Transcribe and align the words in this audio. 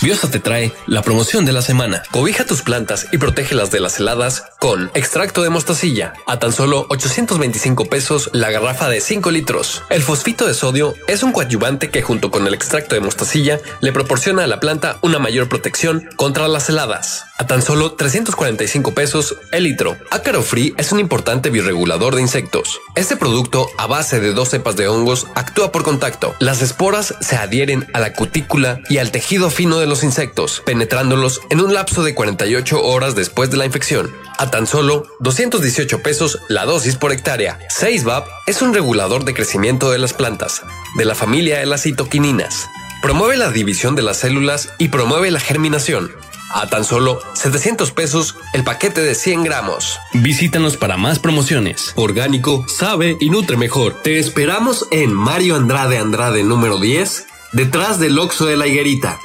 Biosa 0.00 0.30
te 0.30 0.38
trae 0.38 0.72
la 0.86 1.02
promoción 1.02 1.44
de 1.44 1.52
la 1.52 1.60
semana. 1.60 2.04
Cobija 2.12 2.44
tus 2.44 2.62
plantas 2.62 3.08
y 3.10 3.18
protégelas 3.18 3.72
de 3.72 3.80
las 3.80 3.98
heladas 3.98 4.44
con 4.58 4.90
extracto 4.94 5.42
de 5.42 5.50
mostacilla 5.50 6.14
a 6.26 6.38
tan 6.38 6.52
solo 6.52 6.86
825 6.88 7.84
pesos 7.86 8.30
la 8.32 8.50
garrafa 8.50 8.88
de 8.88 9.00
5 9.00 9.30
litros. 9.30 9.82
El 9.88 10.02
fosfito 10.02 10.46
de 10.46 10.54
sodio 10.54 10.94
es 11.06 11.22
un 11.22 11.32
coadyuvante 11.32 11.90
que 11.90 12.02
junto 12.02 12.30
con 12.30 12.46
el 12.46 12.54
extracto 12.54 12.94
de 12.94 13.00
mostacilla 13.00 13.60
le 13.80 13.92
proporciona 13.92 14.44
a 14.44 14.48
la 14.48 14.60
planta 14.60 14.98
una 15.02 15.18
mayor 15.18 15.48
protección 15.48 16.08
contra 16.16 16.48
las 16.48 16.68
heladas. 16.68 17.26
A 17.38 17.46
tan 17.46 17.62
solo 17.62 17.92
345 17.92 18.94
pesos 18.94 19.36
el 19.52 19.62
litro. 19.62 19.96
Ácaro 20.10 20.42
Free 20.42 20.74
es 20.76 20.90
un 20.90 20.98
importante 20.98 21.50
bioregulador 21.50 22.16
de 22.16 22.22
insectos. 22.22 22.80
Este 22.96 23.16
producto 23.16 23.68
a 23.78 23.86
base 23.86 24.18
de 24.18 24.32
dos 24.32 24.48
cepas 24.48 24.76
de 24.76 24.88
hongos 24.88 25.28
actúa 25.36 25.70
por 25.70 25.84
contacto. 25.84 26.34
Las 26.40 26.62
esporas 26.62 27.14
se 27.20 27.36
adhieren 27.36 27.86
a 27.94 28.00
la 28.00 28.12
cutícula 28.12 28.80
y 28.88 28.98
al 28.98 29.12
tejido 29.12 29.50
fino 29.50 29.78
de 29.78 29.86
los 29.86 30.02
insectos, 30.02 30.62
penetrándolos 30.66 31.40
en 31.50 31.60
un 31.60 31.74
lapso 31.74 32.02
de 32.02 32.16
48 32.16 32.82
horas 32.82 33.14
después 33.14 33.50
de 33.50 33.56
la 33.56 33.66
infección. 33.66 34.12
Tan 34.50 34.66
solo 34.66 35.06
218 35.20 36.02
pesos 36.02 36.40
la 36.48 36.64
dosis 36.64 36.96
por 36.96 37.12
hectárea. 37.12 37.58
6VAP 37.68 38.26
es 38.46 38.62
un 38.62 38.74
regulador 38.74 39.24
de 39.24 39.34
crecimiento 39.34 39.90
de 39.90 39.98
las 39.98 40.12
plantas, 40.12 40.62
de 40.96 41.04
la 41.04 41.14
familia 41.14 41.58
de 41.58 41.66
las 41.66 41.82
citoquininas. 41.82 42.68
Promueve 43.02 43.36
la 43.36 43.50
división 43.50 43.94
de 43.94 44.02
las 44.02 44.18
células 44.18 44.70
y 44.78 44.88
promueve 44.88 45.30
la 45.30 45.40
germinación. 45.40 46.10
A 46.50 46.66
tan 46.66 46.84
solo 46.84 47.20
700 47.34 47.92
pesos 47.92 48.36
el 48.54 48.64
paquete 48.64 49.02
de 49.02 49.14
100 49.14 49.44
gramos. 49.44 49.98
Visítanos 50.14 50.76
para 50.76 50.96
más 50.96 51.18
promociones. 51.18 51.92
Orgánico, 51.94 52.64
sabe 52.68 53.16
y 53.20 53.30
nutre 53.30 53.56
mejor. 53.56 54.02
Te 54.02 54.18
esperamos 54.18 54.86
en 54.90 55.12
Mario 55.12 55.56
Andrade 55.56 55.98
Andrade 55.98 56.42
número 56.42 56.78
10, 56.78 57.26
detrás 57.52 58.00
del 58.00 58.18
Oxo 58.18 58.46
de 58.46 58.56
la 58.56 58.66
Higuerita. 58.66 59.18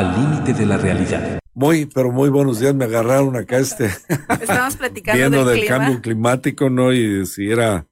Al 0.00 0.14
límite 0.18 0.54
de 0.54 0.64
la 0.64 0.78
realidad. 0.78 1.38
Muy, 1.52 1.84
pero 1.84 2.10
muy 2.10 2.30
buenos 2.30 2.58
días. 2.58 2.74
Me 2.74 2.86
agarraron 2.86 3.36
acá 3.36 3.58
este. 3.58 3.90
Estamos 4.40 4.74
platicando 4.76 5.18
viendo 5.18 5.44
del, 5.44 5.56
del 5.56 5.60
clima. 5.66 5.76
cambio 5.78 6.00
climático, 6.00 6.70
¿no? 6.70 6.90
Y 6.94 7.26
si 7.26 7.50
era 7.50 7.86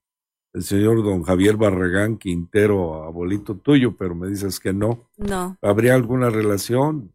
el 0.54 0.62
señor 0.62 1.04
don 1.04 1.22
Javier 1.22 1.58
Barragán 1.58 2.16
Quintero, 2.16 3.04
abuelito 3.04 3.56
tuyo, 3.58 3.94
pero 3.94 4.14
me 4.14 4.26
dices 4.28 4.58
que 4.58 4.72
no. 4.72 5.10
No, 5.18 5.58
¿Habría 5.60 5.94
alguna 5.96 6.30
relación 6.30 7.14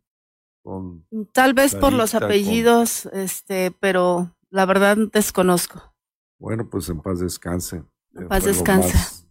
con 0.63 1.07
tal 1.31 1.55
vez 1.55 1.73
por 1.73 1.91
los 1.91 2.13
apellidos, 2.13 3.07
este, 3.13 3.71
pero 3.79 4.37
la 4.51 4.67
verdad 4.67 4.95
desconozco. 5.11 5.95
Bueno, 6.37 6.69
pues 6.69 6.87
en 6.89 7.01
paz 7.01 7.19
descanse. 7.19 7.77
En 8.13 8.25
Eh, 8.25 8.27
paz 8.27 8.45
descanse. 8.45 8.93
más- 8.93 9.27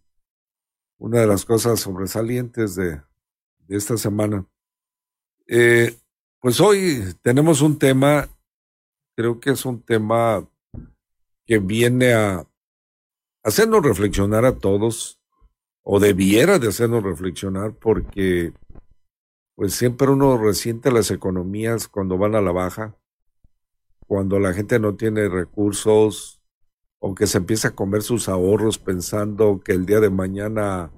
Una 0.97 1.21
de 1.21 1.27
las 1.27 1.45
cosas 1.45 1.79
sobresalientes 1.79 2.75
de, 2.75 3.01
de 3.59 3.77
esta 3.77 3.95
semana. 3.95 4.45
Eh, 5.55 5.95
pues 6.39 6.59
hoy 6.59 7.13
tenemos 7.21 7.61
un 7.61 7.77
tema, 7.77 8.27
creo 9.15 9.39
que 9.39 9.51
es 9.51 9.65
un 9.65 9.83
tema 9.83 10.49
que 11.45 11.59
viene 11.59 12.13
a 12.13 12.47
hacernos 13.43 13.83
reflexionar 13.83 14.45
a 14.45 14.57
todos, 14.57 15.21
o 15.83 15.99
debiera 15.99 16.57
de 16.57 16.69
hacernos 16.69 17.03
reflexionar, 17.03 17.75
porque 17.75 18.51
pues 19.53 19.75
siempre 19.75 20.09
uno 20.09 20.39
resiente 20.39 20.91
las 20.91 21.11
economías 21.11 21.87
cuando 21.87 22.17
van 22.17 22.33
a 22.33 22.41
la 22.41 22.51
baja, 22.51 22.97
cuando 24.07 24.39
la 24.39 24.53
gente 24.53 24.79
no 24.79 24.95
tiene 24.95 25.29
recursos, 25.29 26.41
o 26.97 27.13
que 27.13 27.27
se 27.27 27.37
empieza 27.37 27.67
a 27.67 27.75
comer 27.75 28.01
sus 28.01 28.27
ahorros 28.27 28.79
pensando 28.79 29.61
que 29.63 29.73
el 29.73 29.85
día 29.85 29.99
de 29.99 30.09
mañana 30.09 30.91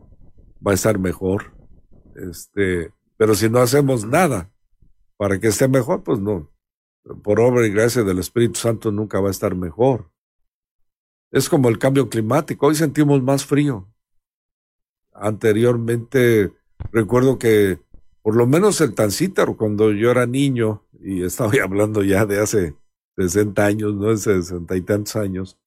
va 0.65 0.71
a 0.71 0.75
estar 0.75 0.97
mejor. 0.97 1.53
Este, 2.15 2.93
pero 3.17 3.35
si 3.35 3.49
no 3.49 3.59
hacemos 3.59 4.05
nada 4.05 4.51
para 5.17 5.39
que 5.39 5.47
esté 5.47 5.67
mejor, 5.67 6.03
pues 6.03 6.19
no. 6.19 6.51
Por 7.23 7.39
obra 7.39 7.65
y 7.65 7.71
gracia 7.71 8.03
del 8.03 8.19
Espíritu 8.19 8.59
Santo 8.59 8.91
nunca 8.91 9.19
va 9.19 9.27
a 9.27 9.31
estar 9.31 9.55
mejor. 9.55 10.11
Es 11.31 11.49
como 11.49 11.69
el 11.69 11.77
cambio 11.77 12.09
climático. 12.09 12.67
Hoy 12.67 12.75
sentimos 12.75 13.21
más 13.21 13.45
frío. 13.45 13.87
Anteriormente, 15.13 16.53
recuerdo 16.91 17.37
que 17.37 17.79
por 18.21 18.35
lo 18.35 18.47
menos 18.47 18.81
el 18.81 18.95
Tancítaro, 18.95 19.55
cuando 19.55 19.91
yo 19.91 20.09
era 20.09 20.25
niño, 20.25 20.83
y 20.99 21.23
estaba 21.23 21.51
hablando 21.63 22.03
ya 22.03 22.25
de 22.25 22.39
hace 22.39 22.75
60 23.17 23.63
años, 23.63 23.93
no 23.93 24.09
de 24.09 24.17
60 24.17 24.75
y 24.75 24.81
tantos 24.81 25.15
años, 25.15 25.59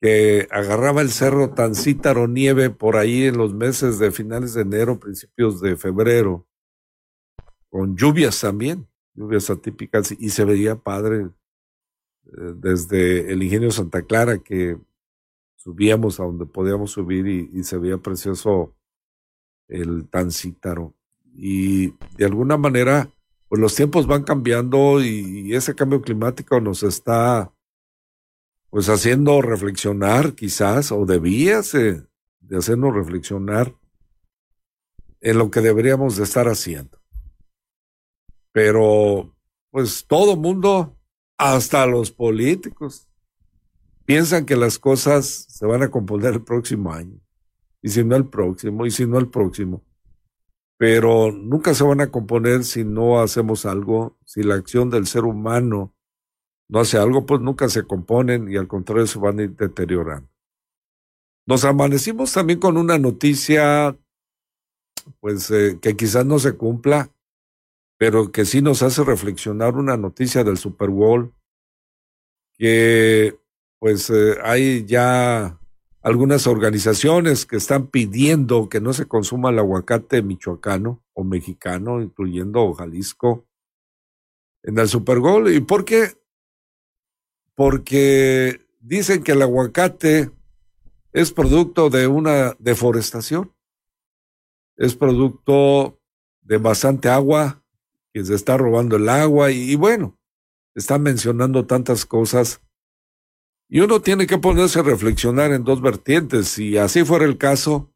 que 0.00 0.48
agarraba 0.50 1.00
el 1.00 1.10
cerro 1.10 1.50
Tancítaro 1.50 2.28
nieve 2.28 2.70
por 2.70 2.96
ahí 2.96 3.24
en 3.24 3.38
los 3.38 3.54
meses 3.54 3.98
de 3.98 4.10
finales 4.10 4.54
de 4.54 4.62
enero, 4.62 5.00
principios 5.00 5.60
de 5.60 5.76
febrero, 5.76 6.46
con 7.70 7.96
lluvias 7.96 8.40
también, 8.40 8.86
lluvias 9.14 9.50
atípicas, 9.50 10.12
y 10.18 10.30
se 10.30 10.44
veía 10.44 10.76
padre 10.76 11.30
eh, 12.26 12.30
desde 12.56 13.32
el 13.32 13.42
ingenio 13.42 13.70
Santa 13.70 14.02
Clara 14.02 14.38
que 14.38 14.78
subíamos 15.56 16.20
a 16.20 16.24
donde 16.24 16.46
podíamos 16.46 16.90
subir 16.90 17.26
y, 17.26 17.64
se 17.64 17.78
veía 17.78 17.96
precioso 17.96 18.76
el 19.68 20.06
Tancítaro. 20.08 20.94
Y 21.34 21.94
de 22.16 22.26
alguna 22.26 22.58
manera, 22.58 23.10
pues 23.48 23.60
los 23.60 23.74
tiempos 23.74 24.06
van 24.06 24.24
cambiando 24.24 25.02
y, 25.02 25.48
y 25.48 25.54
ese 25.54 25.74
cambio 25.74 26.02
climático 26.02 26.60
nos 26.60 26.82
está 26.82 27.50
pues 28.74 28.88
haciendo 28.88 29.40
reflexionar 29.40 30.34
quizás, 30.34 30.90
o 30.90 31.06
debíase 31.06 32.08
de 32.40 32.56
hacernos 32.56 32.92
reflexionar 32.92 33.72
en 35.20 35.38
lo 35.38 35.48
que 35.48 35.60
deberíamos 35.60 36.16
de 36.16 36.24
estar 36.24 36.48
haciendo. 36.48 36.98
Pero, 38.50 39.32
pues 39.70 40.04
todo 40.08 40.34
mundo, 40.34 40.98
hasta 41.38 41.86
los 41.86 42.10
políticos, 42.10 43.06
piensan 44.06 44.44
que 44.44 44.56
las 44.56 44.80
cosas 44.80 45.46
se 45.48 45.66
van 45.66 45.84
a 45.84 45.92
componer 45.92 46.34
el 46.34 46.42
próximo 46.42 46.92
año, 46.92 47.20
y 47.80 47.90
si 47.90 48.02
no 48.02 48.16
el 48.16 48.28
próximo, 48.28 48.86
y 48.86 48.90
si 48.90 49.06
no 49.06 49.20
el 49.20 49.28
próximo. 49.30 49.84
Pero 50.78 51.30
nunca 51.30 51.74
se 51.74 51.84
van 51.84 52.00
a 52.00 52.10
componer 52.10 52.64
si 52.64 52.82
no 52.82 53.20
hacemos 53.20 53.66
algo, 53.66 54.18
si 54.24 54.42
la 54.42 54.56
acción 54.56 54.90
del 54.90 55.06
ser 55.06 55.22
humano 55.22 55.93
no 56.68 56.80
hace 56.80 56.98
algo, 56.98 57.26
pues 57.26 57.40
nunca 57.40 57.68
se 57.68 57.84
componen 57.84 58.50
y 58.50 58.56
al 58.56 58.68
contrario 58.68 59.06
se 59.06 59.18
van 59.18 59.38
a 59.38 59.42
ir 59.42 59.56
deteriorando. 59.56 60.28
Nos 61.46 61.64
amanecimos 61.64 62.32
también 62.32 62.58
con 62.58 62.76
una 62.76 62.98
noticia, 62.98 63.98
pues 65.20 65.50
eh, 65.50 65.78
que 65.80 65.94
quizás 65.94 66.24
no 66.24 66.38
se 66.38 66.52
cumpla, 66.52 67.10
pero 67.98 68.32
que 68.32 68.44
sí 68.44 68.62
nos 68.62 68.82
hace 68.82 69.04
reflexionar 69.04 69.76
una 69.76 69.96
noticia 69.96 70.42
del 70.42 70.56
Super 70.56 70.88
Bowl, 70.88 71.34
que 72.54 73.38
pues 73.78 74.08
eh, 74.08 74.36
hay 74.42 74.86
ya 74.86 75.58
algunas 76.00 76.46
organizaciones 76.46 77.44
que 77.46 77.56
están 77.56 77.88
pidiendo 77.88 78.68
que 78.68 78.80
no 78.80 78.92
se 78.92 79.06
consuma 79.06 79.50
el 79.50 79.58
aguacate 79.58 80.22
michoacano 80.22 81.02
o 81.12 81.24
mexicano, 81.24 82.00
incluyendo 82.00 82.72
Jalisco, 82.74 83.46
en 84.62 84.78
el 84.78 84.88
Super 84.88 85.18
Bowl. 85.18 85.50
¿Y 85.52 85.60
por 85.60 85.84
qué? 85.84 86.12
Porque 87.54 88.60
dicen 88.80 89.22
que 89.22 89.32
el 89.32 89.42
aguacate 89.42 90.30
es 91.12 91.32
producto 91.32 91.90
de 91.90 92.06
una 92.08 92.54
deforestación, 92.58 93.54
es 94.76 94.96
producto 94.96 96.00
de 96.42 96.58
bastante 96.58 97.08
agua, 97.08 97.62
que 98.12 98.24
se 98.24 98.34
está 98.34 98.56
robando 98.56 98.96
el 98.96 99.08
agua 99.08 99.50
y, 99.50 99.74
bueno, 99.76 100.18
están 100.74 101.02
mencionando 101.02 101.66
tantas 101.66 102.04
cosas 102.06 102.60
Y 103.68 103.80
uno 103.80 104.00
tiene 104.00 104.26
que 104.26 104.38
ponerse 104.38 104.80
a 104.80 104.82
reflexionar 104.82 105.52
en 105.52 105.64
dos 105.64 105.80
vertientes. 105.80 106.48
Si 106.48 106.76
así 106.76 107.04
fuera 107.04 107.24
el 107.24 107.38
caso 107.38 107.90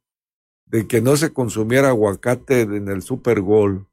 de 0.67 0.87
que 0.87 1.01
no 1.01 1.17
se 1.17 1.33
consumiera 1.33 1.89
aguacate 1.89 2.63
en 2.63 2.89
el 2.89 3.03
Super 3.03 3.41
Gol 3.41 3.87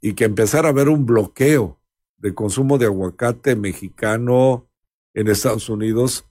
y 0.00 0.14
que 0.14 0.24
empezara 0.24 0.68
a 0.68 0.72
haber 0.72 0.88
un 0.88 1.06
bloqueo 1.06 1.78
de 2.18 2.34
consumo 2.34 2.76
de 2.76 2.86
aguacate 2.86 3.56
mexicano 3.56 4.69
en 5.14 5.28
Estados 5.28 5.68
Unidos, 5.68 6.26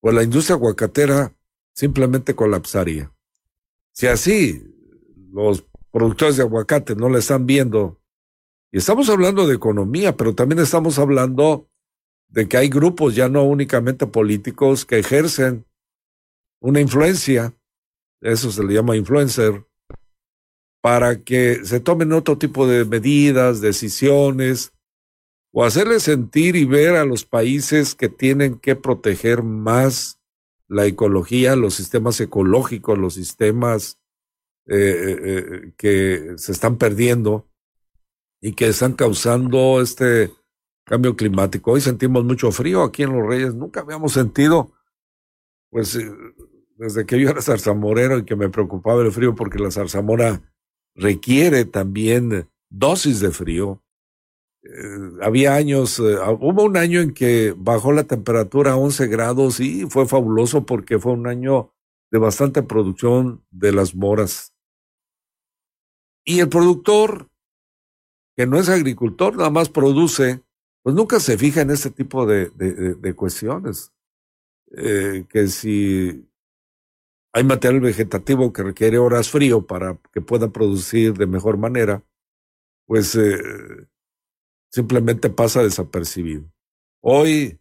pues 0.00 0.14
la 0.14 0.22
industria 0.22 0.56
aguacatera 0.56 1.34
simplemente 1.74 2.34
colapsaría. 2.34 3.12
Si 3.92 4.06
así 4.06 4.62
los 5.32 5.64
productores 5.90 6.36
de 6.36 6.42
aguacate 6.42 6.94
no 6.94 7.08
la 7.08 7.18
están 7.18 7.46
viendo, 7.46 8.00
y 8.72 8.78
estamos 8.78 9.08
hablando 9.08 9.46
de 9.46 9.54
economía, 9.54 10.16
pero 10.16 10.34
también 10.34 10.60
estamos 10.60 10.98
hablando 10.98 11.68
de 12.28 12.48
que 12.48 12.56
hay 12.56 12.68
grupos 12.68 13.14
ya 13.14 13.28
no 13.28 13.44
únicamente 13.44 14.06
políticos 14.06 14.84
que 14.84 14.98
ejercen 14.98 15.64
una 16.60 16.80
influencia, 16.80 17.54
eso 18.20 18.50
se 18.50 18.64
le 18.64 18.74
llama 18.74 18.96
influencer, 18.96 19.64
para 20.82 21.22
que 21.22 21.64
se 21.64 21.80
tomen 21.80 22.12
otro 22.12 22.38
tipo 22.38 22.66
de 22.66 22.84
medidas, 22.84 23.60
decisiones, 23.60 24.72
o 25.58 25.64
hacerle 25.64 26.00
sentir 26.00 26.54
y 26.54 26.66
ver 26.66 26.96
a 26.96 27.06
los 27.06 27.24
países 27.24 27.94
que 27.94 28.10
tienen 28.10 28.58
que 28.58 28.76
proteger 28.76 29.42
más 29.42 30.20
la 30.68 30.84
ecología, 30.84 31.56
los 31.56 31.72
sistemas 31.72 32.20
ecológicos, 32.20 32.98
los 32.98 33.14
sistemas 33.14 33.98
eh, 34.66 34.76
eh, 34.76 35.16
eh, 35.24 35.72
que 35.78 36.34
se 36.36 36.52
están 36.52 36.76
perdiendo 36.76 37.48
y 38.42 38.52
que 38.52 38.68
están 38.68 38.92
causando 38.92 39.80
este 39.80 40.30
cambio 40.84 41.16
climático. 41.16 41.72
Hoy 41.72 41.80
sentimos 41.80 42.22
mucho 42.22 42.52
frío 42.52 42.82
aquí 42.82 43.04
en 43.04 43.14
Los 43.14 43.26
Reyes, 43.26 43.54
nunca 43.54 43.80
habíamos 43.80 44.12
sentido, 44.12 44.72
pues 45.70 45.98
desde 46.76 47.06
que 47.06 47.18
yo 47.18 47.30
era 47.30 47.40
zarzamorero 47.40 48.18
y 48.18 48.26
que 48.26 48.36
me 48.36 48.50
preocupaba 48.50 49.00
el 49.00 49.10
frío 49.10 49.34
porque 49.34 49.58
la 49.58 49.70
zarzamora 49.70 50.52
requiere 50.94 51.64
también 51.64 52.46
dosis 52.68 53.20
de 53.20 53.30
frío. 53.30 53.82
Había 55.22 55.54
años, 55.54 55.98
hubo 55.98 56.64
un 56.64 56.76
año 56.76 57.00
en 57.00 57.14
que 57.14 57.54
bajó 57.56 57.92
la 57.92 58.04
temperatura 58.04 58.72
a 58.72 58.76
11 58.76 59.06
grados 59.08 59.60
y 59.60 59.86
fue 59.86 60.06
fabuloso 60.06 60.66
porque 60.66 60.98
fue 60.98 61.12
un 61.12 61.26
año 61.26 61.72
de 62.10 62.18
bastante 62.18 62.62
producción 62.62 63.44
de 63.50 63.72
las 63.72 63.94
moras. 63.94 64.52
Y 66.24 66.40
el 66.40 66.48
productor, 66.48 67.28
que 68.36 68.46
no 68.46 68.58
es 68.58 68.68
agricultor, 68.68 69.36
nada 69.36 69.50
más 69.50 69.68
produce, 69.68 70.42
pues 70.82 70.94
nunca 70.94 71.20
se 71.20 71.38
fija 71.38 71.60
en 71.60 71.70
este 71.70 71.90
tipo 71.90 72.26
de, 72.26 72.50
de, 72.50 73.14
cuestiones. 73.14 73.92
Eh, 74.76 75.24
que 75.28 75.46
si 75.46 76.28
hay 77.32 77.44
material 77.44 77.80
vegetativo 77.80 78.52
que 78.52 78.64
requiere 78.64 78.98
horas 78.98 79.30
frío 79.30 79.66
para 79.66 79.98
que 80.12 80.20
pueda 80.20 80.48
producir 80.50 81.14
de 81.14 81.26
mejor 81.26 81.58
manera, 81.58 82.02
pues 82.86 83.14
eh, 83.14 83.38
simplemente 84.76 85.30
pasa 85.30 85.62
desapercibido. 85.62 86.44
Hoy 87.00 87.58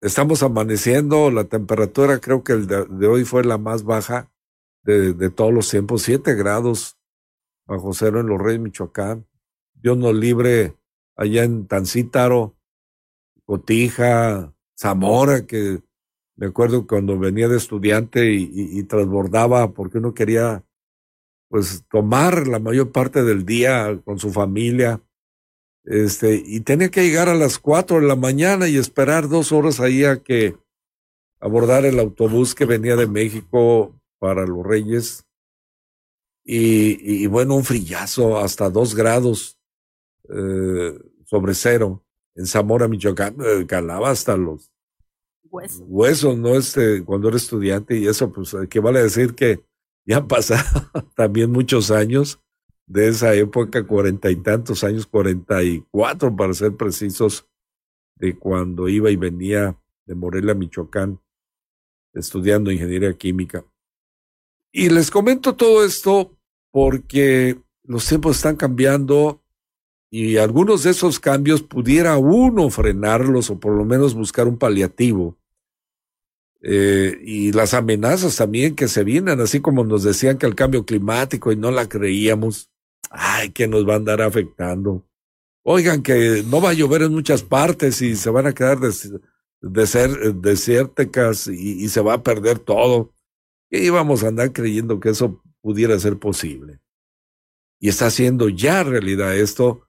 estamos 0.00 0.42
amaneciendo, 0.42 1.30
la 1.30 1.44
temperatura 1.44 2.18
creo 2.18 2.42
que 2.42 2.52
el 2.52 2.66
de, 2.66 3.06
hoy 3.06 3.24
fue 3.24 3.44
la 3.44 3.58
más 3.58 3.84
baja 3.84 4.32
de, 4.82 5.30
todos 5.30 5.54
los 5.54 5.70
tiempos, 5.70 6.02
7 6.02 6.34
grados 6.34 6.98
bajo 7.64 7.92
cero 7.92 8.18
en 8.18 8.26
Los 8.26 8.40
Reyes, 8.40 8.60
Michoacán. 8.60 9.24
Dios 9.74 9.96
nos 9.96 10.16
libre 10.16 10.76
allá 11.14 11.44
en 11.44 11.68
Tancítaro, 11.68 12.56
Cotija, 13.44 14.52
Zamora, 14.76 15.46
que 15.46 15.80
me 16.34 16.46
acuerdo 16.46 16.88
cuando 16.88 17.16
venía 17.20 17.46
de 17.46 17.56
estudiante 17.56 18.32
y, 18.32 18.50
y, 18.52 18.82
transbordaba 18.82 19.72
porque 19.72 19.98
uno 19.98 20.12
quería 20.12 20.64
pues 21.48 21.84
tomar 21.88 22.48
la 22.48 22.58
mayor 22.58 22.90
parte 22.90 23.22
del 23.22 23.46
día 23.46 24.00
con 24.04 24.18
su 24.18 24.32
familia. 24.32 25.00
Este, 25.86 26.42
y 26.44 26.60
tenía 26.60 26.90
que 26.90 27.04
llegar 27.04 27.28
a 27.28 27.34
las 27.36 27.60
cuatro 27.60 28.00
de 28.00 28.06
la 28.08 28.16
mañana 28.16 28.66
y 28.66 28.76
esperar 28.76 29.28
dos 29.28 29.52
horas 29.52 29.78
ahí 29.78 30.02
a 30.02 30.20
que 30.20 30.56
abordar 31.38 31.86
el 31.86 32.00
autobús 32.00 32.56
que 32.56 32.64
venía 32.64 32.96
de 32.96 33.06
México 33.06 33.94
para 34.18 34.44
los 34.44 34.66
Reyes. 34.66 35.24
Y, 36.44 37.26
bueno, 37.28 37.56
un 37.56 37.64
frillazo 37.64 38.38
hasta 38.38 38.68
dos 38.68 38.94
grados 38.94 39.58
eh, 40.28 40.98
sobre 41.24 41.54
cero 41.54 42.04
en 42.34 42.46
Zamora, 42.46 42.88
Michoacán, 42.88 43.36
eh, 43.40 43.66
calaba 43.66 44.10
hasta 44.10 44.36
los 44.36 44.70
huesos, 45.50 46.36
¿no? 46.36 46.54
Este, 46.56 47.04
cuando 47.04 47.28
era 47.28 47.36
estudiante 47.36 47.96
y 47.96 48.06
eso, 48.06 48.32
pues, 48.32 48.54
que 48.68 48.80
vale 48.80 49.02
decir 49.02 49.34
que 49.34 49.64
ya 50.04 50.18
han 50.18 50.28
pasado 50.28 50.62
también 51.16 51.50
muchos 51.50 51.90
años 51.90 52.40
de 52.86 53.08
esa 53.08 53.34
época, 53.34 53.86
cuarenta 53.86 54.30
y 54.30 54.36
tantos 54.36 54.84
años, 54.84 55.06
cuarenta 55.06 55.62
y 55.62 55.84
cuatro 55.90 56.34
para 56.34 56.54
ser 56.54 56.76
precisos, 56.76 57.48
de 58.16 58.38
cuando 58.38 58.88
iba 58.88 59.10
y 59.10 59.16
venía 59.16 59.78
de 60.06 60.14
Morelia, 60.14 60.54
Michoacán, 60.54 61.20
estudiando 62.14 62.70
ingeniería 62.70 63.12
química. 63.14 63.64
Y 64.72 64.88
les 64.88 65.10
comento 65.10 65.54
todo 65.54 65.84
esto 65.84 66.36
porque 66.70 67.60
los 67.82 68.06
tiempos 68.06 68.36
están 68.36 68.56
cambiando 68.56 69.42
y 70.10 70.36
algunos 70.36 70.84
de 70.84 70.90
esos 70.90 71.18
cambios 71.18 71.62
pudiera 71.62 72.16
uno 72.16 72.70
frenarlos 72.70 73.50
o 73.50 73.58
por 73.58 73.74
lo 73.74 73.84
menos 73.84 74.14
buscar 74.14 74.46
un 74.46 74.58
paliativo. 74.58 75.36
Eh, 76.62 77.18
y 77.22 77.52
las 77.52 77.74
amenazas 77.74 78.36
también 78.36 78.74
que 78.74 78.88
se 78.88 79.04
vienen, 79.04 79.40
así 79.40 79.60
como 79.60 79.84
nos 79.84 80.02
decían 80.02 80.38
que 80.38 80.46
el 80.46 80.54
cambio 80.54 80.84
climático 80.84 81.52
y 81.52 81.56
no 81.56 81.70
la 81.70 81.88
creíamos, 81.88 82.70
ay, 83.10 83.50
que 83.50 83.68
nos 83.68 83.88
va 83.88 83.94
a 83.94 83.96
andar 83.96 84.22
afectando. 84.22 85.06
Oigan, 85.62 86.02
que 86.02 86.44
no 86.46 86.60
va 86.60 86.70
a 86.70 86.74
llover 86.74 87.02
en 87.02 87.12
muchas 87.12 87.42
partes 87.42 88.00
y 88.00 88.14
se 88.14 88.30
van 88.30 88.46
a 88.46 88.52
quedar 88.52 88.78
de 88.78 89.86
ser 89.86 90.34
desérticas 90.34 91.48
y, 91.48 91.88
se 91.88 92.00
va 92.00 92.14
a 92.14 92.22
perder 92.22 92.60
todo. 92.60 93.12
Y 93.68 93.78
íbamos 93.78 94.22
a 94.22 94.28
andar 94.28 94.52
creyendo 94.52 95.00
que 95.00 95.08
eso 95.08 95.42
pudiera 95.60 95.98
ser 95.98 96.18
posible. 96.18 96.80
Y 97.80 97.88
está 97.88 98.06
haciendo 98.06 98.48
ya 98.48 98.84
realidad 98.84 99.36
esto. 99.36 99.88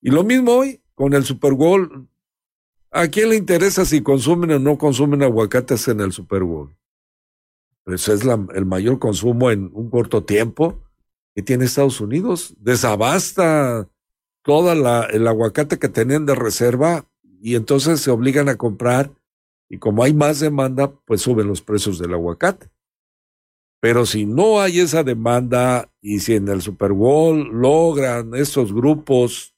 Y 0.00 0.10
lo 0.10 0.22
mismo 0.22 0.52
hoy 0.52 0.80
con 0.94 1.12
el 1.12 1.24
Super 1.24 1.54
Bowl. 1.54 2.08
¿A 2.92 3.08
quién 3.08 3.30
le 3.30 3.36
interesa 3.36 3.84
si 3.84 4.02
consumen 4.02 4.52
o 4.52 4.58
no 4.60 4.78
consumen 4.78 5.22
aguacates 5.22 5.88
en 5.88 6.00
el 6.00 6.12
Super 6.12 6.44
Bowl? 6.44 6.74
Pues 7.82 8.08
es 8.08 8.22
el 8.22 8.64
mayor 8.64 9.00
consumo 9.00 9.50
en 9.50 9.70
un 9.72 9.90
corto 9.90 10.24
tiempo 10.24 10.85
que 11.36 11.42
tiene 11.42 11.66
Estados 11.66 12.00
Unidos. 12.00 12.54
Desabasta 12.58 13.90
toda 14.42 14.74
la, 14.74 15.02
el 15.02 15.28
aguacate 15.28 15.78
que 15.78 15.90
tenían 15.90 16.24
de 16.24 16.34
reserva 16.34 17.04
y 17.42 17.56
entonces 17.56 18.00
se 18.00 18.10
obligan 18.10 18.48
a 18.48 18.56
comprar 18.56 19.12
y 19.68 19.76
como 19.76 20.02
hay 20.02 20.14
más 20.14 20.40
demanda, 20.40 20.90
pues 21.04 21.20
suben 21.20 21.46
los 21.46 21.60
precios 21.60 21.98
del 21.98 22.14
aguacate. 22.14 22.70
Pero 23.80 24.06
si 24.06 24.24
no 24.24 24.62
hay 24.62 24.80
esa 24.80 25.04
demanda 25.04 25.92
y 26.00 26.20
si 26.20 26.36
en 26.36 26.48
el 26.48 26.62
Super 26.62 26.92
Bowl 26.92 27.50
logran 27.52 28.34
estos 28.34 28.72
grupos 28.72 29.54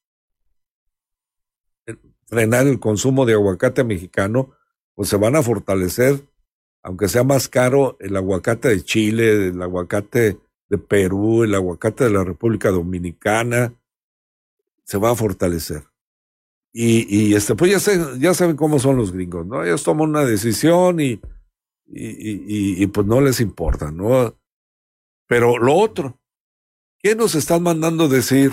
frenar 2.26 2.66
el 2.66 2.80
consumo 2.80 3.24
de 3.24 3.34
aguacate 3.34 3.84
mexicano, 3.84 4.50
pues 4.96 5.10
se 5.10 5.16
van 5.16 5.36
a 5.36 5.44
fortalecer, 5.44 6.26
aunque 6.82 7.06
sea 7.06 7.22
más 7.22 7.48
caro 7.48 7.96
el 8.00 8.16
aguacate 8.16 8.68
de 8.68 8.82
Chile, 8.82 9.46
el 9.46 9.62
aguacate 9.62 10.40
de 10.68 10.78
Perú, 10.78 11.44
el 11.44 11.54
aguacate 11.54 12.04
de 12.04 12.10
la 12.10 12.24
República 12.24 12.70
Dominicana, 12.70 13.74
se 14.84 14.98
va 14.98 15.10
a 15.10 15.16
fortalecer. 15.16 15.84
Y, 16.72 17.06
y 17.08 17.34
este, 17.34 17.54
pues 17.54 17.84
ya, 17.84 18.16
ya 18.18 18.34
saben 18.34 18.56
cómo 18.56 18.78
son 18.78 18.96
los 18.96 19.12
gringos, 19.12 19.46
¿no? 19.46 19.64
Ellos 19.64 19.82
toman 19.82 20.10
una 20.10 20.24
decisión 20.24 21.00
y 21.00 21.20
y, 21.90 22.82
y, 22.82 22.86
pues 22.88 23.06
no 23.06 23.20
les 23.20 23.40
importa, 23.40 23.90
¿no? 23.90 24.36
Pero 25.26 25.58
lo 25.58 25.74
otro, 25.74 26.20
¿qué 26.98 27.14
nos 27.14 27.34
están 27.34 27.62
mandando 27.62 28.08
decir? 28.08 28.52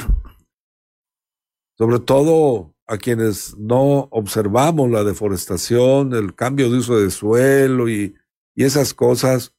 Sobre 1.77 2.00
todo 2.00 2.74
a 2.88 2.98
quienes 2.98 3.57
no 3.57 4.07
observamos 4.12 4.89
la 4.89 5.03
deforestación, 5.03 6.13
el 6.13 6.36
cambio 6.36 6.69
de 6.69 6.77
uso 6.77 6.98
de 6.98 7.12
suelo 7.12 7.89
y, 7.89 8.15
y 8.55 8.63
esas 8.63 8.93
cosas, 8.93 9.54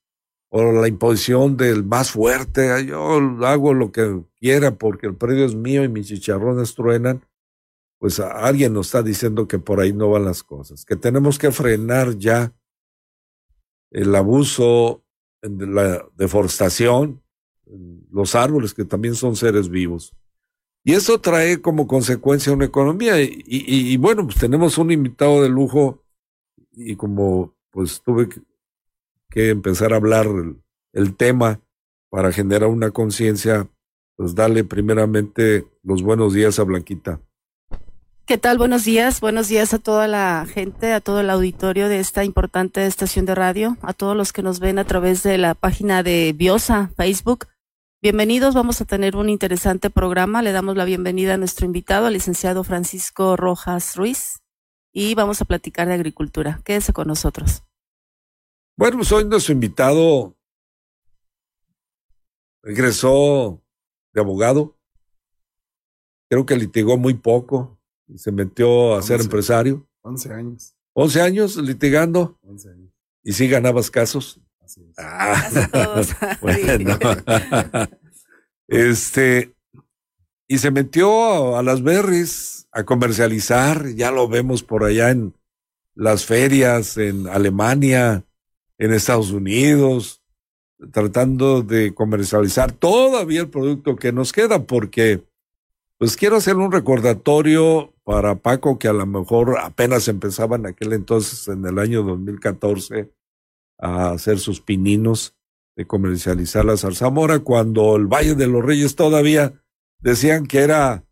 o 0.56 0.72
la 0.72 0.88
imposición 0.88 1.56
del 1.56 1.84
más 1.84 2.12
fuerte, 2.12 2.86
yo 2.86 3.18
hago 3.44 3.75
lo 3.75 3.92
que 3.92 4.22
quiera 4.38 4.76
porque 4.76 5.06
el 5.06 5.14
predio 5.14 5.44
es 5.44 5.54
mío 5.54 5.84
y 5.84 5.88
mis 5.88 6.06
chicharrones 6.06 6.75
truenan, 6.75 7.22
pues 7.98 8.20
alguien 8.20 8.72
nos 8.72 8.86
está 8.86 9.02
diciendo 9.02 9.46
que 9.46 9.58
por 9.58 9.80
ahí 9.80 9.92
no 9.92 10.08
van 10.08 10.25
las 10.25 10.42
cosas, 10.42 10.86
que 10.86 10.96
tenemos 10.96 11.38
que 11.38 11.50
frenar 11.50 12.16
ya 12.16 12.54
el 13.90 14.14
abuso, 14.14 15.04
la 15.42 16.06
deforestación, 16.16 17.22
los 18.10 18.34
árboles 18.34 18.72
que 18.72 18.86
también 18.86 19.14
son 19.14 19.36
seres 19.36 19.68
vivos. 19.68 20.14
Y 20.84 20.94
eso 20.94 21.20
trae 21.20 21.60
como 21.60 21.86
consecuencia 21.86 22.52
una 22.52 22.64
economía. 22.64 23.20
Y, 23.20 23.42
y, 23.44 23.96
bueno, 23.96 24.25
pues 24.25 24.38
tenemos 24.38 24.78
un 24.78 24.92
invitado 24.92 25.42
de 25.42 25.48
lujo 25.48 26.04
y 26.72 26.94
como 26.94 27.56
pues 27.70 28.00
tuve 28.02 28.28
que 29.30 29.50
empezar 29.50 29.92
a 29.92 29.97
hablar 29.97 30.26
el, 30.92 31.16
tema 31.16 31.61
para 32.11 32.33
generar 32.33 32.68
una 32.68 32.90
conciencia, 32.90 33.68
pues 34.16 34.35
dale 34.35 34.64
primeramente 34.64 35.66
los 35.83 36.02
buenos 36.02 36.33
días 36.33 36.59
a 36.59 36.64
Blanquita. 36.64 37.21
¿Qué 38.25 38.38
tal? 38.38 38.59
Buenos 38.59 38.85
días. 38.85 39.21
Buenos 39.21 39.47
días 39.49 39.73
a 39.73 39.78
toda 39.78 40.09
la 40.09 40.47
gente, 40.52 40.92
a 40.92 41.00
todo 41.00 41.21
el 41.21 41.30
auditorio 41.30 41.88
de 41.88 42.00
esta 42.00 42.25
importante 42.25 42.85
estación 42.87 43.25
de 43.25 43.37
radio, 43.37 43.76
a 43.83 43.92
todos 43.92 44.16
los 44.16 44.33
que 44.33 44.42
nos 44.42 44.59
ven 44.59 44.78
a 44.78 44.85
través 44.85 45.23
de 45.23 45.38
la 45.38 45.54
página 45.54 46.02
de 46.02 46.33
Biosa, 46.37 46.90
Facebook. 46.97 47.47
Bienvenidos, 48.02 48.54
vamos 48.54 48.80
a 48.80 48.85
tener 48.85 49.16
un 49.16 49.28
interesante 49.28 49.90
programa. 49.90 50.42
Le 50.42 50.52
damos 50.52 50.76
la 50.76 50.85
bienvenida 50.85 51.35
a 51.35 51.38
nuestro 51.38 51.66
invitado, 51.66 52.06
al 52.06 52.14
licenciado 52.14 52.64
Francisco 52.64 53.37
Rojas 53.37 53.97
Ruiz, 53.97 54.40
y 54.92 55.14
vamos 55.14 55.40
a 55.40 55.45
platicar 55.45 55.88
de 55.88 55.95
agricultura. 55.95 56.61
Quédese 56.64 56.92
con 56.92 57.09
nosotros. 57.09 57.65
Bueno, 58.78 58.99
pues 58.99 59.11
hoy 59.11 59.25
nuestro 59.25 59.54
invitado 59.54 60.37
egresó 62.62 63.62
de 64.12 64.21
abogado. 64.21 64.76
Creo 66.28 66.45
que 66.45 66.56
litigó 66.56 66.99
muy 66.99 67.14
poco, 67.14 67.78
y 68.06 68.18
se 68.18 68.33
metió 68.33 68.95
a 68.95 69.02
ser 69.02 69.21
empresario. 69.21 69.88
11 70.02 70.33
años. 70.33 70.76
11 70.92 71.23
años 71.23 71.56
litigando. 71.56 72.38
11 72.42 72.71
años. 72.71 72.92
¿Y 73.23 73.33
si 73.33 73.49
ganabas 73.49 73.90
casos? 73.90 74.40
Así 74.61 74.83
es. 74.83 74.99
Ah, 74.99 75.49
bueno. 76.42 76.99
este, 78.68 79.54
y 80.49 80.59
se 80.59 80.71
metió 80.71 81.56
a 81.56 81.62
las 81.62 81.83
berries 81.83 82.68
a 82.73 82.85
comercializar, 82.85 83.88
ya 83.95 84.11
lo 84.11 84.28
vemos 84.28 84.62
por 84.62 84.85
allá 84.85 85.11
en 85.11 85.35
las 85.95 86.26
ferias, 86.26 86.99
en 86.99 87.26
Alemania, 87.26 88.26
en 88.78 88.92
Estados 88.92 89.30
Unidos, 89.30 90.23
tratando 90.92 91.62
de 91.62 91.95
comercializar 91.95 92.73
todavía 92.73 93.40
el 93.40 93.49
producto 93.49 93.97
que 93.97 94.12
nos 94.12 94.33
queda, 94.33 94.66
porque 94.66 95.23
pues 95.99 96.16
quiero 96.16 96.37
hacer 96.37 96.56
un 96.56 96.71
recordatorio 96.71 97.95
para 98.04 98.37
Paco, 98.37 98.78
que 98.78 98.88
a 98.88 98.92
lo 98.92 99.06
mejor 99.06 99.59
apenas 99.59 100.09
empezaba 100.09 100.56
en 100.56 100.66
aquel 100.66 100.92
entonces, 100.92 101.49
en 101.49 101.64
el 101.64 101.78
año 101.78 102.02
2014, 102.02 103.11
a 103.78 104.11
hacer 104.11 104.38
sus 104.38 104.61
pininos 104.61 105.35
de 105.75 105.87
comercializar 105.87 106.64
la 106.64 106.76
zarzamora, 106.76 107.40
cuando 107.40 107.97
el 107.97 108.06
Valle 108.06 108.35
de 108.35 108.47
los 108.47 108.64
Reyes 108.64 108.95
todavía 108.95 109.61
decían 109.99 110.47
que 110.47 110.59
era, 110.59 111.04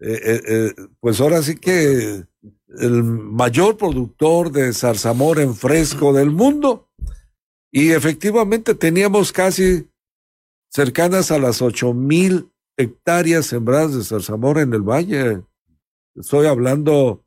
eh, 0.00 0.20
eh, 0.22 0.40
eh, 0.46 0.74
pues 1.00 1.20
ahora 1.20 1.42
sí 1.42 1.56
que 1.56 2.24
el 2.68 3.02
mayor 3.02 3.76
productor 3.76 4.50
de 4.50 4.72
zarzamora 4.72 5.42
en 5.42 5.54
fresco 5.54 6.12
del 6.12 6.30
mundo. 6.30 6.88
Y 7.70 7.92
efectivamente 7.92 8.74
teníamos 8.74 9.32
casi 9.32 9.88
cercanas 10.68 11.30
a 11.30 11.38
las 11.38 11.62
ocho 11.62 11.94
mil 11.94 12.50
hectáreas 12.76 13.46
sembradas 13.46 13.94
de 13.94 14.04
zarzamora 14.04 14.62
en 14.62 14.74
el 14.74 14.82
valle. 14.82 15.42
Estoy 16.14 16.46
hablando 16.46 17.24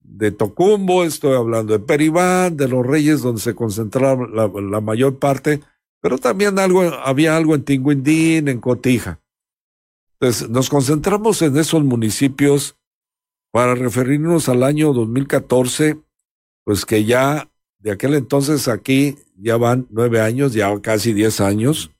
de 0.00 0.32
Tocumbo, 0.32 1.04
estoy 1.04 1.36
hablando 1.36 1.72
de 1.72 1.78
Peribán, 1.78 2.56
de 2.56 2.68
los 2.68 2.86
Reyes, 2.86 3.22
donde 3.22 3.40
se 3.40 3.54
concentraba 3.54 4.26
la, 4.26 4.80
mayor 4.80 5.18
parte, 5.18 5.60
pero 6.00 6.18
también 6.18 6.56
había 6.58 7.36
algo 7.36 7.54
en 7.54 7.64
Tinguindín, 7.64 8.48
en 8.48 8.60
Cotija. 8.60 9.20
Entonces, 10.20 10.50
nos 10.50 10.68
concentramos 10.68 11.42
en 11.42 11.56
esos 11.56 11.82
municipios 11.84 12.76
para 13.52 13.76
referirnos 13.76 14.48
al 14.48 14.64
año 14.64 14.92
2014, 14.92 16.00
pues 16.64 16.84
que 16.84 17.04
ya 17.04 17.48
de 17.78 17.92
aquel 17.92 18.14
entonces 18.14 18.66
aquí 18.66 19.16
ya 19.36 19.56
van 19.56 19.86
nueve 19.90 20.20
años, 20.20 20.52
ya 20.54 20.80
casi 20.80 21.12
diez 21.12 21.40
años. 21.40 21.92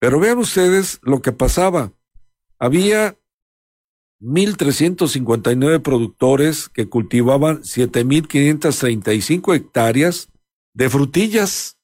Pero 0.00 0.18
vean 0.18 0.38
ustedes 0.38 0.98
lo 1.02 1.22
que 1.22 1.30
pasaba. 1.32 1.92
Había 2.58 3.16
1.359 4.20 5.80
productores 5.82 6.68
que 6.68 6.88
cultivaban 6.88 7.62
7.535 7.62 9.54
hectáreas 9.54 10.28
de 10.74 10.90
frutillas. 10.90 11.78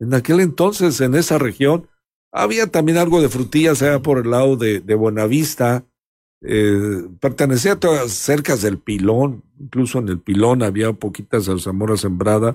En 0.00 0.14
aquel 0.14 0.40
entonces, 0.40 1.00
en 1.00 1.14
esa 1.14 1.38
región, 1.38 1.88
había 2.32 2.66
también 2.68 2.98
algo 2.98 3.20
de 3.20 3.28
frutillas 3.28 3.82
allá 3.82 4.00
por 4.00 4.18
el 4.18 4.30
lado 4.30 4.56
de, 4.56 4.80
Buenavista. 4.94 5.84
Eh, 6.40 7.08
pertenecía 7.20 7.72
a 7.72 7.80
todas 7.80 8.12
cercas 8.12 8.62
del 8.62 8.78
pilón, 8.78 9.42
incluso 9.58 9.98
en 9.98 10.08
el 10.08 10.20
pilón 10.20 10.62
había 10.62 10.92
poquitas 10.92 11.46
zarzamora 11.46 11.96
sembrada. 11.96 12.54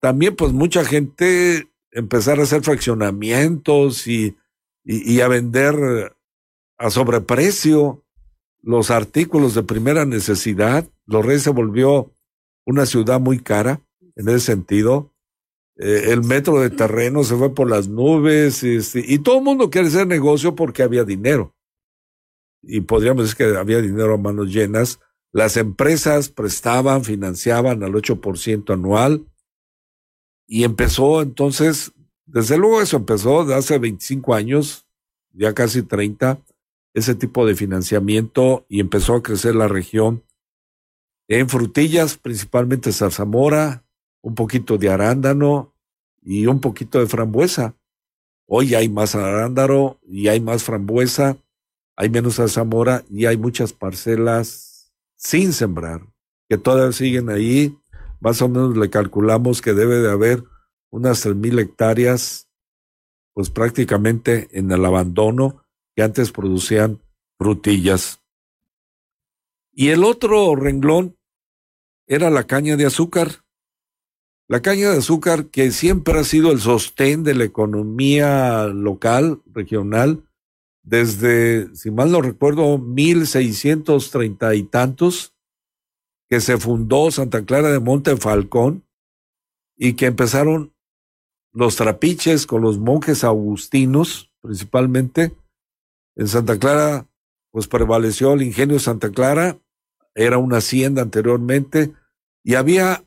también 0.02 0.36
pues 0.36 0.54
mucha 0.54 0.84
gente 0.84 1.72
empezara 1.92 2.42
a 2.42 2.46
hacer 2.46 2.64
fraccionamientos 2.64 4.08
y, 4.08 4.36
y 4.84 5.22
a 5.22 5.28
vender 5.28 6.18
a 6.80 6.90
sobreprecio 6.90 8.07
los 8.62 8.92
artículos 8.92 9.54
de 9.54 9.64
primera 9.64 10.06
necesidad. 10.06 10.88
Reyes 11.08 11.44
se 11.44 11.52
volvió 11.52 12.12
una 12.66 12.86
ciudad 12.86 13.20
muy 13.20 13.40
cara 13.40 13.82
en 14.16 14.30
ese 14.30 14.40
sentido. 14.40 15.14
Eh, 15.78 16.12
el 16.12 16.24
metro 16.24 16.60
de 16.60 16.70
terreno 16.70 17.24
se 17.24 17.36
fue 17.36 17.54
por 17.54 17.70
las 17.70 17.88
nubes 17.88 18.64
y, 18.64 18.80
y 18.96 19.20
todo 19.20 19.38
el 19.38 19.44
mundo 19.44 19.70
quiere 19.70 19.88
hacer 19.88 20.08
negocio 20.08 20.56
porque 20.56 20.84
había 20.84 21.04
dinero 21.04 21.54
y 22.68 22.82
podríamos 22.82 23.24
decir 23.24 23.38
que 23.38 23.58
había 23.58 23.82
dinero 23.82 24.14
a 24.14 24.18
manos 24.18 24.54
llenas. 24.54 25.00
Las 25.32 25.58
empresas 25.58 26.30
prestaban, 26.30 27.04
financiaban 27.04 27.84
al 27.84 27.94
8% 27.94 28.74
anual 28.74 29.26
y 30.48 30.64
empezó 30.64 31.22
entonces, 31.22 31.94
desde 32.26 32.58
luego 32.58 32.82
eso 32.82 32.98
empezó 32.98 33.46
de 33.46 33.56
hace 33.56 33.78
25 33.78 34.34
años, 34.34 34.86
ya 35.34 35.54
casi 35.54 35.84
30, 35.84 36.42
ese 36.98 37.16
tipo 37.16 37.46
de 37.46 37.56
financiamiento 37.56 38.66
y 38.70 38.80
empezó 38.80 39.16
a 39.16 39.24
crecer 39.24 39.56
la 39.56 39.68
región 39.68 40.24
en 41.28 41.50
frutillas, 41.50 42.18
principalmente 42.18 42.92
zarzamora, 42.92 43.86
un 44.22 44.36
poquito 44.36 44.78
de 44.78 44.90
arándano 44.90 45.74
y 46.22 46.46
un 46.46 46.62
poquito 46.62 47.00
de 47.00 47.08
frambuesa. 47.08 47.76
Hoy 48.48 48.76
hay 48.76 48.90
más 48.90 49.16
arándano 49.16 50.00
y 50.04 50.28
hay 50.30 50.40
más 50.40 50.64
frambuesa 50.64 51.38
hay 51.98 52.12
menos 52.12 52.36
Zamora 52.36 53.04
y 53.10 53.26
hay 53.26 53.38
muchas 53.38 53.74
parcelas 53.74 54.94
sin 55.16 55.52
sembrar, 55.52 56.06
que 56.48 56.60
todavía 56.60 56.92
siguen 56.92 57.30
ahí. 57.30 57.76
Más 58.20 58.40
o 58.44 58.48
menos 58.48 58.78
le 58.78 58.92
calculamos 58.92 59.64
que 59.64 59.74
debe 59.74 59.98
de 59.98 60.12
haber 60.12 60.44
unas 60.92 61.22
tres 61.22 61.36
mil 61.36 61.58
hectáreas, 61.58 62.48
pues 63.34 63.50
prácticamente 63.50 64.48
en 64.52 64.72
el 64.72 64.86
abandono, 64.86 65.64
que 65.98 66.04
antes 66.04 66.32
producían 66.32 67.02
frutillas. 67.40 68.22
Y 69.74 69.90
el 69.90 70.04
otro 70.04 70.56
renglón 70.56 71.18
era 72.06 72.30
la 72.30 72.44
caña 72.44 72.78
de 72.78 72.86
azúcar. 72.86 73.44
La 74.48 74.62
caña 74.62 74.92
de 74.92 75.00
azúcar, 75.00 75.48
que 75.48 75.72
siempre 75.72 76.20
ha 76.20 76.24
sido 76.24 76.52
el 76.52 76.60
sostén 76.62 77.24
de 77.24 77.34
la 77.34 77.46
economía 77.46 78.66
local, 78.68 79.42
regional, 79.52 80.30
desde, 80.84 81.76
si 81.76 81.90
mal 81.90 82.12
no 82.12 82.22
recuerdo, 82.22 82.78
1630 82.78 84.54
y 84.54 84.64
tantos, 84.66 85.34
que 86.30 86.42
se 86.42 86.58
fundó 86.58 87.10
Santa 87.10 87.44
Clara 87.44 87.72
de 87.72 87.80
Monte 87.80 88.18
Falcón 88.18 88.86
y 89.76 89.94
que 89.94 90.06
empezaron 90.06 90.76
los 91.54 91.76
trapiches 91.76 92.46
con 92.46 92.62
los 92.62 92.78
monjes 92.78 93.24
agustinos, 93.24 94.32
principalmente. 94.42 95.36
En 96.18 96.28
Santa 96.28 96.58
Clara, 96.58 97.08
pues 97.52 97.68
prevaleció 97.68 98.34
el 98.34 98.42
ingenio 98.42 98.80
Santa 98.80 99.12
Clara, 99.12 99.60
era 100.16 100.40
una 100.40 100.58
hacienda 100.58 101.04
anteriormente, 101.04 101.94
y 102.44 102.56
había 102.56 103.06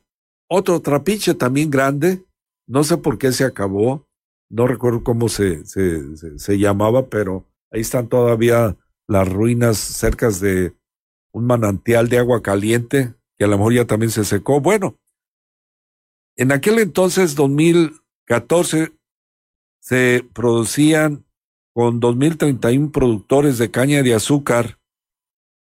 otro 0.49 0.79
trapiche 0.81 1.33
también 1.33 1.69
grande, 1.69 2.25
no 2.67 2.85
sé 2.85 2.97
por 2.97 3.17
qué 3.17 3.33
se 3.33 3.43
acabó, 3.43 4.07
no 4.49 4.65
recuerdo 4.65 5.03
cómo 5.03 5.27
se, 5.27 5.65
se, 5.65 6.17
se, 6.37 6.57
llamaba, 6.57 7.07
pero 7.07 7.49
ahí 7.69 7.81
están 7.81 8.07
todavía 8.07 8.77
las 9.07 9.27
ruinas 9.27 9.77
cerca 9.77 10.29
de 10.29 10.73
un 11.33 11.45
manantial 11.45 12.07
de 12.07 12.17
agua 12.17 12.41
caliente, 12.41 13.13
que 13.37 13.43
a 13.43 13.47
lo 13.47 13.57
mejor 13.57 13.73
ya 13.73 13.85
también 13.85 14.11
se 14.11 14.23
secó. 14.23 14.61
Bueno, 14.61 14.97
en 16.37 16.53
aquel 16.53 16.79
entonces, 16.79 17.35
2014, 17.35 18.93
se 19.81 20.25
producían 20.33 21.25
con 21.73 22.01
2.031 22.01 22.91
productores 22.91 23.57
de 23.57 23.71
caña 23.71 24.03
de 24.03 24.13
azúcar 24.13 24.77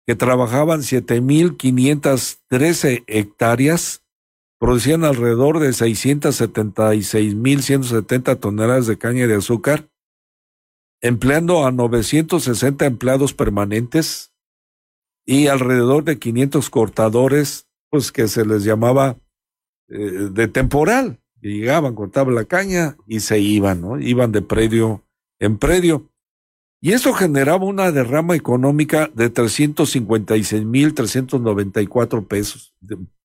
que 0.06 0.16
trabajaban 0.16 0.82
7.513 0.82 3.04
hectáreas 3.08 4.06
producían 4.60 5.04
alrededor 5.04 5.60
de 5.60 5.70
676.170 5.70 8.40
toneladas 8.40 8.86
de 8.88 8.98
caña 8.98 9.28
de 9.28 9.36
azúcar, 9.36 9.90
empleando 11.02 11.66
a 11.66 11.72
960 11.72 12.86
empleados 12.86 13.34
permanentes 13.34 14.32
y 15.26 15.48
alrededor 15.48 16.04
de 16.04 16.20
500 16.20 16.70
cortadores, 16.70 17.68
pues 17.90 18.12
que 18.12 18.28
se 18.28 18.46
les 18.46 18.64
llamaba 18.64 19.18
eh, 19.88 20.30
de 20.32 20.48
temporal. 20.48 21.20
Llegaban, 21.42 21.94
cortaban 21.94 22.34
la 22.34 22.46
caña 22.46 22.98
y 23.06 23.20
se 23.20 23.40
iban, 23.40 23.82
¿no? 23.82 24.00
Iban 24.00 24.32
de 24.32 24.42
predio 24.42 25.05
en 25.39 25.58
predio. 25.58 26.12
Y 26.82 26.92
eso 26.92 27.13
generaba 27.13 27.63
una 27.65 27.92
derrama 27.92 28.36
económica 28.36 29.10
de 29.13 29.34
356.394 29.34 32.27
pesos, 32.27 32.75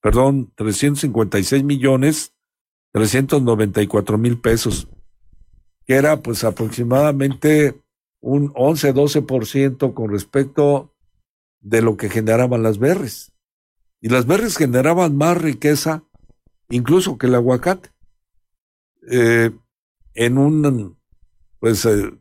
perdón, 0.01 0.51
356 0.57 1.65
millones 1.65 2.33
394 2.93 4.19
mil 4.19 4.39
pesos, 4.39 4.89
que 5.87 5.95
era 5.95 6.23
pues 6.23 6.45
aproximadamente 6.45 7.81
un 8.21 8.53
11-12% 8.53 9.95
con 9.95 10.11
respecto 10.11 10.93
de 11.61 11.83
lo 11.83 11.97
que 11.97 12.09
generaban 12.09 12.63
las 12.63 12.79
berries. 12.79 13.33
Y 14.01 14.09
las 14.09 14.27
berries 14.27 14.57
generaban 14.57 15.17
más 15.17 15.41
riqueza 15.41 16.05
incluso 16.69 17.19
que 17.19 17.27
el 17.27 17.35
aguacate. 17.35 17.91
Eh, 19.11 19.51
en 20.15 20.39
un, 20.39 20.97
pues, 21.61 21.85
eh, 21.85 22.13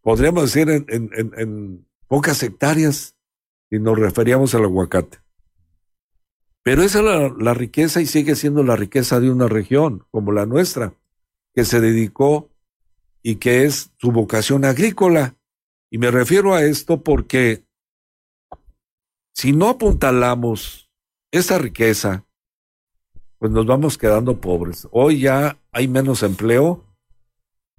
podríamos 0.00 0.44
decir 0.52 0.86
en, 0.88 1.86
pocas 2.08 2.42
hectáreas 2.42 3.16
si 3.70 3.78
nos 3.78 3.98
referíamos 3.98 4.54
al 4.54 4.64
aguacate. 4.64 5.18
Pero 6.62 6.82
esa 6.82 7.00
es 7.00 7.04
la, 7.04 7.34
la, 7.38 7.54
riqueza 7.54 8.00
y 8.00 8.06
sigue 8.06 8.36
siendo 8.36 8.62
la 8.62 8.76
riqueza 8.76 9.18
de 9.18 9.30
una 9.30 9.48
región 9.48 10.06
como 10.10 10.32
la 10.32 10.46
nuestra, 10.46 10.94
que 11.54 11.64
se 11.64 11.80
dedicó 11.80 12.50
y 13.22 13.36
que 13.36 13.64
es 13.64 13.90
su 13.98 14.12
vocación 14.12 14.64
agrícola. 14.64 15.36
Y 15.90 15.98
me 15.98 16.10
refiero 16.10 16.54
a 16.54 16.62
esto 16.62 17.02
porque 17.02 17.64
si 19.34 19.52
no 19.52 19.68
apuntalamos 19.68 20.90
esa 21.30 21.58
riqueza, 21.58 22.26
pues 23.38 23.50
nos 23.50 23.66
vamos 23.66 23.98
quedando 23.98 24.40
pobres. 24.40 24.86
Hoy 24.92 25.20
ya 25.20 25.58
hay 25.72 25.88
menos 25.88 26.22
empleo, 26.22 26.84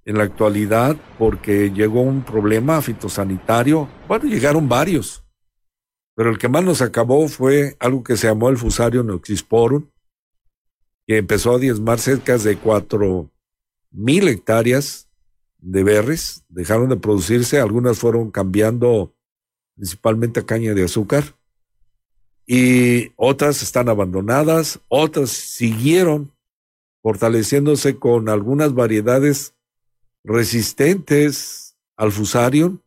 en 0.05 0.17
la 0.17 0.23
actualidad 0.23 0.97
porque 1.17 1.71
llegó 1.71 2.01
un 2.01 2.23
problema 2.23 2.81
fitosanitario. 2.81 3.89
Bueno, 4.07 4.25
llegaron 4.25 4.67
varios, 4.67 5.23
pero 6.15 6.29
el 6.29 6.37
que 6.37 6.49
más 6.49 6.63
nos 6.63 6.81
acabó 6.81 7.27
fue 7.27 7.75
algo 7.79 8.03
que 8.03 8.17
se 8.17 8.27
llamó 8.27 8.49
el 8.49 8.57
Fusario 8.57 9.03
Noxisporum, 9.03 9.87
que 11.07 11.17
empezó 11.17 11.55
a 11.55 11.59
diezmar 11.59 11.99
cerca 11.99 12.37
de 12.37 12.57
cuatro 12.57 13.29
mil 13.91 14.27
hectáreas 14.27 15.09
de 15.59 15.83
berries, 15.83 16.43
dejaron 16.49 16.89
de 16.89 16.97
producirse, 16.97 17.59
algunas 17.59 17.99
fueron 17.99 18.31
cambiando 18.31 19.13
principalmente 19.75 20.41
a 20.41 20.45
caña 20.45 20.73
de 20.73 20.83
azúcar 20.83 21.23
y 22.45 23.13
otras 23.15 23.63
están 23.63 23.87
abandonadas, 23.89 24.79
otras 24.89 25.29
siguieron 25.29 26.31
fortaleciéndose 27.01 27.97
con 27.97 28.29
algunas 28.29 28.73
variedades 28.73 29.52
resistentes 30.23 31.75
al 31.95 32.11
fusarium 32.11 32.79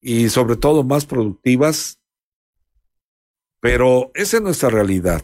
y 0.00 0.28
sobre 0.28 0.56
todo 0.56 0.82
más 0.82 1.06
productivas. 1.06 1.98
Pero 3.60 4.10
esa 4.14 4.38
es 4.38 4.42
nuestra 4.42 4.70
realidad. 4.70 5.22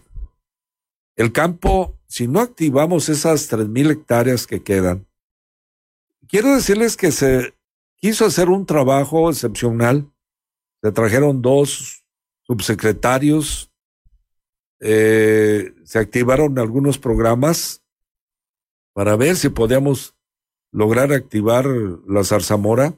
El 1.16 1.32
campo, 1.32 1.98
si 2.06 2.28
no 2.28 2.40
activamos 2.40 3.08
esas 3.08 3.48
tres 3.48 3.68
mil 3.68 3.90
hectáreas 3.90 4.46
que 4.46 4.62
quedan, 4.62 5.06
quiero 6.28 6.54
decirles 6.54 6.96
que 6.96 7.10
se 7.10 7.54
quiso 7.96 8.24
hacer 8.24 8.48
un 8.48 8.64
trabajo 8.64 9.28
excepcional. 9.28 10.08
Se 10.80 10.92
trajeron 10.92 11.42
dos 11.42 12.04
subsecretarios, 12.42 13.72
eh, 14.78 15.74
se 15.84 15.98
activaron 15.98 16.56
algunos 16.58 16.98
programas 16.98 17.82
para 18.92 19.16
ver 19.16 19.34
si 19.34 19.48
podíamos 19.48 20.14
lograr 20.70 21.12
activar 21.12 21.66
la 21.66 22.24
zarzamora, 22.24 22.94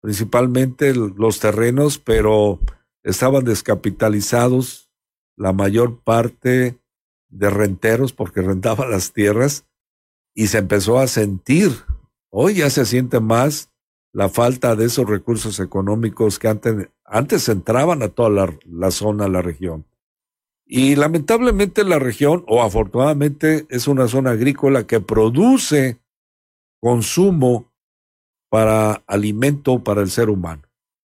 principalmente 0.00 0.94
los 0.94 1.40
terrenos, 1.40 1.98
pero 1.98 2.60
estaban 3.02 3.44
descapitalizados 3.44 4.90
la 5.36 5.52
mayor 5.52 6.00
parte 6.00 6.78
de 7.28 7.50
renteros 7.50 8.12
porque 8.12 8.40
rentaban 8.42 8.90
las 8.90 9.12
tierras 9.12 9.66
y 10.34 10.48
se 10.48 10.58
empezó 10.58 10.98
a 10.98 11.06
sentir, 11.06 11.72
hoy 12.30 12.56
ya 12.56 12.70
se 12.70 12.84
siente 12.84 13.20
más 13.20 13.72
la 14.12 14.28
falta 14.28 14.76
de 14.76 14.86
esos 14.86 15.08
recursos 15.08 15.60
económicos 15.60 16.38
que 16.38 16.48
antes, 16.48 16.88
antes 17.04 17.48
entraban 17.48 18.02
a 18.02 18.08
toda 18.08 18.30
la, 18.30 18.58
la 18.64 18.90
zona, 18.90 19.28
la 19.28 19.42
región. 19.42 19.86
Y 20.64 20.96
lamentablemente 20.96 21.84
la 21.84 21.98
región, 21.98 22.44
o 22.48 22.62
afortunadamente, 22.62 23.66
es 23.68 23.86
una 23.86 24.08
zona 24.08 24.30
agrícola 24.30 24.86
que 24.86 25.00
produce 25.00 26.00
consumo 26.80 27.72
para 28.50 29.02
alimento 29.06 29.82
para 29.82 30.02
el 30.02 30.10
ser 30.10 30.30
humano. 30.30 30.62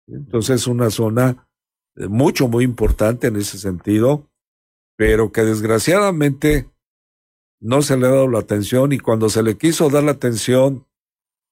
Entonces 0.07 0.63
es 0.63 0.67
una 0.67 0.91
zona 0.91 1.49
eh, 1.97 2.09
mucho, 2.09 2.49
muy 2.49 2.65
importante 2.65 3.29
en 3.29 3.37
ese 3.37 3.59
sentido, 3.59 4.29
pero 4.97 5.33
que 5.33 5.43
desgraciadamente 5.43 6.69
no 7.61 7.83
se 7.83 7.97
le 7.97 8.07
ha 8.07 8.11
dado 8.11 8.29
la 8.29 8.39
atención 8.39 8.93
y 8.93 8.99
cuando 8.99 9.29
se 9.29 9.43
le 9.43 9.57
quiso 9.57 9.91
dar 9.91 10.05
la 10.05 10.13
atención 10.13 10.87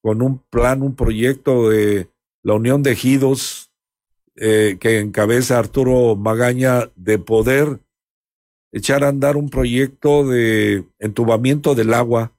con 0.02 0.22
un 0.22 0.38
plan, 0.38 0.83
un 0.83 0.94
proyecto 0.94 1.68
de 1.68 2.11
la 2.42 2.55
Unión 2.55 2.83
de 2.83 2.92
Ejidos 2.92 3.72
eh, 4.37 4.76
que 4.79 5.00
encabeza 5.00 5.59
Arturo 5.59 6.14
Magaña 6.14 6.90
de 6.94 7.18
poder 7.18 7.81
echar 8.70 9.02
a 9.02 9.09
andar 9.09 9.37
un 9.37 9.48
proyecto 9.48 10.26
de 10.26 10.85
entubamiento 10.98 11.74
del 11.74 11.94
agua 11.94 12.36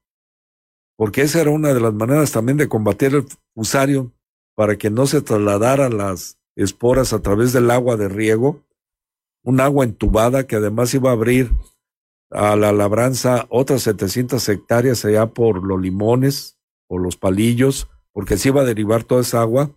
porque 0.97 1.21
esa 1.21 1.39
era 1.39 1.51
una 1.51 1.73
de 1.73 1.79
las 1.79 1.93
maneras 1.93 2.31
también 2.31 2.57
de 2.57 2.67
combatir 2.67 3.13
el 3.15 3.25
fusario 3.53 4.11
para 4.55 4.77
que 4.77 4.89
no 4.89 5.05
se 5.05 5.21
trasladaran 5.21 5.97
las 5.97 6.39
esporas 6.55 7.13
a 7.13 7.21
través 7.21 7.53
del 7.53 7.69
agua 7.69 7.95
de 7.95 8.09
riego, 8.09 8.65
un 9.43 9.61
agua 9.61 9.85
entubada 9.85 10.47
que 10.47 10.55
además 10.55 10.93
iba 10.95 11.11
a 11.11 11.13
abrir 11.13 11.51
a 12.31 12.55
la 12.55 12.71
labranza 12.71 13.45
otras 13.49 13.83
700 13.83 14.49
hectáreas 14.49 15.05
allá 15.05 15.27
por 15.27 15.63
los 15.63 15.79
limones 15.79 16.57
o 16.89 16.97
los 16.97 17.15
palillos, 17.15 17.87
porque 18.11 18.37
se 18.37 18.49
iba 18.49 18.61
a 18.61 18.65
derivar 18.65 19.03
toda 19.03 19.21
esa 19.21 19.41
agua. 19.41 19.71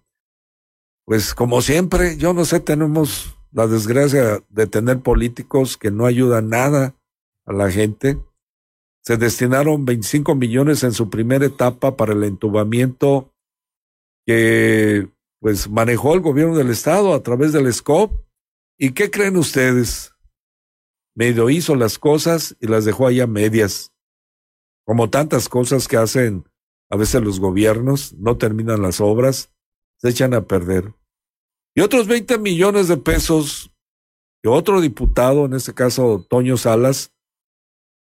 Pues 1.05 1.35
como 1.35 1.61
siempre, 1.61 2.17
yo 2.17 2.33
no 2.33 2.47
sé, 2.47 2.61
tenemos 2.61 3.37
la 3.53 3.67
desgracia 3.67 4.43
de 4.49 4.67
tener 4.67 5.01
políticos 5.01 5.77
que 5.77 5.91
no 5.91 6.07
ayudan 6.07 6.49
nada 6.49 6.95
a 7.45 7.53
la 7.53 7.71
gente 7.71 8.19
se 9.03 9.17
destinaron 9.17 9.85
25 9.85 10.35
millones 10.35 10.85
en 10.85 10.93
su 10.93 11.09
primera 11.09 11.47
etapa 11.47 11.97
para 11.97 12.13
el 12.13 12.25
entubamiento 12.25 13.33
que 14.27 15.09
pues 15.41 15.71
manejó 15.71 16.15
el 16.15 16.21
gobierno 16.21 16.57
del 16.57 16.71
estado 16.71 17.15
a 17.15 17.23
través 17.23 17.53
del 17.53 17.73
SCOP. 17.73 18.13
¿Y 18.79 18.93
qué 18.93 19.11
creen 19.11 19.37
ustedes? 19.37 20.15
Medio 21.15 21.51
hizo 21.51 21.75
las 21.75 21.99
cosas 21.99 22.57
y 22.61 22.67
las 22.67 22.85
dejó 22.85 23.07
allá 23.07 23.27
medias. 23.27 23.93
como 24.87 25.09
tantas 25.09 25.49
cosas 25.49 25.87
que 25.87 25.97
hacen 25.97 26.45
a 26.91 26.97
veces 26.97 27.23
los 27.23 27.39
gobiernos, 27.39 28.13
no 28.15 28.37
terminan 28.37 28.83
las 28.83 29.01
obras, 29.01 29.53
se 29.99 30.09
echan 30.09 30.35
a 30.35 30.47
perder. 30.47 30.93
Y 31.77 31.83
otros 31.83 32.09
20 32.09 32.39
millones 32.39 32.89
de 32.89 32.97
pesos 32.97 33.71
que 34.43 34.49
otro 34.49 34.81
diputado, 34.81 35.45
en 35.45 35.55
este 35.55 35.75
caso 35.75 36.27
Toño 36.29 36.57
Salas, 36.57 37.13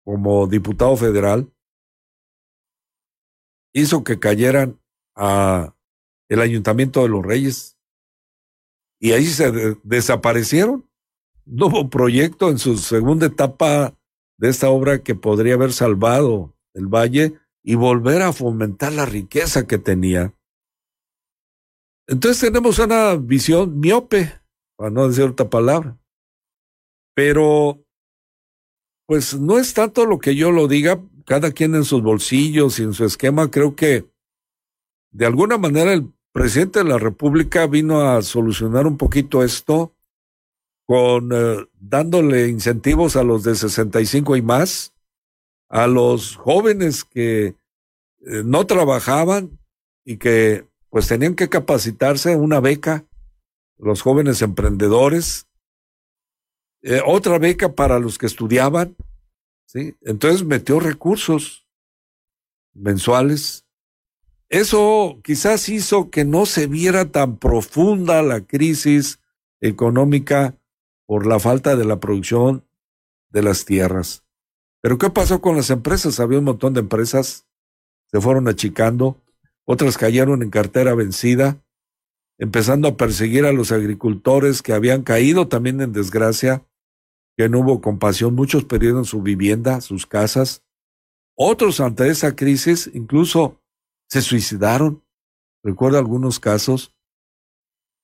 como 0.05 0.47
diputado 0.47 0.95
federal, 0.95 1.51
hizo 3.73 4.03
que 4.05 4.19
cayeran 4.19 4.79
a 5.15 5.75
el 6.29 6.41
Ayuntamiento 6.41 7.01
de 7.01 7.09
los 7.09 7.25
Reyes. 7.25 7.77
Y 8.99 9.11
ahí 9.11 9.25
se 9.25 9.75
desaparecieron. 9.83 10.89
No 11.45 11.67
hubo 11.67 11.89
proyecto 11.89 12.49
en 12.49 12.57
su 12.57 12.77
segunda 12.77 13.27
etapa 13.27 13.97
de 14.37 14.49
esta 14.49 14.69
obra 14.69 15.03
que 15.03 15.15
podría 15.15 15.55
haber 15.55 15.73
salvado 15.73 16.55
el 16.73 16.87
valle 16.87 17.39
y 17.63 17.75
volver 17.75 18.21
a 18.21 18.33
fomentar 18.33 18.93
la 18.93 19.05
riqueza 19.05 19.67
que 19.67 19.77
tenía. 19.77 20.33
Entonces 22.07 22.41
tenemos 22.41 22.77
una 22.79 23.15
visión 23.15 23.79
miope, 23.79 24.39
para 24.77 24.91
no 24.91 25.07
decir 25.07 25.23
otra 25.23 25.49
palabra. 25.49 25.97
Pero, 27.15 27.84
pues 29.05 29.39
no 29.39 29.57
es 29.59 29.73
tanto 29.73 30.05
lo 30.05 30.19
que 30.19 30.35
yo 30.35 30.51
lo 30.51 30.67
diga, 30.67 31.01
cada 31.25 31.51
quien 31.51 31.75
en 31.75 31.83
sus 31.83 32.01
bolsillos 32.01 32.79
y 32.79 32.83
en 32.83 32.93
su 32.93 33.05
esquema, 33.05 33.49
creo 33.51 33.75
que 33.75 34.05
de 35.11 35.25
alguna 35.25 35.57
manera 35.57 35.93
el 35.93 36.11
presidente 36.31 36.79
de 36.79 36.85
la 36.85 36.97
República 36.97 37.67
vino 37.67 38.01
a 38.01 38.21
solucionar 38.21 38.87
un 38.87 38.97
poquito 38.97 39.43
esto 39.43 39.93
con 40.85 41.31
eh, 41.33 41.65
dándole 41.79 42.47
incentivos 42.47 43.15
a 43.15 43.23
los 43.23 43.43
de 43.43 43.55
65 43.55 44.35
y 44.35 44.41
más, 44.41 44.93
a 45.69 45.87
los 45.87 46.35
jóvenes 46.35 47.03
que 47.03 47.47
eh, 47.47 47.55
no 48.43 48.67
trabajaban 48.67 49.59
y 50.03 50.17
que 50.17 50.67
pues 50.89 51.07
tenían 51.07 51.35
que 51.35 51.49
capacitarse, 51.49 52.35
una 52.35 52.59
beca, 52.59 53.05
los 53.77 54.01
jóvenes 54.01 54.41
emprendedores, 54.41 55.47
eh, 56.87 57.01
otra 57.03 57.39
beca 57.39 57.73
para 57.73 57.97
los 57.97 58.19
que 58.19 58.27
estudiaban, 58.27 58.95
¿sí? 59.65 59.95
Entonces 60.01 60.45
metió 60.45 60.79
recursos 60.79 61.67
mensuales. 62.75 63.65
Eso 64.49 65.19
quizás 65.23 65.67
hizo 65.67 66.11
que 66.11 66.25
no 66.25 66.45
se 66.45 66.67
viera 66.67 67.11
tan 67.11 67.37
profunda 67.37 68.21
la 68.21 68.41
crisis 68.41 69.19
económica 69.61 70.59
por 71.07 71.25
la 71.25 71.39
falta 71.39 71.75
de 71.75 71.85
la 71.85 71.99
producción 71.99 72.63
de 73.29 73.41
las 73.41 73.65
tierras. 73.65 74.23
Pero 74.79 74.99
¿qué 74.99 75.09
pasó 75.09 75.41
con 75.41 75.55
las 75.55 75.71
empresas? 75.71 76.19
Había 76.19 76.37
un 76.37 76.45
montón 76.45 76.75
de 76.75 76.81
empresas, 76.81 77.47
se 78.11 78.21
fueron 78.21 78.47
achicando, 78.47 79.19
otras 79.63 79.97
cayeron 79.97 80.43
en 80.43 80.51
cartera 80.51 80.93
vencida, 80.93 81.65
empezando 82.37 82.87
a 82.89 82.95
perseguir 82.95 83.45
a 83.45 83.53
los 83.53 83.71
agricultores 83.71 84.61
que 84.61 84.73
habían 84.73 85.01
caído 85.01 85.47
también 85.47 85.81
en 85.81 85.91
desgracia 85.91 86.63
que 87.37 87.49
no 87.49 87.59
hubo 87.59 87.81
compasión, 87.81 88.33
muchos 88.33 88.63
perdieron 88.65 89.05
su 89.05 89.21
vivienda, 89.21 89.81
sus 89.81 90.05
casas. 90.05 90.63
Otros 91.35 91.79
ante 91.79 92.07
esa 92.07 92.35
crisis 92.35 92.89
incluso 92.93 93.61
se 94.07 94.21
suicidaron. 94.21 95.03
Recuerdo 95.63 95.97
algunos 95.97 96.39
casos. 96.39 96.95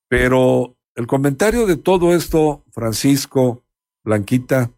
Pero 0.08 0.76
el 0.94 1.06
comentario 1.06 1.66
de 1.66 1.76
todo 1.76 2.14
esto, 2.14 2.64
Francisco, 2.70 3.64
Blanquita, 4.04 4.70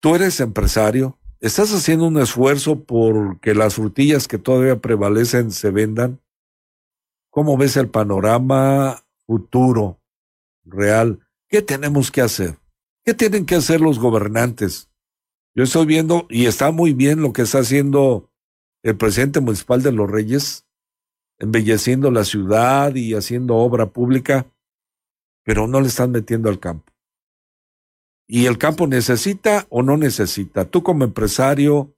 tú 0.00 0.14
eres 0.14 0.40
empresario, 0.40 1.18
estás 1.40 1.74
haciendo 1.74 2.06
un 2.06 2.18
esfuerzo 2.18 2.84
por 2.84 3.40
que 3.40 3.54
las 3.54 3.74
frutillas 3.74 4.28
que 4.28 4.38
todavía 4.38 4.80
prevalecen 4.80 5.50
se 5.50 5.70
vendan. 5.70 6.20
¿Cómo 7.30 7.58
ves 7.58 7.76
el 7.76 7.90
panorama 7.90 9.04
futuro, 9.26 10.00
real? 10.64 11.20
¿Qué 11.48 11.60
tenemos 11.60 12.10
que 12.10 12.22
hacer? 12.22 12.61
¿Qué 13.04 13.14
tienen 13.14 13.46
que 13.46 13.56
hacer 13.56 13.80
los 13.80 13.98
gobernantes? 13.98 14.88
Yo 15.54 15.64
estoy 15.64 15.86
viendo, 15.86 16.26
y 16.30 16.46
está 16.46 16.70
muy 16.70 16.92
bien 16.92 17.20
lo 17.20 17.32
que 17.32 17.42
está 17.42 17.58
haciendo 17.58 18.30
el 18.84 18.96
presidente 18.96 19.40
municipal 19.40 19.82
de 19.82 19.92
Los 19.92 20.10
Reyes, 20.10 20.66
embelleciendo 21.38 22.10
la 22.10 22.24
ciudad 22.24 22.94
y 22.94 23.14
haciendo 23.14 23.56
obra 23.56 23.86
pública, 23.86 24.46
pero 25.44 25.66
no 25.66 25.80
le 25.80 25.88
están 25.88 26.12
metiendo 26.12 26.48
al 26.48 26.60
campo. 26.60 26.92
Y 28.28 28.46
el 28.46 28.56
campo 28.56 28.86
necesita 28.86 29.66
o 29.68 29.82
no 29.82 29.96
necesita. 29.96 30.64
Tú 30.64 30.82
como 30.82 31.04
empresario 31.04 31.94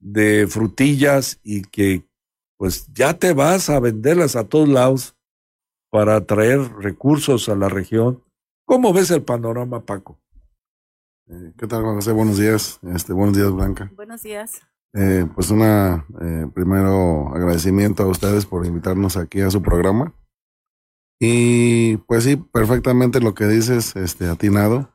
de 0.00 0.46
frutillas 0.46 1.40
y 1.42 1.62
que 1.62 2.08
pues 2.56 2.86
ya 2.94 3.18
te 3.18 3.32
vas 3.32 3.68
a 3.70 3.80
venderlas 3.80 4.36
a 4.36 4.44
todos 4.44 4.68
lados 4.68 5.16
para 5.90 6.24
traer 6.24 6.60
recursos 6.74 7.48
a 7.48 7.56
la 7.56 7.68
región, 7.68 8.22
¿Cómo 8.64 8.92
ves 8.92 9.10
el 9.10 9.22
panorama, 9.22 9.84
Paco? 9.84 10.18
Eh, 11.28 11.52
¿Qué 11.58 11.66
tal, 11.66 11.82
Juan 11.82 11.96
José? 11.96 12.12
Buenos 12.12 12.38
días. 12.38 12.78
Este, 12.94 13.12
buenos 13.12 13.36
días, 13.36 13.50
Blanca. 13.50 13.90
Buenos 13.96 14.22
días. 14.22 14.62
Eh, 14.94 15.26
pues 15.34 15.50
una, 15.50 16.06
eh, 16.20 16.46
primero 16.54 17.34
agradecimiento 17.34 18.02
a 18.04 18.08
ustedes 18.08 18.46
por 18.46 18.64
invitarnos 18.64 19.16
aquí 19.16 19.40
a 19.40 19.50
su 19.50 19.62
programa. 19.62 20.14
Y 21.18 21.96
pues 21.98 22.24
sí, 22.24 22.36
perfectamente 22.36 23.20
lo 23.20 23.34
que 23.34 23.46
dices, 23.46 23.96
este, 23.96 24.28
atinado. 24.28 24.90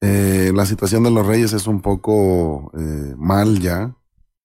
la 0.00 0.66
situación 0.66 1.02
de 1.02 1.10
los 1.10 1.26
reyes 1.26 1.52
es 1.52 1.66
un 1.66 1.80
poco 1.82 2.70
mal 3.16 3.60
ya. 3.60 3.96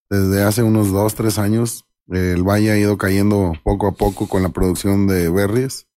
Desde 0.09 0.43
hace 0.43 0.63
unos 0.63 0.91
dos, 0.91 1.15
tres 1.15 1.39
años, 1.39 1.85
el 2.07 2.43
valle 2.43 2.71
ha 2.71 2.77
ido 2.77 2.97
cayendo 2.97 3.53
poco 3.63 3.87
a 3.87 3.93
poco 3.93 4.27
con 4.27 4.43
la 4.43 4.49
producción 4.49 5.07
de 5.07 5.29
berries. 5.29 5.87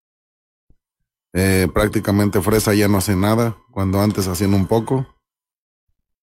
Eh, 1.38 1.68
prácticamente 1.70 2.40
fresa 2.40 2.72
ya 2.72 2.88
no 2.88 2.96
hace 2.96 3.14
nada, 3.14 3.58
cuando 3.70 4.00
antes 4.00 4.26
hacían 4.26 4.54
un 4.54 4.66
poco. 4.66 5.06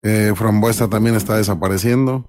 Eh, 0.03 0.33
frambuesa 0.35 0.89
también 0.89 1.15
está 1.15 1.37
desapareciendo. 1.37 2.27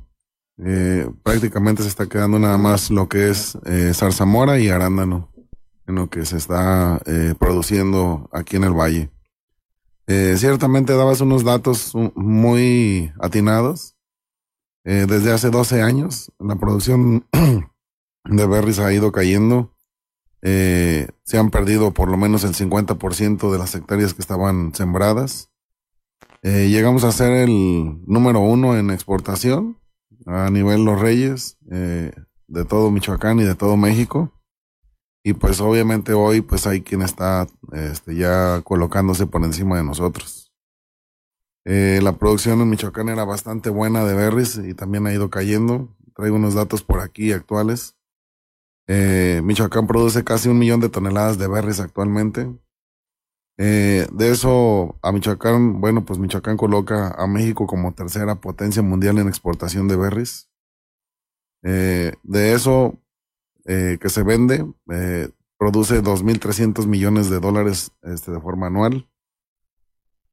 Eh, 0.57 1.07
prácticamente 1.23 1.83
se 1.83 1.91
está 1.91 2.09
quedando 2.09 2.39
nada 2.39 2.57
más 2.57 2.91
lo 2.91 3.11
que 3.11 3.29
es 3.29 3.59
zarzamora 3.93 4.59
y 4.59 4.71
arándano, 4.71 5.31
en 5.87 5.97
lo 5.97 6.09
que 6.09 6.25
se 6.25 6.39
está 6.39 6.99
produciendo 7.39 8.31
aquí 8.33 8.57
en 8.57 8.65
el 8.65 8.73
valle. 8.73 9.11
ciertamente 10.07 10.95
dabas 10.95 11.21
unos 11.21 11.45
datos 11.45 11.93
muy 12.15 13.13
atinados. 13.21 13.97
desde 14.85 15.31
hace 15.31 15.51
12 15.51 15.83
años 15.83 16.33
la 16.39 16.57
producción 16.57 17.27
de 18.25 18.47
berries 18.47 18.79
ha 18.79 18.93
ido 18.93 19.13
cayendo 19.13 19.72
eh, 20.43 21.07
se 21.23 21.39
han 21.39 21.51
perdido 21.51 21.93
por 21.93 22.11
lo 22.11 22.17
menos 22.17 22.43
el 22.43 22.55
50% 22.55 23.53
de 23.53 23.59
las 23.59 23.75
hectáreas 23.77 24.13
que 24.13 24.21
estaban 24.21 24.75
sembradas. 24.75 25.51
Eh, 26.43 26.69
llegamos 26.69 27.05
a 27.05 27.13
ser 27.13 27.33
el 27.33 28.03
número 28.07 28.41
uno 28.41 28.77
en 28.77 28.91
exportación 28.91 29.79
a 30.27 30.51
nivel 30.51 30.85
Los 30.85 31.01
Reyes, 31.01 31.59
eh, 31.71 32.13
de 32.49 32.65
todo 32.65 32.91
Michoacán 32.91 33.39
y 33.39 33.45
de 33.45 33.55
todo 33.55 33.77
México. 33.77 34.33
Y 35.25 35.35
pues 35.35 35.61
obviamente 35.61 36.13
hoy 36.13 36.41
pues 36.41 36.67
hay 36.67 36.83
quien 36.83 37.03
está 37.03 37.47
este, 37.73 38.17
ya 38.17 38.61
colocándose 38.63 39.27
por 39.27 39.45
encima 39.45 39.77
de 39.77 39.85
nosotros. 39.85 40.53
La 41.65 42.17
producción 42.19 42.61
en 42.61 42.71
Michoacán 42.71 43.09
era 43.09 43.25
bastante 43.25 43.71
buena 43.71 44.05
de 44.05 44.15
berries 44.15 44.57
y 44.57 44.75
también 44.75 45.07
ha 45.07 45.13
ido 45.13 45.31
cayendo. 45.31 45.97
Traigo 46.17 46.35
unos 46.35 46.55
datos 46.55 46.83
por 46.83 46.99
aquí 46.99 47.31
actuales. 47.31 47.95
Eh, 48.89 49.41
Michoacán 49.45 49.87
produce 49.87 50.25
casi 50.25 50.49
un 50.49 50.59
millón 50.59 50.81
de 50.81 50.89
toneladas 50.89 51.39
de 51.39 51.49
berries 51.49 51.81
actualmente. 51.81 52.49
Eh, 53.59 54.07
de 54.13 54.31
eso, 54.31 54.99
a 55.03 55.13
Michoacán, 55.13 55.81
bueno, 55.81 56.05
pues 56.05 56.19
Michoacán 56.19 56.57
coloca 56.57 57.11
a 57.11 57.27
México 57.27 57.67
como 57.67 57.95
tercera 57.95 58.37
potencia 58.41 58.83
mundial 58.83 59.19
en 59.19 59.29
exportación 59.29 59.89
de 59.89 59.97
berries. 59.97 60.49
Eh, 61.63 62.15
de 62.23 62.55
eso 62.55 62.99
que 63.65 64.09
se 64.09 64.25
vende, 64.25 64.67
produce 65.57 66.03
2.300 66.03 66.85
millones 66.87 67.31
de 67.31 67.39
dólares 67.39 67.93
este, 68.03 68.33
de 68.33 68.41
forma 68.41 68.67
anual. 68.67 69.09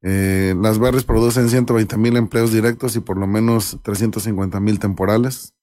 las 0.01 0.79
berries 0.79 1.03
producen 1.03 1.47
120 1.47 1.95
mil 1.97 2.17
empleos 2.17 2.51
directos 2.51 2.95
y 2.95 3.01
por 3.01 3.19
lo 3.19 3.27
menos 3.27 3.77
350 3.83 4.59
mil 4.59 4.79
temporales. 4.79 5.53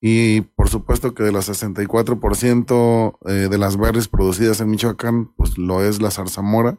Y 0.00 0.40
por 0.40 0.68
supuesto 0.68 1.14
que 1.14 1.22
de 1.22 1.32
los 1.32 1.48
64% 1.48 3.18
eh, 3.26 3.32
de 3.50 3.58
las 3.58 3.76
berries 3.76 4.08
producidas 4.08 4.60
en 4.60 4.70
Michoacán, 4.70 5.34
pues 5.34 5.58
lo 5.58 5.84
es 5.84 6.00
la 6.00 6.10
zarzamora, 6.10 6.78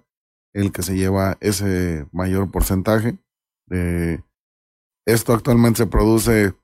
el 0.54 0.72
que 0.72 0.82
se 0.82 0.96
lleva 0.96 1.38
ese 1.40 2.08
mayor 2.12 2.50
porcentaje. 2.50 3.20
Eh, 3.70 4.20
esto 5.06 5.34
actualmente 5.34 5.78
se 5.78 5.88
produce 5.88 6.46
en 6.46 6.56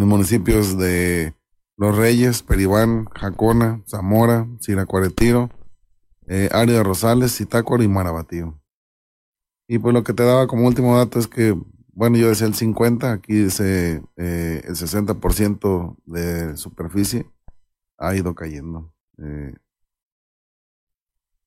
los 0.00 0.08
municipios 0.08 0.76
de 0.76 1.34
Los 1.76 1.96
Reyes, 1.96 2.42
Peribán, 2.42 3.06
Jacona, 3.14 3.82
Zamora, 3.86 4.48
Siracuaretiro, 4.60 5.50
eh, 6.26 6.48
Área 6.52 6.78
de 6.78 6.82
Rosales, 6.82 7.36
Zitácuaro 7.36 7.84
y 7.84 7.88
Marabatío. 7.88 8.60
Y 9.68 9.78
pues 9.78 9.94
lo 9.94 10.02
que 10.02 10.12
te 10.12 10.24
daba 10.24 10.46
como 10.48 10.66
último 10.66 10.96
dato 10.96 11.18
es 11.18 11.28
que 11.28 11.56
bueno, 11.96 12.18
yo 12.18 12.28
decía 12.28 12.46
el 12.46 12.54
50, 12.54 13.10
aquí 13.10 13.32
dice 13.32 14.02
eh, 14.18 14.62
el 14.64 14.74
60% 14.74 15.96
de 16.04 16.56
superficie 16.58 17.26
ha 17.96 18.14
ido 18.14 18.34
cayendo. 18.34 18.92
Eh, 19.16 19.54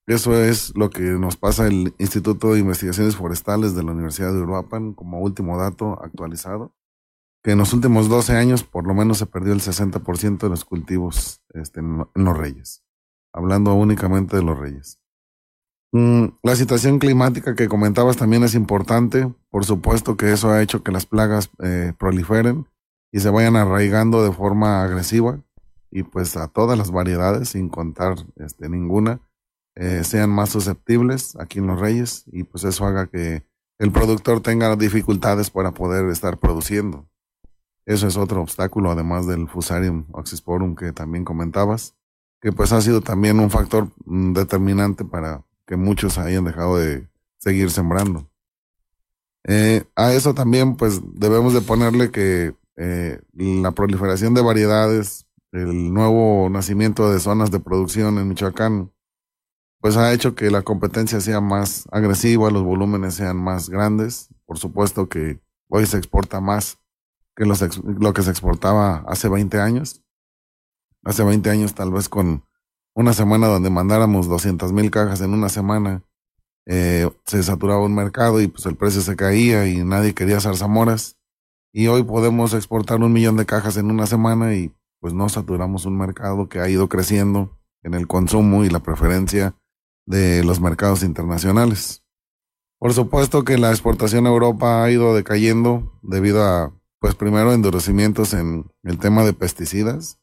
eso 0.08 0.34
es 0.44 0.76
lo 0.76 0.90
que 0.90 1.04
nos 1.04 1.38
pasa 1.38 1.68
el 1.68 1.94
Instituto 2.00 2.54
de 2.54 2.62
Investigaciones 2.62 3.16
Forestales 3.16 3.76
de 3.76 3.84
la 3.84 3.92
Universidad 3.92 4.34
de 4.34 4.42
Uruapan 4.42 4.94
como 4.94 5.20
último 5.20 5.56
dato 5.56 6.04
actualizado, 6.04 6.74
que 7.44 7.52
en 7.52 7.60
los 7.60 7.72
últimos 7.72 8.10
12 8.10 8.36
años 8.36 8.64
por 8.64 8.88
lo 8.88 8.96
menos 8.96 9.20
se 9.20 9.28
perdió 9.28 9.54
el 9.54 9.62
60% 9.62 10.40
de 10.40 10.50
los 10.50 10.66
cultivos 10.66 11.44
este, 11.54 11.82
en, 11.82 12.08
los 12.16 12.36
reyes, 12.36 12.84
hablando 13.32 13.76
únicamente 13.76 14.36
de 14.36 14.42
los 14.42 14.58
reyes. 14.58 15.00
Mm, 15.91 16.25
la 16.43 16.56
situación 16.56 16.99
climática 16.99 17.56
que 17.56 17.67
comentabas 17.67 18.17
también 18.17 18.43
es 18.43 18.54
importante, 18.54 19.34
por 19.49 19.65
supuesto 19.65 20.17
que 20.17 20.32
eso 20.32 20.52
ha 20.52 20.62
hecho 20.62 20.84
que 20.84 20.91
las 20.91 21.08
plagas 21.08 21.49
eh, 21.63 21.93
proliferen 21.97 22.67
y 23.12 23.21
se 23.21 23.30
vayan 23.32 23.56
arraigando 23.56 24.23
de 24.23 24.32
forma 24.32 24.84
agresiva 24.84 25.41
y 25.89 26.04
pues 26.04 26.38
a 26.38 26.47
todas 26.47 26.78
las 26.78 26.91
variedades 26.91 27.49
sin 27.49 27.69
contar 27.69 28.15
este, 28.36 28.69
ninguna 28.69 29.19
eh, 29.75 30.04
sean 30.04 30.30
más 30.30 30.49
susceptibles 30.49 31.36
aquí 31.38 31.58
en 31.60 31.67
Los 31.67 31.80
Reyes 31.80 32.25
y 32.28 32.43
pues 32.43 32.65
eso 32.65 32.86
haga 32.86 33.08
que 33.08 33.43
el 33.80 33.91
productor 33.91 34.41
tenga 34.41 34.75
dificultades 34.75 35.49
para 35.49 35.71
poder 35.71 36.10
estar 36.10 36.38
produciendo. 36.38 37.08
Eso 37.86 38.06
es 38.06 38.17
otro 38.17 38.41
obstáculo, 38.41 38.91
además 38.91 39.25
del 39.25 39.47
Fusarium 39.47 40.06
oxysporum 40.12 40.75
que 40.75 40.91
también 40.91 41.23
comentabas, 41.25 41.95
que 42.41 42.52
pues 42.52 42.73
ha 42.73 42.82
sido 42.82 43.02
también 43.02 43.39
un 43.39 43.49
factor 43.49 43.89
mm, 44.06 44.34
determinante 44.34 45.06
para 45.06 45.45
que 45.69 45.77
muchos 45.77 46.17
hayan 46.17 46.45
dejado 46.45 46.77
de 46.77 47.08
seguir 47.38 47.69
sembrando. 47.69 48.27
Eh, 49.43 49.84
a 49.95 50.13
eso 50.13 50.34
también 50.34 50.75
pues 50.75 50.99
debemos 51.13 51.53
de 51.53 51.62
ponerle 51.62 52.10
que 52.10 52.55
eh, 52.75 53.21
la 53.34 53.69
proliferación 53.69 54.34
de 54.34 54.41
variedades, 54.41 55.27
el 55.51 55.93
nuevo 55.93 56.49
nacimiento 56.49 57.12
de 57.12 57.19
zonas 57.19 57.51
de 57.51 57.60
producción 57.60 58.17
en 58.17 58.27
Michoacán, 58.27 58.91
pues 59.79 59.95
ha 59.95 60.12
hecho 60.12 60.34
que 60.34 60.49
la 60.49 60.63
competencia 60.63 61.21
sea 61.21 61.39
más 61.39 61.88
agresiva, 61.91 62.49
los 62.49 62.63
volúmenes 62.63 63.13
sean 63.13 63.38
más 63.38 63.69
grandes. 63.69 64.29
Por 64.47 64.58
supuesto 64.58 65.08
que 65.08 65.39
hoy 65.67 65.86
se 65.86 65.97
exporta 65.97 66.41
más 66.41 66.79
que 67.36 67.45
lo 67.45 68.13
que 68.13 68.23
se 68.23 68.32
exportaba 68.32 69.05
hace 69.08 69.29
20 69.29 69.60
años. 69.60 70.01
Hace 71.03 71.23
20 71.23 71.47
años 71.51 71.75
tal 71.75 71.91
vez 71.91 72.10
con 72.10 72.43
una 72.93 73.13
semana 73.13 73.47
donde 73.47 73.69
mandáramos 73.69 74.28
200 74.28 74.73
mil 74.73 74.91
cajas 74.91 75.21
en 75.21 75.34
una 75.34 75.49
semana, 75.49 76.04
eh, 76.65 77.10
se 77.25 77.41
saturaba 77.43 77.84
un 77.84 77.95
mercado 77.95 78.41
y 78.41 78.47
pues 78.47 78.65
el 78.65 78.75
precio 78.75 79.02
se 79.02 79.15
caía 79.15 79.67
y 79.67 79.84
nadie 79.84 80.13
quería 80.13 80.39
zarzamoras. 80.39 81.17
Y 81.71 81.88
hoy 81.88 82.04
podemos 82.04 82.54
exportar 82.54 83.02
un 83.02 83.13
millón 83.13 83.38
de 83.38 83.45
cajas 83.45 83.78
en 83.78 83.91
una 83.91 84.06
semana 84.06 84.56
y 84.56 84.73
pues 84.99 85.13
no 85.13 85.30
saturamos 85.30 85.86
un 85.86 85.97
mercado 85.97 86.49
que 86.49 86.60
ha 86.60 86.69
ido 86.69 86.89
creciendo 86.89 87.58
en 87.84 87.93
el 87.93 88.08
consumo 88.08 88.65
y 88.65 88.69
la 88.69 88.80
preferencia 88.80 89.56
de 90.06 90.43
los 90.43 90.60
mercados 90.60 91.04
internacionales. 91.04 92.04
Por 92.80 92.93
supuesto 92.93 93.43
que 93.43 93.58
la 93.58 93.71
exportación 93.71 94.25
a 94.25 94.30
Europa 94.30 94.84
ha 94.84 94.91
ido 94.91 95.13
decayendo 95.13 95.99
debido 96.02 96.43
a, 96.43 96.73
pues 96.99 97.15
primero, 97.15 97.54
endurecimientos 97.54 98.34
en 98.34 98.71
el 98.84 98.97
tema 98.97 99.23
de 99.23 99.34
pesticidas, 99.34 100.19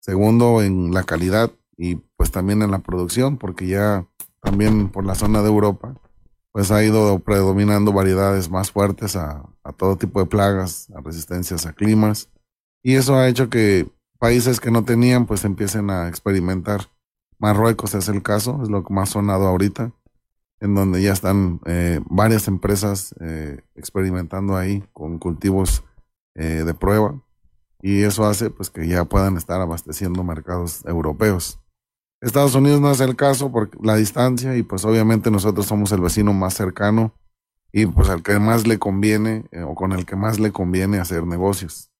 segundo, 0.00 0.62
en 0.62 0.92
la 0.92 1.04
calidad 1.04 1.52
y 1.80 1.96
pues 2.16 2.30
también 2.30 2.62
en 2.62 2.70
la 2.70 2.80
producción, 2.80 3.38
porque 3.38 3.66
ya 3.66 4.06
también 4.42 4.88
por 4.90 5.06
la 5.06 5.14
zona 5.14 5.40
de 5.40 5.48
Europa, 5.48 5.94
pues 6.52 6.70
ha 6.70 6.84
ido 6.84 7.18
predominando 7.20 7.92
variedades 7.92 8.50
más 8.50 8.70
fuertes 8.70 9.16
a, 9.16 9.48
a 9.64 9.72
todo 9.72 9.96
tipo 9.96 10.20
de 10.20 10.26
plagas, 10.26 10.90
a 10.94 11.00
resistencias 11.00 11.64
a 11.64 11.72
climas, 11.72 12.28
y 12.82 12.96
eso 12.96 13.16
ha 13.16 13.28
hecho 13.28 13.48
que 13.48 13.90
países 14.18 14.60
que 14.60 14.70
no 14.70 14.84
tenían, 14.84 15.26
pues 15.26 15.44
empiecen 15.44 15.90
a 15.90 16.08
experimentar 16.08 16.88
Marruecos 17.40 17.94
es 17.94 18.08
el 18.10 18.22
caso, 18.22 18.60
es 18.62 18.68
lo 18.68 18.84
que 18.84 18.92
más 18.92 19.08
sonado 19.08 19.46
ahorita, 19.46 19.92
en 20.60 20.74
donde 20.74 21.00
ya 21.02 21.12
están 21.14 21.60
eh, 21.64 22.00
varias 22.04 22.48
empresas 22.48 23.14
eh, 23.20 23.62
experimentando 23.74 24.56
ahí 24.56 24.84
con 24.92 25.18
cultivos 25.18 25.82
eh, 26.34 26.64
de 26.64 26.74
prueba 26.74 27.18
y 27.80 28.02
eso 28.02 28.26
hace 28.26 28.50
pues 28.50 28.68
que 28.68 28.86
ya 28.86 29.06
puedan 29.06 29.38
estar 29.38 29.58
abasteciendo 29.58 30.22
mercados 30.22 30.84
europeos. 30.84 31.58
Estados 32.20 32.54
Unidos 32.54 32.80
no 32.80 32.90
es 32.90 33.00
el 33.00 33.16
caso 33.16 33.50
por 33.50 33.70
la 33.84 33.96
distancia 33.96 34.56
y 34.56 34.62
pues 34.62 34.84
obviamente 34.84 35.30
nosotros 35.30 35.66
somos 35.66 35.90
el 35.92 36.00
vecino 36.00 36.32
más 36.32 36.54
cercano 36.54 37.14
y 37.72 37.86
pues 37.86 38.10
al 38.10 38.22
que 38.22 38.38
más 38.38 38.66
le 38.66 38.78
conviene 38.78 39.44
o 39.64 39.74
con 39.74 39.92
el 39.92 40.04
que 40.04 40.16
más 40.16 40.38
le 40.38 40.52
conviene 40.52 40.98
hacer 40.98 41.26
negocios. 41.26 41.90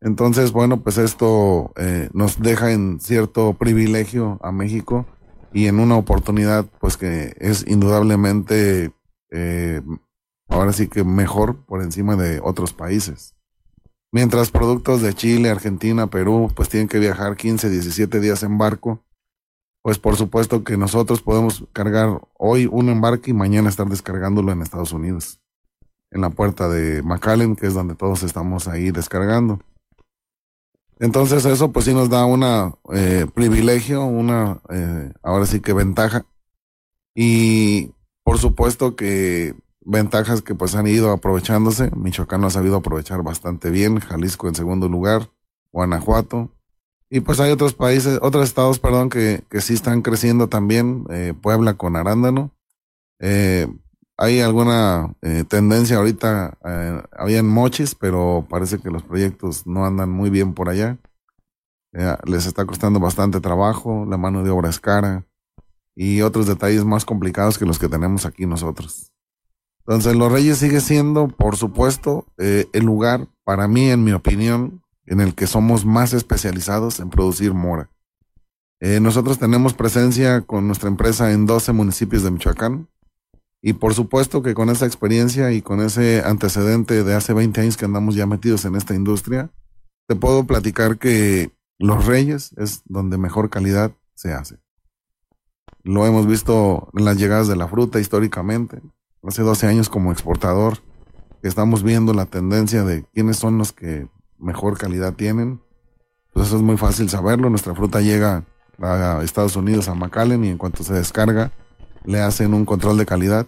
Entonces, 0.00 0.50
bueno, 0.52 0.82
pues 0.82 0.98
esto 0.98 1.72
eh, 1.76 2.10
nos 2.12 2.40
deja 2.40 2.72
en 2.72 3.00
cierto 3.00 3.54
privilegio 3.54 4.38
a 4.42 4.50
México 4.50 5.06
y 5.52 5.66
en 5.66 5.78
una 5.78 5.96
oportunidad, 5.96 6.66
pues 6.80 6.96
que 6.96 7.34
es 7.38 7.64
indudablemente, 7.68 8.92
eh, 9.30 9.80
ahora 10.48 10.72
sí 10.72 10.88
que 10.88 11.04
mejor 11.04 11.64
por 11.64 11.82
encima 11.82 12.16
de 12.16 12.40
otros 12.42 12.72
países. 12.72 13.36
Mientras 14.10 14.50
productos 14.50 15.02
de 15.02 15.14
Chile, 15.14 15.50
Argentina, 15.50 16.08
Perú, 16.08 16.50
pues 16.54 16.68
tienen 16.68 16.88
que 16.88 16.98
viajar 16.98 17.36
15, 17.36 17.70
17 17.70 18.20
días 18.20 18.42
en 18.42 18.58
barco, 18.58 19.04
pues 19.82 19.98
por 19.98 20.16
supuesto 20.16 20.62
que 20.62 20.76
nosotros 20.76 21.22
podemos 21.22 21.64
cargar 21.72 22.20
hoy 22.38 22.66
un 22.70 22.88
embarque 22.88 23.32
y 23.32 23.34
mañana 23.34 23.68
estar 23.68 23.88
descargándolo 23.88 24.52
en 24.52 24.62
Estados 24.62 24.92
Unidos, 24.92 25.40
en 26.10 26.20
la 26.20 26.30
puerta 26.30 26.68
de 26.68 27.02
McAllen, 27.02 27.56
que 27.56 27.66
es 27.66 27.74
donde 27.74 27.96
todos 27.96 28.22
estamos 28.22 28.68
ahí 28.68 28.92
descargando. 28.92 29.60
Entonces 31.00 31.44
eso 31.44 31.72
pues 31.72 31.86
sí 31.86 31.94
nos 31.94 32.08
da 32.10 32.24
una 32.24 32.74
eh, 32.94 33.26
privilegio, 33.34 34.04
una 34.04 34.60
eh, 34.70 35.12
ahora 35.22 35.46
sí 35.46 35.60
que 35.60 35.72
ventaja. 35.72 36.24
Y 37.12 37.90
por 38.22 38.38
supuesto 38.38 38.94
que 38.94 39.56
ventajas 39.80 40.42
que 40.42 40.54
pues 40.54 40.76
han 40.76 40.86
ido 40.86 41.10
aprovechándose. 41.10 41.90
Michoacán 41.96 42.40
lo 42.40 42.46
ha 42.46 42.50
sabido 42.50 42.76
aprovechar 42.76 43.24
bastante 43.24 43.70
bien, 43.70 43.98
Jalisco 43.98 44.46
en 44.46 44.54
segundo 44.54 44.88
lugar, 44.88 45.30
Guanajuato. 45.72 46.50
Y 47.14 47.20
pues 47.20 47.40
hay 47.40 47.50
otros 47.50 47.74
países, 47.74 48.18
otros 48.22 48.44
estados, 48.44 48.78
perdón, 48.78 49.10
que, 49.10 49.44
que 49.50 49.60
sí 49.60 49.74
están 49.74 50.00
creciendo 50.00 50.48
también, 50.48 51.04
eh, 51.10 51.34
Puebla 51.38 51.74
con 51.74 51.94
arándano. 51.94 52.52
Eh, 53.20 53.68
hay 54.16 54.40
alguna 54.40 55.14
eh, 55.20 55.44
tendencia 55.46 55.98
ahorita, 55.98 56.56
eh, 56.64 57.02
habían 57.12 57.46
mochis, 57.46 57.94
pero 57.94 58.46
parece 58.48 58.78
que 58.78 58.88
los 58.88 59.02
proyectos 59.02 59.66
no 59.66 59.84
andan 59.84 60.08
muy 60.08 60.30
bien 60.30 60.54
por 60.54 60.70
allá. 60.70 60.96
Les 62.24 62.46
está 62.46 62.64
costando 62.64 62.98
bastante 62.98 63.42
trabajo, 63.42 64.06
la 64.08 64.16
mano 64.16 64.42
de 64.42 64.48
obra 64.48 64.70
es 64.70 64.80
cara 64.80 65.26
y 65.94 66.22
otros 66.22 66.46
detalles 66.46 66.86
más 66.86 67.04
complicados 67.04 67.58
que 67.58 67.66
los 67.66 67.78
que 67.78 67.90
tenemos 67.90 68.24
aquí 68.24 68.46
nosotros. 68.46 69.12
Entonces, 69.80 70.16
Los 70.16 70.32
Reyes 70.32 70.56
sigue 70.56 70.80
siendo, 70.80 71.28
por 71.28 71.58
supuesto, 71.58 72.24
el 72.38 72.84
lugar, 72.86 73.28
para 73.44 73.68
mí, 73.68 73.90
en 73.90 74.02
mi 74.02 74.12
opinión, 74.12 74.81
en 75.06 75.20
el 75.20 75.34
que 75.34 75.46
somos 75.46 75.84
más 75.84 76.12
especializados 76.12 77.00
en 77.00 77.10
producir 77.10 77.54
mora. 77.54 77.90
nosotros 79.00 79.38
tenemos 79.38 79.74
presencia 79.74 80.40
con 80.42 80.66
nuestra 80.66 80.88
empresa 80.88 81.32
en 81.32 81.46
12 81.46 81.72
municipios 81.72 82.22
de 82.22 82.30
Michoacán 82.30 82.88
y 83.62 83.74
por 83.74 83.94
supuesto 83.94 84.42
que 84.42 84.54
con 84.54 84.70
esa 84.70 84.86
experiencia 84.86 85.52
y 85.52 85.62
con 85.62 85.80
ese 85.80 86.22
antecedente 86.24 87.04
de 87.04 87.14
hace 87.14 87.32
20 87.32 87.60
años 87.60 87.76
que 87.76 87.84
andamos 87.84 88.16
ya 88.16 88.26
metidos 88.26 88.64
en 88.64 88.74
esta 88.74 88.94
industria, 88.94 89.52
te 90.08 90.16
puedo 90.16 90.44
platicar 90.44 90.98
que 90.98 91.52
Los 91.78 92.06
Reyes 92.06 92.52
es 92.56 92.82
donde 92.86 93.18
mejor 93.18 93.50
calidad 93.50 93.92
se 94.14 94.32
hace. 94.32 94.58
Lo 95.84 96.06
hemos 96.06 96.26
visto 96.26 96.90
en 96.94 97.04
las 97.04 97.16
llegadas 97.16 97.46
de 97.46 97.56
la 97.56 97.68
fruta 97.68 98.00
históricamente. 98.00 98.80
Hace 99.22 99.42
12 99.42 99.68
años 99.68 99.88
como 99.88 100.10
exportador, 100.10 100.78
estamos 101.42 101.84
viendo 101.84 102.14
la 102.14 102.26
tendencia 102.26 102.82
de 102.82 103.04
quiénes 103.12 103.36
son 103.36 103.58
los 103.58 103.72
que 103.72 104.08
mejor 104.42 104.76
calidad 104.76 105.14
tienen. 105.14 105.62
Pues 106.32 106.48
eso 106.48 106.56
es 106.56 106.62
muy 106.62 106.76
fácil 106.76 107.08
saberlo. 107.08 107.48
Nuestra 107.48 107.74
fruta 107.74 108.00
llega 108.00 108.44
a 108.80 109.22
Estados 109.22 109.56
Unidos, 109.56 109.88
a 109.88 109.94
McAllen, 109.94 110.44
y 110.44 110.48
en 110.48 110.58
cuanto 110.58 110.82
se 110.82 110.94
descarga, 110.94 111.52
le 112.04 112.20
hacen 112.20 112.52
un 112.52 112.64
control 112.64 112.98
de 112.98 113.06
calidad 113.06 113.46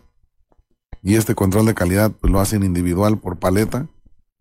y 1.04 1.16
este 1.16 1.34
control 1.34 1.66
de 1.66 1.74
calidad 1.74 2.12
pues, 2.12 2.32
lo 2.32 2.40
hacen 2.40 2.62
individual 2.62 3.18
por 3.18 3.38
paleta 3.38 3.88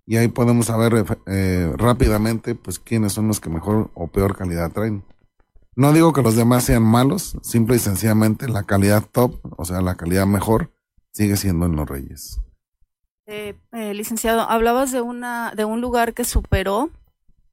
y 0.06 0.16
ahí 0.16 0.30
podemos 0.30 0.68
saber 0.68 1.06
eh, 1.28 1.74
rápidamente 1.78 2.56
pues 2.56 2.80
quiénes 2.80 3.12
son 3.14 3.28
los 3.28 3.40
que 3.40 3.50
mejor 3.50 3.92
o 3.94 4.08
peor 4.08 4.36
calidad 4.36 4.72
traen. 4.72 5.04
No 5.76 5.92
digo 5.92 6.14
que 6.14 6.22
los 6.22 6.36
demás 6.36 6.64
sean 6.64 6.84
malos, 6.84 7.38
simple 7.42 7.76
y 7.76 7.80
sencillamente 7.80 8.48
la 8.48 8.64
calidad 8.64 9.04
top, 9.12 9.40
o 9.58 9.66
sea, 9.66 9.82
la 9.82 9.96
calidad 9.96 10.26
mejor, 10.26 10.72
sigue 11.12 11.36
siendo 11.36 11.66
en 11.66 11.76
los 11.76 11.90
Reyes. 11.90 12.40
Eh, 13.26 13.56
eh, 13.72 13.94
licenciado, 13.94 14.42
hablabas 14.42 14.92
de 14.92 15.02
una 15.02 15.54
de 15.56 15.64
un 15.64 15.80
lugar 15.80 16.14
que 16.14 16.26
superó 16.26 16.90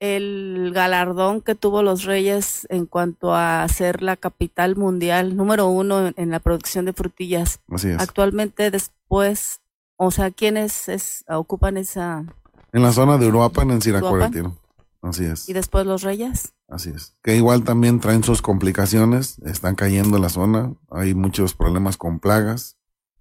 el 0.01 0.73
galardón 0.75 1.43
que 1.43 1.55
tuvo 1.55 1.83
los 1.83 2.05
Reyes 2.05 2.67
en 2.71 2.87
cuanto 2.87 3.35
a 3.35 3.69
ser 3.69 4.03
la 4.03 4.17
capital 4.17 4.75
mundial 4.75 5.37
número 5.37 5.69
uno 5.69 6.11
en, 6.17 6.31
la 6.31 6.41
producción 6.41 6.87
de 6.87 6.95
frutillas. 6.95 7.61
Así 7.71 7.91
es. 7.91 8.01
Actualmente, 8.01 8.71
después, 8.71 9.61
O 9.97 10.11
sea, 10.11 10.31
¿quiénes 10.31 10.89
es, 10.89 11.25
ocupan 11.29 11.77
esa? 11.77 12.25
En 12.73 12.83
la 12.83 12.93
zona 12.93 13.19
de 13.19 13.27
Uruapan, 13.27 13.71
en 13.71 13.83
Siracuaretiro. 13.83 14.57
Así 15.03 15.25
es. 15.25 15.49
¿Y 15.49 15.53
después 15.53 15.87
los 15.87 16.03
Reyes? 16.03 16.55
Así 16.69 16.91
es. 16.91 17.17
Que 17.23 17.37
igual 17.37 17.65
también 17.65 18.01
traen 18.01 18.25
sus 18.25 18.43
complicaciones, 18.43 19.39
están 19.41 19.75
cayendo 19.75 20.17
en 20.17 20.23
la 20.23 20.29
zona, 20.29 20.75
hay 20.91 21.15
muchos 21.15 21.55
problemas 21.55 21.97
con 21.97 22.21
plagas, 22.21 22.77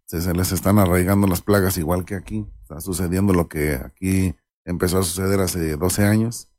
se, 0.09 0.21
se, 0.21 0.33
les 0.33 0.51
están 0.51 0.79
arraigando 0.79 1.27
las 1.27 1.43
plagas 1.43 1.77
igual 1.77 2.03
que 2.03 2.15
aquí. 2.15 2.47
Está 2.63 2.81
sucediendo 2.81 3.31
lo 3.31 3.47
que 3.47 3.75
aquí 3.75 4.35
empezó 4.65 4.97
a 4.97 5.03
suceder 5.03 5.39
hace 5.39 5.77
12 5.77 6.03
años. 6.03 6.51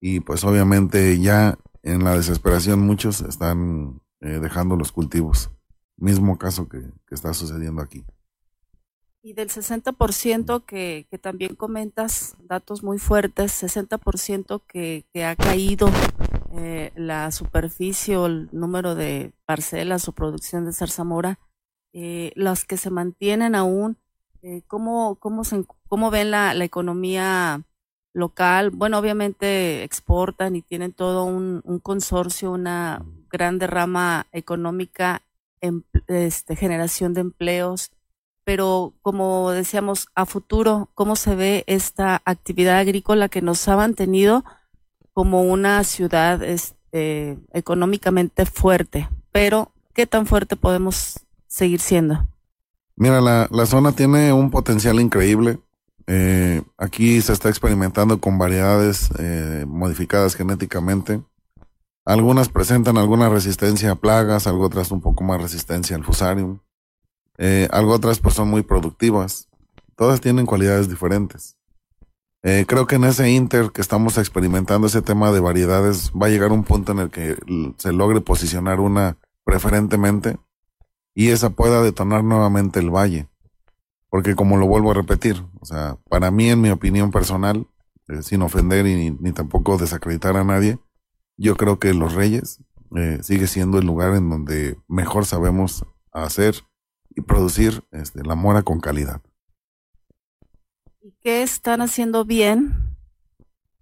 Y 0.00 0.20
pues 0.20 0.44
obviamente 0.44 1.20
ya 1.20 1.58
en 1.82 2.04
la 2.04 2.16
desesperación 2.16 2.80
muchos 2.80 3.20
están 3.20 4.00
eh, 4.22 4.38
dejando 4.40 4.76
los 4.76 4.92
cultivos. 4.92 5.50
Mismo 5.98 6.38
caso 6.38 6.70
que, 6.70 6.80
que 7.06 7.14
está 7.14 7.34
sucediendo 7.34 7.82
aquí. 7.82 8.02
Y 9.22 9.34
del 9.34 9.50
60% 9.50 10.64
que, 10.64 11.06
que 11.10 11.18
también 11.18 11.54
comentas, 11.54 12.34
datos 12.38 12.82
muy 12.82 12.98
fuertes, 12.98 13.62
60% 13.62 14.62
que, 14.66 15.04
que 15.12 15.24
ha 15.26 15.36
caído 15.36 15.90
eh, 16.56 16.92
la 16.96 17.30
superficie 17.30 18.16
o 18.16 18.24
el 18.24 18.48
número 18.52 18.94
de 18.94 19.34
parcelas 19.44 20.08
o 20.08 20.12
producción 20.12 20.64
de 20.64 20.72
zarzamora, 20.72 21.38
eh, 21.92 22.32
las 22.34 22.64
que 22.64 22.76
se 22.76 22.90
mantienen 22.90 23.54
aún, 23.54 23.96
eh, 24.42 24.62
¿cómo, 24.66 25.16
cómo, 25.16 25.44
se, 25.44 25.64
¿cómo 25.88 26.10
ven 26.10 26.30
la, 26.30 26.52
economía 26.64 27.62
local? 28.12 28.70
Bueno, 28.70 28.98
obviamente 28.98 29.82
exportan 29.82 30.56
y 30.56 30.62
tienen 30.62 30.92
todo 30.92 31.24
un, 31.24 31.62
consorcio, 31.82 32.52
una 32.52 33.04
gran 33.30 33.58
derrama 33.58 34.26
económica, 34.32 35.22
en, 35.60 35.84
este, 36.08 36.54
generación 36.56 37.14
de 37.14 37.22
empleos 37.22 37.90
pero 38.46 38.94
como 39.02 39.50
decíamos, 39.50 40.06
a 40.14 40.24
futuro, 40.24 40.88
¿cómo 40.94 41.16
se 41.16 41.34
ve 41.34 41.64
esta 41.66 42.22
actividad 42.24 42.78
agrícola 42.78 43.28
que 43.28 43.42
nos 43.42 43.66
ha 43.66 43.74
mantenido 43.74 44.44
como 45.12 45.42
una 45.42 45.82
ciudad 45.82 46.40
este, 46.44 47.38
económicamente 47.52 48.46
fuerte? 48.46 49.08
Pero, 49.32 49.72
¿qué 49.94 50.06
tan 50.06 50.26
fuerte 50.26 50.54
podemos 50.54 51.25
seguir 51.56 51.80
siendo? 51.80 52.28
Mira, 52.96 53.22
la, 53.22 53.48
la 53.50 53.64
zona 53.64 53.92
tiene 53.92 54.30
un 54.32 54.50
potencial 54.50 55.00
increíble. 55.00 55.58
Eh, 56.06 56.62
aquí 56.76 57.20
se 57.22 57.32
está 57.32 57.48
experimentando 57.48 58.20
con 58.20 58.36
variedades 58.36 59.08
eh, 59.18 59.64
modificadas 59.66 60.34
genéticamente. 60.34 61.22
Algunas 62.04 62.50
presentan 62.50 62.98
alguna 62.98 63.30
resistencia 63.30 63.90
a 63.90 63.94
plagas, 63.94 64.46
algo 64.46 64.66
otras 64.66 64.90
un 64.90 65.00
poco 65.00 65.24
más 65.24 65.40
resistencia 65.40 65.96
al 65.96 66.04
fusarium. 66.04 66.58
Eh, 67.38 67.68
algo 67.72 67.92
otras 67.92 68.18
pues 68.18 68.34
son 68.34 68.48
muy 68.48 68.62
productivas. 68.62 69.48
Todas 69.96 70.20
tienen 70.20 70.44
cualidades 70.44 70.90
diferentes. 70.90 71.56
Eh, 72.42 72.66
creo 72.68 72.86
que 72.86 72.96
en 72.96 73.04
ese 73.04 73.30
inter 73.30 73.72
que 73.72 73.80
estamos 73.80 74.18
experimentando 74.18 74.88
ese 74.88 75.00
tema 75.00 75.32
de 75.32 75.40
variedades 75.40 76.12
va 76.12 76.26
a 76.26 76.30
llegar 76.30 76.52
un 76.52 76.64
punto 76.64 76.92
en 76.92 76.98
el 76.98 77.10
que 77.10 77.36
se 77.78 77.92
logre 77.92 78.20
posicionar 78.20 78.78
una 78.78 79.16
preferentemente 79.42 80.36
y 81.16 81.30
esa 81.30 81.48
pueda 81.48 81.82
detonar 81.82 82.22
nuevamente 82.22 82.78
el 82.78 82.90
valle. 82.90 83.26
Porque 84.10 84.36
como 84.36 84.58
lo 84.58 84.66
vuelvo 84.66 84.90
a 84.90 84.94
repetir, 84.94 85.42
o 85.60 85.64
sea, 85.64 85.96
para 86.10 86.30
mí 86.30 86.50
en 86.50 86.60
mi 86.60 86.68
opinión 86.68 87.10
personal, 87.10 87.66
eh, 88.08 88.22
sin 88.22 88.42
ofender 88.42 88.86
y 88.86 89.10
ni, 89.10 89.32
tampoco 89.32 89.78
desacreditar 89.78 90.36
a 90.36 90.44
nadie, 90.44 90.78
yo 91.38 91.56
creo 91.56 91.78
que 91.78 91.94
Los 91.94 92.12
Reyes 92.12 92.62
eh, 92.94 93.18
sigue 93.22 93.46
siendo 93.46 93.78
el 93.78 93.86
lugar 93.86 94.14
en 94.14 94.28
donde 94.28 94.78
mejor 94.88 95.24
sabemos 95.24 95.86
hacer 96.12 96.54
y 97.08 97.22
producir 97.22 97.82
este, 97.92 98.22
la 98.22 98.34
mora 98.34 98.62
con 98.62 98.80
calidad. 98.80 99.22
¿Y 101.00 101.12
qué 101.22 101.42
están 101.42 101.80
haciendo 101.80 102.26
bien 102.26 102.94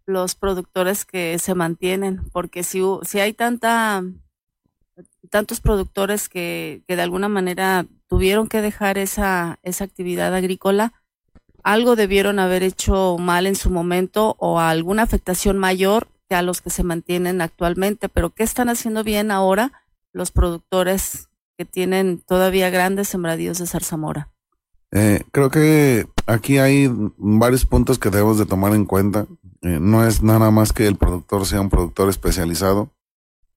los 0.07 0.37
productores 0.37 1.05
que 1.05 1.41
se 1.41 1.57
mantienen? 1.57 2.31
Porque 2.31 2.63
si, 2.63 2.81
si 3.03 3.19
hay 3.19 3.33
tanta 3.33 4.05
tantos 5.31 5.61
productores 5.61 6.29
que, 6.29 6.83
que 6.87 6.97
de 6.97 7.03
alguna 7.03 7.29
manera 7.29 7.87
tuvieron 8.09 8.49
que 8.49 8.63
dejar 8.63 8.99
esa, 8.99 9.59
esa 9.63 9.85
actividad 9.85 10.35
agrícola, 10.35 10.93
algo 11.63 11.97
debieron 11.97 12.39
haber 12.39 12.63
hecho 12.63 13.17
mal 13.19 13.47
en 13.47 13.57
su 13.57 13.71
momento 13.71 14.37
o 14.39 14.61
alguna 14.61 15.03
afectación 15.03 15.59
mayor 15.59 16.09
que 16.29 16.35
a 16.35 16.43
los 16.43 16.61
que 16.61 16.71
se 16.71 16.85
mantienen 16.85 17.41
actualmente. 17.41 18.09
Pero 18.09 18.31
¿qué 18.31 18.43
están 18.43 18.69
haciendo 18.69 19.03
bien 19.03 19.31
ahora 19.31 19.73
los 20.13 20.31
productores 20.31 21.29
que 21.57 21.65
tienen 21.65 22.19
todavía 22.21 22.71
grandes 22.71 23.09
sembradíos 23.09 23.59
de 23.59 23.67
zarzamora? 23.67 24.31
Eh, 24.93 25.23
creo 25.33 25.51
que 25.51 26.07
aquí 26.27 26.59
hay 26.59 26.89
varios 27.17 27.65
puntos 27.67 27.99
que 27.99 28.11
debemos 28.11 28.39
de 28.39 28.47
tomar 28.47 28.75
en 28.75 28.85
cuenta. 28.85 29.27
Eh, 29.63 29.79
no 29.81 30.07
es 30.07 30.23
nada 30.23 30.51
más 30.51 30.73
que 30.73 30.87
el 30.87 30.97
productor 30.97 31.47
sea 31.47 31.61
un 31.61 31.71
productor 31.71 32.09
especializado 32.11 32.91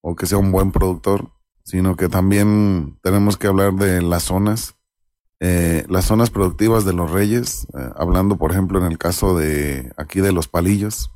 o 0.01 0.15
que 0.15 0.25
sea 0.25 0.37
un 0.37 0.51
buen 0.51 0.71
productor, 0.71 1.29
sino 1.67 1.97
que 1.97 2.07
también 2.07 2.97
tenemos 3.03 3.35
que 3.35 3.47
hablar 3.47 3.73
de 3.73 4.01
las 4.01 4.23
zonas, 4.23 4.75
eh, 5.41 5.85
las 5.89 6.05
zonas 6.05 6.29
productivas 6.29 6.85
de 6.85 6.93
los 6.93 7.11
reyes, 7.11 7.67
eh, 7.77 7.89
hablando 7.97 8.37
por 8.37 8.51
ejemplo 8.51 8.79
en 8.79 8.89
el 8.89 8.97
caso 8.97 9.37
de 9.37 9.91
aquí 9.97 10.21
de 10.21 10.31
los 10.31 10.47
palillos, 10.47 11.11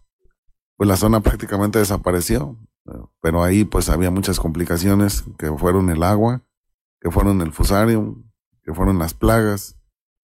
pues 0.75 0.89
la 0.89 0.97
zona 0.97 1.21
prácticamente 1.21 1.79
desapareció, 1.79 2.57
eh, 2.87 2.99
pero 3.21 3.43
ahí 3.43 3.63
pues 3.63 3.87
había 3.87 4.11
muchas 4.11 4.41
complicaciones 4.41 5.23
que 5.37 5.49
fueron 5.53 5.89
el 5.89 6.03
agua, 6.03 6.41
que 6.99 7.09
fueron 7.11 7.39
el 7.39 7.53
fusarium, 7.53 8.29
que 8.61 8.73
fueron 8.73 8.99
las 8.99 9.13
plagas. 9.13 9.77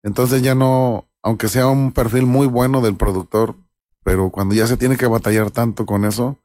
Entonces 0.02 0.42
ya 0.42 0.56
no, 0.56 1.08
aunque 1.22 1.50
sea 1.50 1.68
un 1.68 1.92
perfil 1.92 2.26
muy 2.26 2.48
bueno 2.48 2.82
del 2.82 2.96
productor, 2.96 3.58
pero 4.04 4.32
cuando 4.32 4.56
ya 4.56 4.66
se 4.66 4.78
tiene 4.78 4.98
que 4.98 5.06
batallar 5.06 5.52
tanto 5.52 5.86
con 5.86 6.04
eso, 6.04 6.40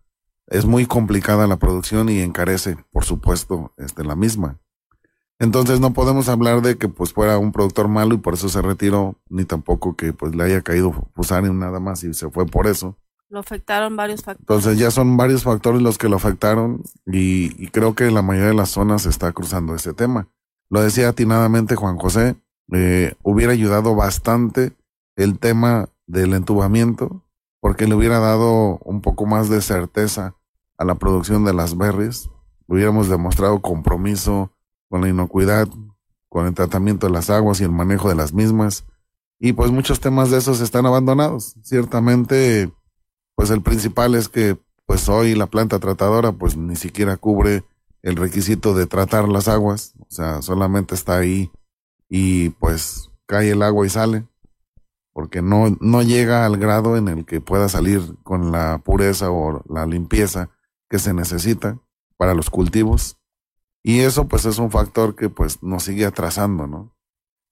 es 0.50 0.66
muy 0.66 0.84
complicada 0.84 1.46
la 1.46 1.56
producción 1.56 2.08
y 2.08 2.20
encarece, 2.20 2.76
por 2.90 3.04
supuesto, 3.04 3.72
este, 3.78 4.04
la 4.04 4.16
misma. 4.16 4.58
Entonces 5.38 5.80
no 5.80 5.94
podemos 5.94 6.28
hablar 6.28 6.60
de 6.60 6.76
que 6.76 6.88
pues 6.88 7.14
fuera 7.14 7.38
un 7.38 7.52
productor 7.52 7.88
malo 7.88 8.14
y 8.14 8.18
por 8.18 8.34
eso 8.34 8.48
se 8.50 8.60
retiró, 8.60 9.14
ni 9.30 9.44
tampoco 9.44 9.96
que 9.96 10.12
pues 10.12 10.34
le 10.34 10.44
haya 10.44 10.60
caído 10.60 10.92
fusarium 11.14 11.58
nada 11.58 11.80
más 11.80 12.04
y 12.04 12.12
se 12.12 12.28
fue 12.28 12.44
por 12.44 12.66
eso. 12.66 12.98
Lo 13.30 13.38
afectaron 13.38 13.96
varios 13.96 14.22
factores. 14.22 14.40
Entonces 14.40 14.78
ya 14.78 14.90
son 14.90 15.16
varios 15.16 15.44
factores 15.44 15.80
los 15.80 15.96
que 15.96 16.08
lo 16.08 16.16
afectaron 16.16 16.82
y, 17.06 17.68
creo 17.68 17.94
que 17.94 18.10
la 18.10 18.20
mayoría 18.20 18.50
de 18.50 18.56
las 18.56 18.70
zonas 18.70 19.06
está 19.06 19.32
cruzando 19.32 19.74
ese 19.74 19.94
tema. 19.94 20.28
Lo 20.68 20.82
decía 20.82 21.08
atinadamente 21.08 21.76
Juan 21.76 21.96
José, 21.96 22.36
eh, 22.72 23.14
hubiera 23.22 23.52
ayudado 23.52 23.94
bastante 23.94 24.72
el 25.16 25.38
tema 25.38 25.88
del 26.06 26.34
entubamiento 26.34 27.24
porque 27.60 27.86
le 27.86 27.94
hubiera 27.94 28.18
dado 28.18 28.78
un 28.84 29.00
poco 29.00 29.26
más 29.26 29.48
de 29.48 29.62
certeza 29.62 30.34
a 30.80 30.84
la 30.86 30.94
producción 30.94 31.44
de 31.44 31.52
las 31.52 31.76
berries. 31.76 32.30
Hubiéramos 32.66 33.10
demostrado 33.10 33.60
compromiso 33.60 34.50
con 34.88 35.02
la 35.02 35.10
inocuidad, 35.10 35.68
con 36.30 36.46
el 36.46 36.54
tratamiento 36.54 37.06
de 37.06 37.12
las 37.12 37.28
aguas 37.28 37.60
y 37.60 37.64
el 37.64 37.70
manejo 37.70 38.08
de 38.08 38.14
las 38.14 38.32
mismas. 38.32 38.86
Y 39.38 39.52
pues 39.52 39.70
muchos 39.70 40.00
temas 40.00 40.30
de 40.30 40.38
esos 40.38 40.62
están 40.62 40.86
abandonados. 40.86 41.54
Ciertamente 41.62 42.72
pues 43.34 43.50
el 43.50 43.60
principal 43.60 44.14
es 44.14 44.28
que 44.28 44.58
pues 44.86 45.08
hoy 45.08 45.34
la 45.34 45.46
planta 45.46 45.78
tratadora 45.78 46.32
pues 46.32 46.56
ni 46.56 46.76
siquiera 46.76 47.18
cubre 47.18 47.62
el 48.02 48.16
requisito 48.16 48.74
de 48.74 48.86
tratar 48.86 49.28
las 49.28 49.48
aguas, 49.48 49.94
o 49.98 50.06
sea, 50.08 50.40
solamente 50.40 50.94
está 50.94 51.18
ahí 51.18 51.50
y 52.08 52.50
pues 52.50 53.10
cae 53.26 53.50
el 53.50 53.62
agua 53.62 53.86
y 53.86 53.90
sale, 53.90 54.24
porque 55.12 55.42
no, 55.42 55.76
no 55.80 56.02
llega 56.02 56.46
al 56.46 56.56
grado 56.56 56.96
en 56.96 57.08
el 57.08 57.26
que 57.26 57.42
pueda 57.42 57.68
salir 57.68 58.00
con 58.22 58.52
la 58.52 58.78
pureza 58.84 59.30
o 59.30 59.62
la 59.68 59.86
limpieza 59.86 60.48
que 60.90 60.98
se 60.98 61.14
necesita 61.14 61.78
para 62.18 62.34
los 62.34 62.50
cultivos. 62.50 63.16
Y 63.82 64.00
eso 64.00 64.28
pues 64.28 64.44
es 64.44 64.58
un 64.58 64.70
factor 64.70 65.16
que 65.16 65.30
pues 65.30 65.62
nos 65.62 65.84
sigue 65.84 66.04
atrasando, 66.04 66.66
¿no? 66.66 66.94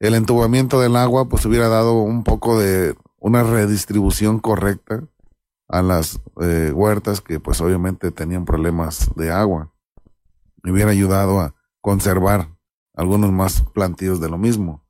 El 0.01 0.15
entubamiento 0.15 0.81
del 0.81 0.97
agua 0.97 1.29
pues 1.29 1.47
hubiera 1.47 1.69
dado 1.69 1.95
un 1.95 2.23
poco 2.23 2.59
de 2.59 2.95
una 3.17 3.43
redistribución 3.43 4.39
correcta 4.39 5.09
a 5.69 5.83
las 5.83 6.21
eh, 6.41 6.73
huertas 6.75 7.21
que 7.21 7.41
pues 7.41 7.61
obviamente 7.61 8.11
tenían 8.11 8.45
problemas 8.45 9.11
de 9.17 9.31
agua. 9.31 9.73
Me 10.63 10.73
hubiera 10.73 10.91
ayudado 10.91 11.41
a 11.41 11.55
conservar 11.81 12.55
algunos 12.95 13.33
más 13.33 13.63
plantíos 13.73 14.21
de 14.21 14.29
lo 14.29 14.39
mismo. 14.39 14.85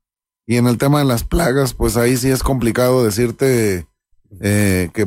Y 0.46 0.57
en 0.57 0.66
el 0.66 0.78
tema 0.78 0.99
de 0.99 1.05
las 1.05 1.24
plagas, 1.24 1.74
pues 1.74 1.96
ahí 1.96 2.16
sí 2.16 2.30
es 2.30 2.42
complicado 2.42 3.05
decirte 3.05 3.86
eh, 4.40 4.90
que 4.94 5.07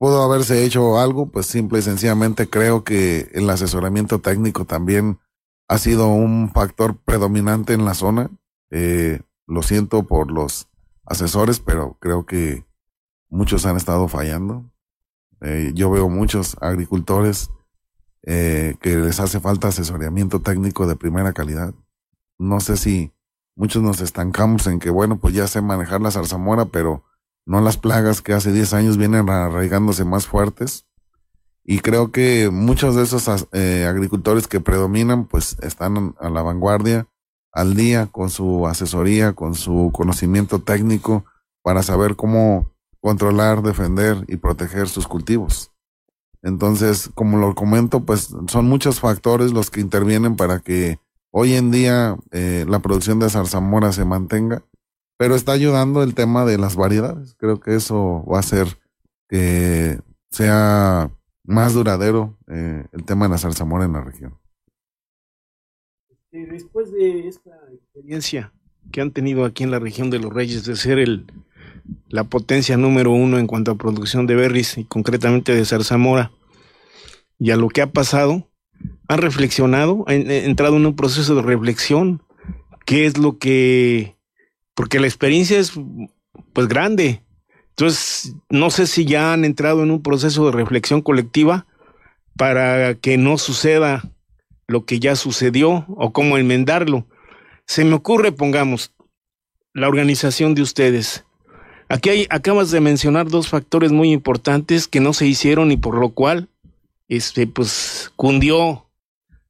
pudo 0.00 0.22
haberse 0.22 0.64
hecho 0.64 0.98
algo, 0.98 1.26
pues 1.26 1.44
simple 1.44 1.78
y 1.78 1.82
sencillamente 1.82 2.48
creo 2.48 2.84
que 2.84 3.30
el 3.34 3.50
asesoramiento 3.50 4.18
técnico 4.18 4.64
también 4.64 5.20
ha 5.68 5.76
sido 5.76 6.08
un 6.08 6.50
factor 6.50 6.96
predominante 6.96 7.74
en 7.74 7.84
la 7.84 7.92
zona. 7.92 8.30
Eh, 8.70 9.20
lo 9.46 9.62
siento 9.62 10.04
por 10.04 10.32
los 10.32 10.70
asesores, 11.04 11.60
pero 11.60 11.98
creo 12.00 12.24
que 12.24 12.64
muchos 13.28 13.66
han 13.66 13.76
estado 13.76 14.08
fallando. 14.08 14.64
Eh, 15.42 15.72
yo 15.74 15.90
veo 15.90 16.08
muchos 16.08 16.56
agricultores 16.62 17.50
eh, 18.22 18.76
que 18.80 18.96
les 18.96 19.20
hace 19.20 19.38
falta 19.38 19.68
asesoramiento 19.68 20.40
técnico 20.40 20.86
de 20.86 20.96
primera 20.96 21.34
calidad. 21.34 21.74
No 22.38 22.60
sé 22.60 22.78
si 22.78 23.12
muchos 23.54 23.82
nos 23.82 24.00
estancamos 24.00 24.66
en 24.66 24.78
que, 24.78 24.88
bueno, 24.88 25.18
pues 25.18 25.34
ya 25.34 25.46
sé 25.46 25.60
manejar 25.60 26.00
la 26.00 26.10
zarzamora, 26.10 26.64
pero 26.64 27.04
no 27.46 27.60
las 27.60 27.76
plagas 27.76 28.22
que 28.22 28.32
hace 28.32 28.52
10 28.52 28.74
años 28.74 28.96
vienen 28.96 29.28
arraigándose 29.28 30.04
más 30.04 30.26
fuertes. 30.26 30.86
Y 31.64 31.80
creo 31.80 32.10
que 32.10 32.50
muchos 32.50 32.96
de 32.96 33.02
esos 33.02 33.48
eh, 33.52 33.86
agricultores 33.88 34.48
que 34.48 34.60
predominan, 34.60 35.26
pues 35.26 35.56
están 35.62 36.14
a 36.18 36.30
la 36.30 36.42
vanguardia, 36.42 37.06
al 37.52 37.74
día 37.74 38.06
con 38.06 38.30
su 38.30 38.66
asesoría, 38.66 39.34
con 39.34 39.54
su 39.54 39.90
conocimiento 39.92 40.60
técnico 40.60 41.24
para 41.62 41.82
saber 41.82 42.16
cómo 42.16 42.72
controlar, 43.00 43.62
defender 43.62 44.24
y 44.28 44.36
proteger 44.36 44.88
sus 44.88 45.06
cultivos. 45.06 45.72
Entonces, 46.42 47.10
como 47.14 47.38
lo 47.38 47.54
comento, 47.54 48.00
pues 48.00 48.34
son 48.48 48.66
muchos 48.66 49.00
factores 49.00 49.52
los 49.52 49.70
que 49.70 49.80
intervienen 49.80 50.36
para 50.36 50.60
que 50.60 50.98
hoy 51.30 51.54
en 51.54 51.70
día 51.70 52.16
eh, 52.30 52.64
la 52.68 52.78
producción 52.78 53.18
de 53.18 53.28
zarzamora 53.28 53.92
se 53.92 54.04
mantenga, 54.04 54.62
pero 55.20 55.34
está 55.34 55.52
ayudando 55.52 56.02
el 56.02 56.14
tema 56.14 56.46
de 56.46 56.56
las 56.56 56.76
variedades. 56.76 57.34
Creo 57.34 57.60
que 57.60 57.74
eso 57.74 58.24
va 58.24 58.38
a 58.38 58.40
hacer 58.40 58.78
que 59.28 59.98
sea 60.30 61.10
más 61.44 61.74
duradero 61.74 62.38
eh, 62.48 62.86
el 62.92 63.04
tema 63.04 63.26
de 63.26 63.32
la 63.32 63.36
zarzamora 63.36 63.84
en 63.84 63.92
la 63.92 64.00
región. 64.00 64.38
Este, 66.08 66.46
después 66.46 66.90
de 66.90 67.28
esta 67.28 67.50
experiencia 67.70 68.54
que 68.90 69.02
han 69.02 69.10
tenido 69.10 69.44
aquí 69.44 69.62
en 69.62 69.70
la 69.70 69.78
región 69.78 70.08
de 70.08 70.20
los 70.20 70.32
Reyes 70.32 70.64
de 70.64 70.74
ser 70.74 70.98
el, 70.98 71.26
la 72.08 72.24
potencia 72.24 72.78
número 72.78 73.10
uno 73.12 73.38
en 73.38 73.46
cuanto 73.46 73.72
a 73.72 73.76
producción 73.76 74.26
de 74.26 74.36
berries 74.36 74.78
y 74.78 74.84
concretamente 74.84 75.54
de 75.54 75.66
zarzamora, 75.66 76.32
y 77.38 77.50
a 77.50 77.58
lo 77.58 77.68
que 77.68 77.82
ha 77.82 77.92
pasado, 77.92 78.48
han 79.06 79.18
reflexionado, 79.18 80.02
han 80.06 80.30
entrado 80.30 80.78
en 80.78 80.86
un 80.86 80.96
proceso 80.96 81.34
de 81.34 81.42
reflexión, 81.42 82.22
qué 82.86 83.04
es 83.04 83.18
lo 83.18 83.36
que, 83.36 84.16
porque 84.80 84.98
la 84.98 85.08
experiencia 85.08 85.58
es 85.58 85.74
pues 86.54 86.66
grande, 86.66 87.22
entonces 87.68 88.34
no 88.48 88.70
sé 88.70 88.86
si 88.86 89.04
ya 89.04 89.34
han 89.34 89.44
entrado 89.44 89.82
en 89.82 89.90
un 89.90 90.02
proceso 90.02 90.46
de 90.46 90.52
reflexión 90.52 91.02
colectiva 91.02 91.66
para 92.34 92.94
que 92.94 93.18
no 93.18 93.36
suceda 93.36 94.02
lo 94.68 94.86
que 94.86 94.98
ya 94.98 95.16
sucedió 95.16 95.84
o 95.86 96.14
cómo 96.14 96.38
enmendarlo. 96.38 97.06
Se 97.66 97.84
me 97.84 97.92
ocurre, 97.92 98.32
pongamos, 98.32 98.94
la 99.74 99.86
organización 99.86 100.54
de 100.54 100.62
ustedes. 100.62 101.26
Aquí 101.90 102.08
hay, 102.08 102.26
acabas 102.30 102.70
de 102.70 102.80
mencionar 102.80 103.28
dos 103.28 103.50
factores 103.50 103.92
muy 103.92 104.12
importantes 104.12 104.88
que 104.88 105.00
no 105.00 105.12
se 105.12 105.26
hicieron 105.26 105.72
y 105.72 105.76
por 105.76 105.98
lo 105.98 106.08
cual 106.08 106.48
este, 107.06 107.46
pues, 107.46 108.10
cundió 108.16 108.86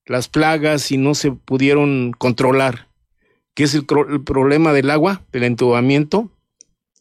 las 0.07 0.27
plagas 0.27 0.91
y 0.91 0.99
no 0.99 1.15
se 1.15 1.31
pudieron 1.31 2.11
controlar, 2.19 2.89
que 3.55 3.65
es 3.65 3.75
el, 3.75 3.85
problema 3.85 4.73
del 4.73 4.91
agua, 4.91 5.25
del 5.33 5.45
entubamiento 5.45 6.31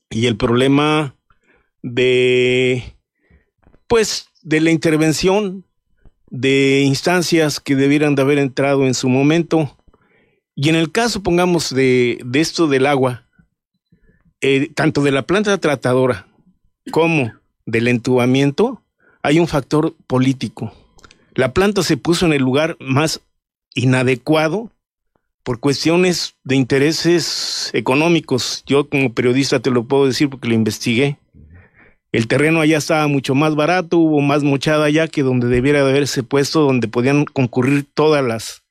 y 0.10 0.26
el 0.26 0.36
problema 0.36 1.16
de, 1.82 2.96
pues, 3.88 4.28
de 4.42 4.62
la 4.62 4.72
intervención 4.72 5.66
de 6.30 6.82
instancias 6.86 7.60
que 7.60 7.76
debieran 7.76 8.16
de 8.16 8.22
haber 8.22 8.40
entrado 8.40 8.86
en 8.86 8.94
su 8.94 9.10
momento. 9.10 9.78
Y 10.56 10.70
en 10.70 10.76
el 10.76 10.92
caso, 10.92 11.24
pongamos, 11.24 11.74
de, 11.74 12.20
de 12.26 12.40
esto 12.40 12.68
del 12.68 12.86
agua, 12.86 13.28
eh, 14.42 14.72
tanto 14.74 15.02
de 15.04 15.12
la 15.12 15.24
planta 15.24 15.58
tratadora 15.58 16.28
como 16.92 17.34
del 17.66 17.88
entubamiento, 17.88 18.84
hay 19.22 19.40
un 19.40 19.48
factor 19.48 19.96
político. 20.08 20.74
La 21.36 21.54
planta 21.54 21.84
se 21.84 21.98
puso 21.98 22.26
en 22.26 22.34
el 22.34 22.42
lugar 22.42 22.78
más 22.80 23.22
inadecuado 23.76 24.72
por 25.44 25.60
cuestiones 25.60 26.36
de 26.44 26.56
intereses 26.56 27.70
económicos. 27.74 28.64
Yo 28.66 28.90
como 28.90 29.14
periodista 29.14 29.60
te 29.60 29.72
lo 29.72 29.86
puedo 29.86 30.06
decir 30.06 30.30
porque 30.30 30.48
lo 30.48 30.54
investigué. 30.54 31.18
El 32.12 32.28
terreno 32.28 32.62
allá 32.62 32.78
estaba 32.78 33.08
mucho 33.08 33.36
más 33.36 33.56
barato, 33.56 33.98
hubo 33.98 34.20
más 34.22 34.44
mochada 34.44 34.86
allá 34.86 35.08
que 35.08 35.22
donde 35.22 35.48
debiera 35.48 35.84
de 35.84 35.92
haberse 35.92 36.24
puesto, 36.24 36.62
donde 36.62 36.88
podían 36.88 37.26
concurrir 37.26 37.86
todas 37.94 38.26
las, 38.26 38.64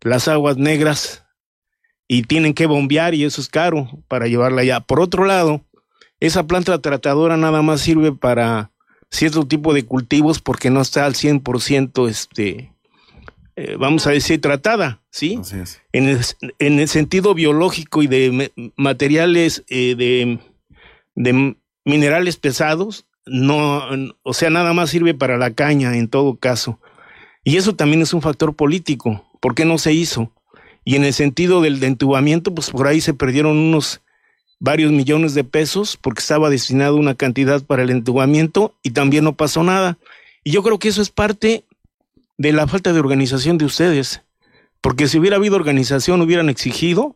las 0.00 0.28
aguas 0.28 0.56
negras 0.56 1.24
y 2.08 2.22
tienen 2.22 2.54
que 2.54 2.66
bombear 2.66 3.14
y 3.14 3.24
eso 3.24 3.40
es 3.40 3.48
caro 3.48 3.88
para 4.08 4.26
llevarla 4.26 4.62
allá. 4.62 4.80
Por 4.80 5.00
otro 5.00 5.26
lado, 5.26 5.64
esa 6.20 6.46
planta 6.46 6.80
tratadora 6.80 7.36
nada 7.36 7.62
más 7.62 7.82
sirve 7.82 8.12
para 8.12 8.72
cierto 9.10 9.46
tipo 9.46 9.74
de 9.74 9.84
cultivos 9.84 10.40
porque 10.40 10.70
no 10.70 10.80
está 10.80 11.04
al 11.04 11.14
100% 11.14 12.08
este, 12.08 12.72
eh, 13.60 13.76
vamos 13.78 14.06
a 14.06 14.10
decir, 14.10 14.40
tratada, 14.40 15.02
¿sí? 15.10 15.38
En, 15.92 16.08
el, 16.08 16.20
en 16.58 16.80
el 16.80 16.88
sentido 16.88 17.34
biológico 17.34 18.02
y 18.02 18.06
de 18.06 18.50
materiales, 18.74 19.64
eh, 19.68 19.94
de, 19.96 20.38
de 21.14 21.56
minerales 21.84 22.38
pesados, 22.38 23.04
no, 23.26 23.82
o 24.22 24.32
sea, 24.32 24.48
nada 24.48 24.72
más 24.72 24.88
sirve 24.88 25.12
para 25.12 25.36
la 25.36 25.50
caña 25.50 25.94
en 25.94 26.08
todo 26.08 26.36
caso. 26.36 26.80
Y 27.44 27.58
eso 27.58 27.74
también 27.76 28.00
es 28.00 28.14
un 28.14 28.22
factor 28.22 28.56
político. 28.56 29.28
¿Por 29.40 29.54
qué 29.54 29.66
no 29.66 29.76
se 29.76 29.92
hizo? 29.92 30.32
Y 30.82 30.96
en 30.96 31.04
el 31.04 31.12
sentido 31.12 31.60
del 31.60 31.84
entubamiento, 31.84 32.54
pues 32.54 32.70
por 32.70 32.86
ahí 32.86 33.02
se 33.02 33.12
perdieron 33.12 33.58
unos 33.58 34.00
varios 34.58 34.90
millones 34.90 35.34
de 35.34 35.44
pesos 35.44 35.98
porque 35.98 36.20
estaba 36.20 36.48
destinado 36.48 36.96
una 36.96 37.14
cantidad 37.14 37.62
para 37.62 37.82
el 37.82 37.90
entubamiento 37.90 38.74
y 38.82 38.92
también 38.92 39.24
no 39.24 39.34
pasó 39.34 39.62
nada. 39.62 39.98
Y 40.44 40.52
yo 40.52 40.62
creo 40.62 40.78
que 40.78 40.88
eso 40.88 41.02
es 41.02 41.10
parte 41.10 41.66
de 42.40 42.54
la 42.54 42.66
falta 42.66 42.94
de 42.94 43.00
organización 43.00 43.58
de 43.58 43.66
ustedes. 43.66 44.22
Porque 44.80 45.08
si 45.08 45.18
hubiera 45.18 45.36
habido 45.36 45.56
organización, 45.56 46.22
hubieran 46.22 46.48
exigido 46.48 47.14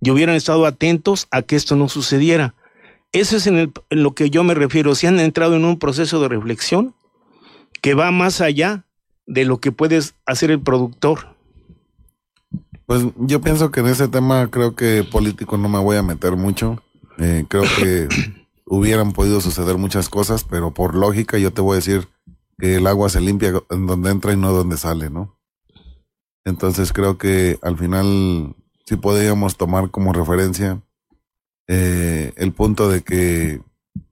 y 0.00 0.10
hubieran 0.10 0.34
estado 0.34 0.66
atentos 0.66 1.28
a 1.30 1.42
que 1.42 1.54
esto 1.54 1.76
no 1.76 1.88
sucediera. 1.88 2.56
Eso 3.12 3.36
es 3.36 3.46
en, 3.46 3.72
lo 3.90 4.12
que 4.12 4.28
yo 4.28 4.42
me 4.42 4.54
refiero. 4.54 4.96
Si 4.96 5.06
han 5.06 5.20
entrado 5.20 5.54
en 5.54 5.64
un 5.64 5.78
proceso 5.78 6.20
de 6.20 6.26
reflexión 6.26 6.96
que 7.80 7.94
va 7.94 8.10
más 8.10 8.40
allá 8.40 8.86
de 9.24 9.44
lo 9.44 9.58
que 9.58 9.70
puede 9.70 10.00
hacer 10.26 10.50
el 10.50 10.60
productor. 10.60 11.36
Pues 12.86 13.04
yo 13.18 13.40
pienso 13.40 13.70
que 13.70 13.78
en 13.78 13.86
ese 13.86 14.08
tema 14.08 14.50
creo 14.50 14.74
que 14.74 15.04
político 15.04 15.58
no 15.58 15.68
me 15.68 15.78
voy 15.78 15.96
a 15.96 16.02
meter 16.02 16.34
mucho. 16.34 16.82
Eh, 17.18 17.44
creo 17.46 17.62
que 17.78 18.08
hubieran 18.66 19.12
podido 19.12 19.40
suceder 19.40 19.78
muchas 19.78 20.08
cosas, 20.08 20.42
pero 20.42 20.74
por 20.74 20.96
lógica 20.96 21.38
yo 21.38 21.52
te 21.52 21.60
voy 21.60 21.74
a 21.74 21.76
decir 21.76 22.08
que 22.60 22.76
el 22.76 22.86
agua 22.86 23.08
se 23.08 23.20
limpia 23.20 23.52
en 23.70 23.86
donde 23.86 24.10
entra 24.10 24.32
y 24.32 24.36
no 24.36 24.52
donde 24.52 24.76
sale, 24.76 25.10
¿no? 25.10 25.38
Entonces 26.44 26.92
creo 26.92 27.18
que 27.18 27.58
al 27.62 27.76
final 27.76 28.54
sí 28.86 28.96
podríamos 28.96 29.56
tomar 29.56 29.90
como 29.90 30.12
referencia 30.12 30.82
eh, 31.68 32.32
el 32.36 32.52
punto 32.52 32.88
de 32.88 33.02
que 33.02 33.62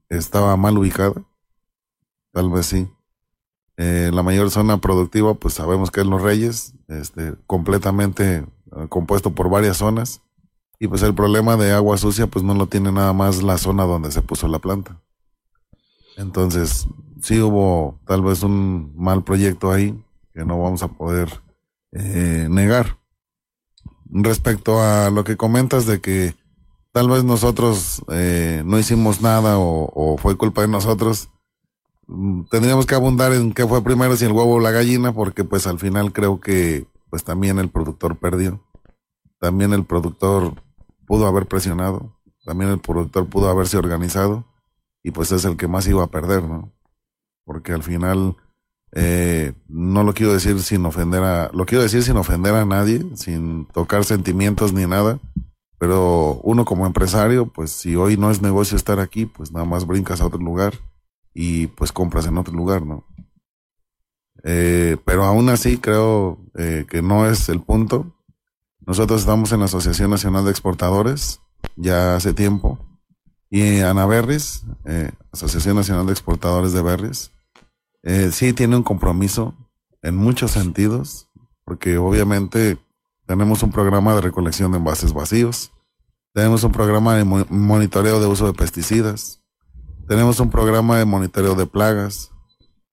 estaba 0.09 0.55
mal 0.57 0.77
ubicada, 0.77 1.23
tal 2.31 2.49
vez 2.49 2.67
sí. 2.67 2.87
Eh, 3.77 4.11
la 4.13 4.23
mayor 4.23 4.51
zona 4.51 4.79
productiva, 4.79 5.33
pues 5.35 5.53
sabemos 5.53 5.91
que 5.91 6.01
es 6.01 6.05
Los 6.05 6.21
Reyes, 6.21 6.73
este, 6.87 7.35
completamente 7.47 8.37
eh, 8.37 8.45
compuesto 8.89 9.31
por 9.31 9.49
varias 9.49 9.77
zonas. 9.77 10.21
Y 10.79 10.87
pues 10.87 11.01
el 11.03 11.13
problema 11.13 11.57
de 11.57 11.71
agua 11.71 11.97
sucia, 11.97 12.27
pues 12.27 12.43
no 12.43 12.53
lo 12.53 12.67
tiene 12.67 12.91
nada 12.91 13.11
más 13.13 13.43
la 13.43 13.57
zona 13.57 13.83
donde 13.83 14.11
se 14.11 14.21
puso 14.21 14.47
la 14.47 14.59
planta. 14.59 15.01
Entonces, 16.15 16.87
sí 17.21 17.39
hubo 17.41 17.99
tal 18.05 18.21
vez 18.21 18.43
un 18.43 18.93
mal 18.95 19.23
proyecto 19.23 19.71
ahí 19.71 20.03
que 20.33 20.45
no 20.45 20.61
vamos 20.61 20.83
a 20.83 20.87
poder 20.89 21.41
negar. 21.91 22.99
Respecto 24.11 24.81
a 24.81 25.09
lo 25.09 25.23
que 25.23 25.37
comentas 25.37 25.85
de 25.85 26.01
que 26.01 26.35
tal 26.91 27.09
vez 27.09 27.23
nosotros 27.23 28.03
eh, 28.11 28.63
no 28.65 28.79
hicimos 28.79 29.21
nada 29.21 29.57
o, 29.57 30.17
fue 30.17 30.37
culpa 30.37 30.61
de 30.61 30.67
nosotros. 30.67 31.29
Mm, 32.07 32.43
tendríamos 32.49 32.85
que 32.85 32.95
abundar 32.95 33.33
en 33.33 33.53
qué 33.53 33.67
fue 33.67 33.83
primero, 33.83 34.15
si 34.15 34.25
el 34.25 34.31
huevo 34.31 34.55
o 34.55 34.59
la 34.59 34.71
gallina, 34.71 35.13
porque 35.13 35.43
pues 35.43 35.67
al 35.67 35.79
final 35.79 36.11
creo 36.11 36.39
que 36.39 36.87
pues 37.09 37.23
también 37.23 37.59
el 37.59 37.69
productor 37.69 38.17
perdió. 38.17 38.63
También 39.39 39.73
el 39.73 39.85
productor 39.85 40.61
pudo 41.07 41.25
haber 41.27 41.47
presionado, 41.47 42.19
también 42.43 42.71
el 42.71 42.79
productor 42.79 43.27
pudo 43.27 43.49
haberse 43.49 43.77
organizado 43.77 44.45
y 45.01 45.11
pues 45.11 45.31
es 45.31 45.45
el 45.45 45.55
que 45.55 45.67
más 45.67 45.87
iba 45.87 46.03
a 46.03 46.07
perder, 46.07 46.43
¿no? 46.43 46.73
Porque 47.49 47.71
al 47.73 47.81
final 47.81 48.35
eh, 48.91 49.53
no 49.67 50.03
lo 50.03 50.13
quiero 50.13 50.33
decir 50.33 50.61
sin 50.61 50.85
ofender 50.85 51.23
a, 51.23 51.49
lo 51.51 51.65
quiero 51.65 51.81
decir 51.81 52.03
sin 52.03 52.15
ofender 52.15 52.53
a 52.53 52.63
nadie, 52.63 53.03
sin 53.15 53.65
tocar 53.65 54.05
sentimientos 54.05 54.71
ni 54.71 54.85
nada 54.85 55.19
pero 55.79 56.41
uno 56.43 56.65
como 56.65 56.85
empresario, 56.85 57.47
pues 57.47 57.71
si 57.71 57.95
hoy 57.95 58.17
no 58.17 58.29
es 58.29 58.41
negocio 58.41 58.75
estar 58.75 58.99
aquí, 58.99 59.25
pues 59.25 59.53
nada 59.53 59.65
más 59.65 59.87
brincas 59.87 60.19
a 60.19 60.25
otro 60.25 60.39
lugar 60.39 60.73
y 61.33 61.67
pues 61.67 61.93
compras 61.93 62.27
en 62.27 62.37
otro 62.37 62.53
lugar, 62.53 62.85
¿no? 62.85 63.05
Eh, 64.43 64.97
pero 65.05 65.23
aún 65.23 65.47
así 65.47 65.77
creo 65.77 66.37
eh, 66.55 66.85
que 66.87 67.01
no 67.01 67.25
es 67.25 67.47
el 67.47 67.61
punto. 67.61 68.13
Nosotros 68.85 69.21
estamos 69.21 69.53
en 69.53 69.59
la 69.59 69.65
Asociación 69.65 70.11
Nacional 70.11 70.43
de 70.43 70.51
Exportadores 70.51 71.39
ya 71.77 72.15
hace 72.15 72.33
tiempo 72.33 72.77
y 73.49 73.79
Ana 73.79 74.05
Berris, 74.05 74.65
Asociación 75.31 75.77
Nacional 75.77 76.05
de 76.05 76.11
Exportadores 76.11 76.73
de 76.73 76.81
Berris, 76.81 77.31
sí 78.03 78.53
tiene 78.53 78.75
un 78.75 78.83
compromiso 78.83 79.55
en 80.01 80.15
muchos 80.15 80.51
sentidos, 80.51 81.29
porque 81.65 81.97
obviamente 81.97 82.77
tenemos 83.25 83.61
un 83.63 83.71
programa 83.71 84.15
de 84.15 84.21
recolección 84.21 84.71
de 84.71 84.77
envases 84.77 85.13
vacíos, 85.13 85.71
tenemos 86.33 86.63
un 86.63 86.71
programa 86.71 87.15
de 87.15 87.25
monitoreo 87.25 88.19
de 88.19 88.27
uso 88.27 88.47
de 88.47 88.53
pesticidas, 88.53 89.43
tenemos 90.07 90.39
un 90.39 90.49
programa 90.49 90.97
de 90.97 91.05
monitoreo 91.05 91.55
de 91.55 91.67
plagas, 91.67 92.31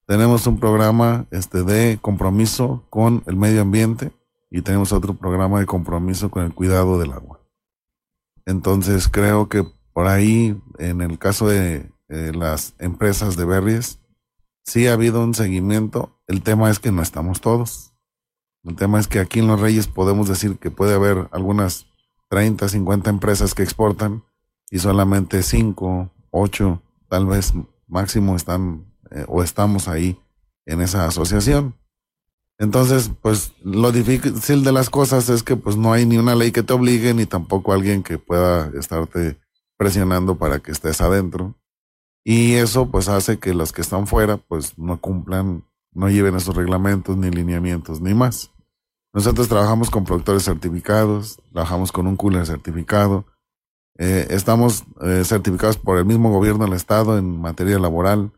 tenemos 0.06 0.46
un 0.46 0.60
programa 0.60 1.26
este, 1.30 1.62
de 1.62 1.98
compromiso 2.00 2.84
con 2.90 3.22
el 3.26 3.36
medio 3.36 3.62
ambiente 3.62 4.12
y 4.50 4.62
tenemos 4.62 4.92
otro 4.92 5.14
programa 5.14 5.60
de 5.60 5.66
compromiso 5.66 6.30
con 6.30 6.44
el 6.44 6.54
cuidado 6.54 6.98
del 6.98 7.12
agua. 7.12 7.40
Entonces 8.44 9.08
creo 9.08 9.48
que 9.48 9.64
por 9.92 10.06
ahí, 10.06 10.60
en 10.78 11.00
el 11.00 11.18
caso 11.18 11.48
de 11.48 11.90
las 12.08 12.74
empresas 12.78 13.36
de 13.36 13.44
berries, 13.44 13.98
sí 14.66 14.86
ha 14.86 14.92
habido 14.92 15.22
un 15.22 15.34
seguimiento. 15.34 16.18
El 16.26 16.42
tema 16.42 16.70
es 16.70 16.78
que 16.78 16.92
no 16.92 17.02
estamos 17.02 17.40
todos. 17.40 17.92
El 18.64 18.74
tema 18.76 18.98
es 18.98 19.06
que 19.06 19.20
aquí 19.20 19.38
en 19.38 19.46
Los 19.46 19.60
Reyes 19.60 19.86
podemos 19.86 20.28
decir 20.28 20.58
que 20.58 20.70
puede 20.70 20.94
haber 20.94 21.28
algunas 21.30 21.86
30, 22.28 22.68
50 22.68 23.08
empresas 23.10 23.54
que 23.54 23.62
exportan 23.62 24.24
y 24.70 24.80
solamente 24.80 25.42
5, 25.42 26.10
8, 26.30 26.82
tal 27.08 27.26
vez 27.26 27.52
máximo 27.86 28.34
están 28.34 28.92
eh, 29.12 29.24
o 29.28 29.42
estamos 29.42 29.86
ahí 29.86 30.18
en 30.64 30.80
esa 30.80 31.06
asociación. 31.06 31.76
Entonces, 32.58 33.10
pues 33.22 33.52
lo 33.62 33.92
difícil 33.92 34.64
de 34.64 34.72
las 34.72 34.90
cosas 34.90 35.28
es 35.28 35.42
que 35.42 35.56
pues 35.56 35.76
no 35.76 35.92
hay 35.92 36.06
ni 36.06 36.16
una 36.16 36.34
ley 36.34 36.50
que 36.50 36.62
te 36.62 36.72
obligue 36.72 37.14
ni 37.14 37.26
tampoco 37.26 37.72
alguien 37.72 38.02
que 38.02 38.18
pueda 38.18 38.70
estarte 38.78 39.38
presionando 39.76 40.36
para 40.38 40.58
que 40.58 40.72
estés 40.72 41.00
adentro. 41.00 41.54
Y 42.28 42.54
eso 42.54 42.90
pues 42.90 43.08
hace 43.08 43.38
que 43.38 43.54
los 43.54 43.72
que 43.72 43.82
están 43.82 44.08
fuera 44.08 44.36
pues 44.36 44.76
no 44.76 45.00
cumplan, 45.00 45.62
no 45.92 46.10
lleven 46.10 46.34
esos 46.34 46.56
reglamentos 46.56 47.16
ni 47.16 47.30
lineamientos 47.30 48.00
ni 48.00 48.14
más. 48.14 48.50
Nosotros 49.12 49.46
trabajamos 49.46 49.90
con 49.90 50.02
productores 50.02 50.42
certificados, 50.42 51.40
trabajamos 51.52 51.92
con 51.92 52.08
un 52.08 52.16
cooler 52.16 52.44
certificado, 52.44 53.26
eh, 53.96 54.26
estamos 54.30 54.82
eh, 55.02 55.22
certificados 55.24 55.78
por 55.78 55.98
el 55.98 56.04
mismo 56.04 56.32
gobierno 56.32 56.64
del 56.64 56.74
estado 56.74 57.16
en 57.16 57.40
materia 57.40 57.78
laboral. 57.78 58.32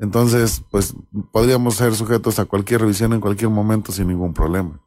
Entonces, 0.00 0.64
pues 0.72 0.96
podríamos 1.30 1.76
ser 1.76 1.94
sujetos 1.94 2.40
a 2.40 2.44
cualquier 2.44 2.80
revisión 2.80 3.12
en 3.12 3.20
cualquier 3.20 3.50
momento 3.50 3.92
sin 3.92 4.08
ningún 4.08 4.34
problema. 4.34 4.80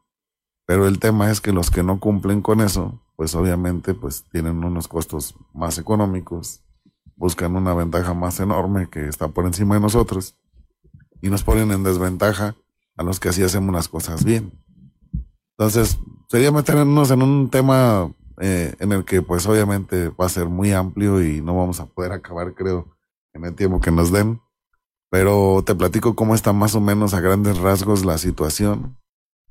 Pero 0.66 0.86
el 0.86 0.98
tema 0.98 1.30
es 1.30 1.40
que 1.40 1.52
los 1.52 1.70
que 1.70 1.82
no 1.82 2.00
cumplen 2.00 2.42
con 2.42 2.60
eso, 2.60 3.00
pues 3.16 3.34
obviamente 3.34 3.94
pues 3.94 4.26
tienen 4.30 4.62
unos 4.62 4.88
costos 4.88 5.36
más 5.54 5.78
económicos, 5.78 6.62
buscan 7.16 7.56
una 7.56 7.74
ventaja 7.74 8.14
más 8.14 8.40
enorme 8.40 8.88
que 8.90 9.08
está 9.08 9.28
por 9.28 9.46
encima 9.46 9.74
de 9.74 9.80
nosotros 9.80 10.36
y 11.20 11.30
nos 11.30 11.42
ponen 11.42 11.70
en 11.70 11.84
desventaja 11.84 12.56
a 12.96 13.02
los 13.02 13.20
que 13.20 13.28
así 13.28 13.42
hacemos 13.42 13.74
las 13.74 13.88
cosas 13.88 14.24
bien. 14.24 14.52
Entonces, 15.56 15.98
sería 16.28 16.50
meternos 16.50 17.10
en 17.10 17.22
un 17.22 17.50
tema 17.50 18.10
eh, 18.40 18.74
en 18.80 18.92
el 18.92 19.04
que 19.04 19.22
pues 19.22 19.46
obviamente 19.46 20.08
va 20.08 20.26
a 20.26 20.30
ser 20.30 20.48
muy 20.48 20.72
amplio 20.72 21.22
y 21.22 21.40
no 21.40 21.56
vamos 21.56 21.80
a 21.80 21.86
poder 21.86 22.12
acabar, 22.12 22.54
creo, 22.54 22.96
en 23.32 23.44
el 23.44 23.54
tiempo 23.54 23.80
que 23.80 23.90
nos 23.90 24.10
den. 24.10 24.40
Pero 25.10 25.62
te 25.64 25.74
platico 25.74 26.16
cómo 26.16 26.34
está 26.34 26.52
más 26.52 26.74
o 26.74 26.80
menos 26.80 27.14
a 27.14 27.20
grandes 27.20 27.58
rasgos 27.58 28.04
la 28.04 28.18
situación. 28.18 28.96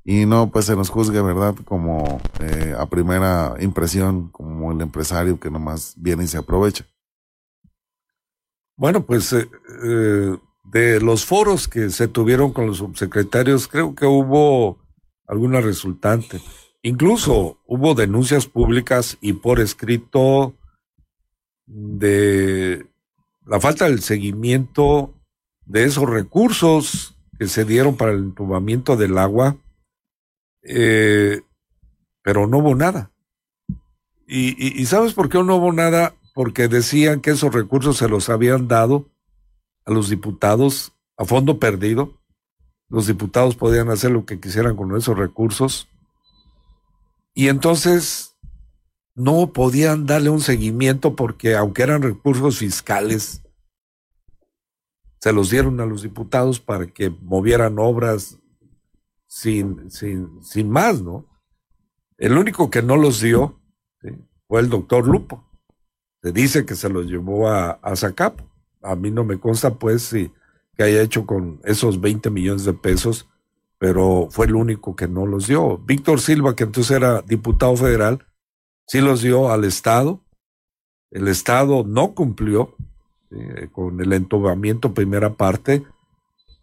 Y 0.04 0.26
no, 0.26 0.50
pues 0.50 0.64
se 0.64 0.74
nos 0.74 0.90
juzgue, 0.90 1.22
¿verdad? 1.22 1.54
Como 1.64 2.20
eh, 2.40 2.74
a 2.76 2.86
primera 2.86 3.54
impresión, 3.60 4.28
como 4.30 4.72
el 4.72 4.80
empresario 4.80 5.38
que 5.38 5.50
nomás 5.50 5.94
viene 5.96 6.24
y 6.24 6.26
se 6.26 6.38
aprovecha. 6.38 6.84
Bueno, 8.82 9.06
pues 9.06 9.32
eh, 9.32 9.48
eh, 9.84 10.36
de 10.64 11.00
los 11.00 11.24
foros 11.24 11.68
que 11.68 11.88
se 11.90 12.08
tuvieron 12.08 12.52
con 12.52 12.66
los 12.66 12.78
subsecretarios, 12.78 13.68
creo 13.68 13.94
que 13.94 14.06
hubo 14.06 14.80
alguna 15.28 15.60
resultante. 15.60 16.40
Incluso 16.82 17.60
hubo 17.64 17.94
denuncias 17.94 18.46
públicas 18.48 19.18
y 19.20 19.34
por 19.34 19.60
escrito 19.60 20.56
de 21.66 22.84
la 23.46 23.60
falta 23.60 23.84
del 23.84 24.00
seguimiento 24.00 25.14
de 25.64 25.84
esos 25.84 26.10
recursos 26.10 27.16
que 27.38 27.46
se 27.46 27.64
dieron 27.64 27.96
para 27.96 28.10
el 28.10 28.18
entubamiento 28.18 28.96
del 28.96 29.16
agua, 29.16 29.58
eh, 30.64 31.42
pero 32.20 32.48
no 32.48 32.58
hubo 32.58 32.74
nada. 32.74 33.12
Y, 34.26 34.84
¿sabes 34.86 35.12
por 35.12 35.28
qué 35.28 35.40
no 35.40 35.58
hubo 35.58 35.72
nada? 35.72 36.16
Porque 36.34 36.68
decían 36.68 37.20
que 37.20 37.30
esos 37.30 37.52
recursos 37.52 37.98
se 37.98 38.08
los 38.08 38.28
habían 38.28 38.68
dado 38.68 39.10
a 39.84 39.92
los 39.92 40.08
diputados 40.08 40.92
a 41.16 41.24
fondo 41.24 41.58
perdido. 41.58 42.18
Los 42.88 43.06
diputados 43.06 43.56
podían 43.56 43.90
hacer 43.90 44.10
lo 44.10 44.24
que 44.24 44.40
quisieran 44.40 44.76
con 44.76 44.96
esos 44.96 45.16
recursos. 45.16 45.88
Y 47.34 47.48
entonces 47.48 48.36
no 49.14 49.52
podían 49.52 50.06
darle 50.06 50.30
un 50.30 50.40
seguimiento 50.40 51.16
porque 51.16 51.54
aunque 51.54 51.82
eran 51.82 52.02
recursos 52.02 52.58
fiscales, 52.58 53.42
se 55.20 55.32
los 55.32 55.50
dieron 55.50 55.80
a 55.80 55.86
los 55.86 56.02
diputados 56.02 56.60
para 56.60 56.86
que 56.86 57.10
movieran 57.10 57.78
obras 57.78 58.38
sin, 59.26 59.90
sin, 59.90 60.42
sin 60.42 60.68
más, 60.68 61.00
¿no? 61.00 61.26
El 62.18 62.36
único 62.36 62.70
que 62.70 62.82
no 62.82 62.96
los 62.96 63.20
dio 63.20 63.60
fue 64.46 64.60
el 64.60 64.68
doctor 64.68 65.06
Lupo. 65.06 65.48
Se 66.22 66.32
dice 66.32 66.64
que 66.64 66.74
se 66.74 66.88
los 66.88 67.06
llevó 67.06 67.48
a, 67.48 67.80
a. 67.82 68.34
A 68.82 68.96
mí 68.96 69.10
no 69.10 69.24
me 69.24 69.38
consta, 69.38 69.74
pues, 69.74 70.02
si, 70.02 70.30
que 70.76 70.84
haya 70.84 71.02
hecho 71.02 71.26
con 71.26 71.60
esos 71.64 72.00
20 72.00 72.30
millones 72.30 72.64
de 72.64 72.72
pesos, 72.72 73.28
pero 73.78 74.28
fue 74.30 74.46
el 74.46 74.54
único 74.54 74.94
que 74.94 75.08
no 75.08 75.26
los 75.26 75.46
dio. 75.46 75.78
Víctor 75.78 76.20
Silva, 76.20 76.54
que 76.54 76.64
entonces 76.64 76.96
era 76.96 77.22
diputado 77.22 77.76
federal, 77.76 78.24
sí 78.86 79.00
los 79.00 79.22
dio 79.22 79.50
al 79.50 79.64
Estado. 79.64 80.20
El 81.10 81.28
Estado 81.28 81.84
no 81.84 82.14
cumplió 82.14 82.74
eh, 83.30 83.68
con 83.72 84.00
el 84.00 84.12
entubamiento 84.12 84.94
primera 84.94 85.34
parte 85.34 85.82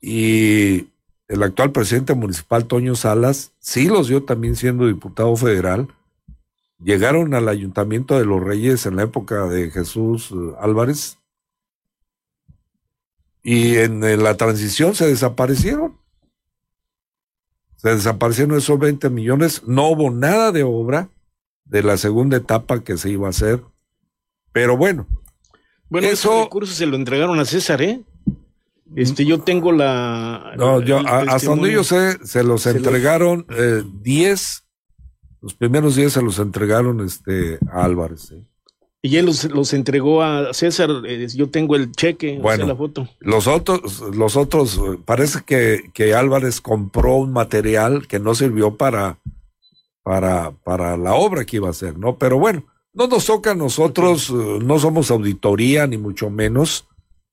y 0.02 0.88
el 1.28 1.44
actual 1.44 1.72
presidente 1.72 2.14
municipal 2.14 2.66
Toño 2.66 2.96
Salas 2.96 3.54
sí 3.60 3.88
los 3.88 4.08
dio 4.08 4.24
también 4.24 4.56
siendo 4.56 4.88
diputado 4.88 5.36
federal. 5.36 5.88
Llegaron 6.82 7.34
al 7.34 7.50
ayuntamiento 7.50 8.18
de 8.18 8.26
los 8.26 8.42
Reyes 8.42 8.86
en 8.86 8.96
la 8.96 9.04
época 9.04 9.46
de 9.46 9.70
Jesús 9.70 10.32
eh, 10.32 10.56
Álvarez 10.60 11.18
y 13.44 13.78
en 13.78 14.02
la 14.24 14.38
transición 14.38 14.96
se 14.96 15.08
desaparecieron. 15.08 15.98
Se 17.78 17.90
desaparecieron 17.90 18.58
esos 18.58 18.78
20 18.78 19.10
millones, 19.10 19.64
no 19.66 19.90
hubo 19.90 20.12
nada 20.12 20.52
de 20.52 20.64
obra 20.64 21.10
de 21.64 21.82
la 21.82 21.98
segunda 21.98 22.38
etapa 22.38 22.84
que 22.84 22.98
se 22.98 23.10
iba 23.10 23.28
a 23.28 23.30
hacer. 23.30 23.64
Pero 24.52 24.76
bueno, 24.76 25.08
bueno, 25.90 26.08
esos 26.08 26.44
recursos 26.44 26.76
se 26.76 26.86
lo 26.86 26.96
entregaron 26.96 27.40
a 27.40 27.46
César, 27.46 27.82
¿eh? 27.82 28.04
Este, 28.96 29.26
yo 29.26 29.42
tengo 29.42 29.72
la. 29.72 30.54
No, 30.58 30.82
yo, 30.82 31.00
hasta 31.00 31.48
donde 31.48 31.72
yo 31.72 31.84
sé, 31.84 32.24
se 32.26 32.44
los 32.44 32.66
entregaron 32.66 33.46
10, 34.02 34.58
eh, 34.58 34.69
los 35.42 35.54
primeros 35.54 35.96
10 35.96 36.14
se 36.14 36.22
los 36.22 36.40
entregaron 36.40 37.06
este, 37.06 37.60
a 37.72 37.86
Álvarez. 37.86 38.34
Y 39.02 39.16
él 39.16 39.28
los, 39.28 39.74
entregó 39.74 40.22
a 40.24 40.54
César, 40.54 40.90
eh, 41.08 41.26
yo 41.34 41.50
tengo 41.50 41.78
el 41.78 41.94
cheque, 41.94 42.38
bueno, 42.42 42.66
la 42.66 42.76
foto. 42.76 43.08
Los 43.20 43.48
otros, 43.48 44.02
los 44.14 44.36
otros, 44.36 44.82
parece 45.06 45.40
que, 45.46 45.90
que 45.94 46.14
Álvarez 46.14 46.60
compró 46.60 47.16
un 47.16 47.32
material 47.32 48.08
que 48.08 48.20
no 48.20 48.36
sirvió 48.36 48.76
para, 48.76 49.20
para, 50.04 50.52
para 50.52 50.98
la 50.98 51.14
obra 51.14 51.46
que 51.46 51.58
iba 51.58 51.68
a 51.68 51.72
hacer, 51.72 51.98
¿no? 51.98 52.18
Pero 52.18 52.40
bueno, 52.40 52.66
no 52.94 53.08
nos 53.08 53.26
toca 53.26 53.52
a 53.52 53.56
nosotros, 53.56 54.30
eh, 54.32 54.60
no 54.62 54.80
somos 54.80 55.12
auditoría, 55.12 55.88
ni 55.88 55.98
mucho 55.98 56.30
menos. 56.30 56.86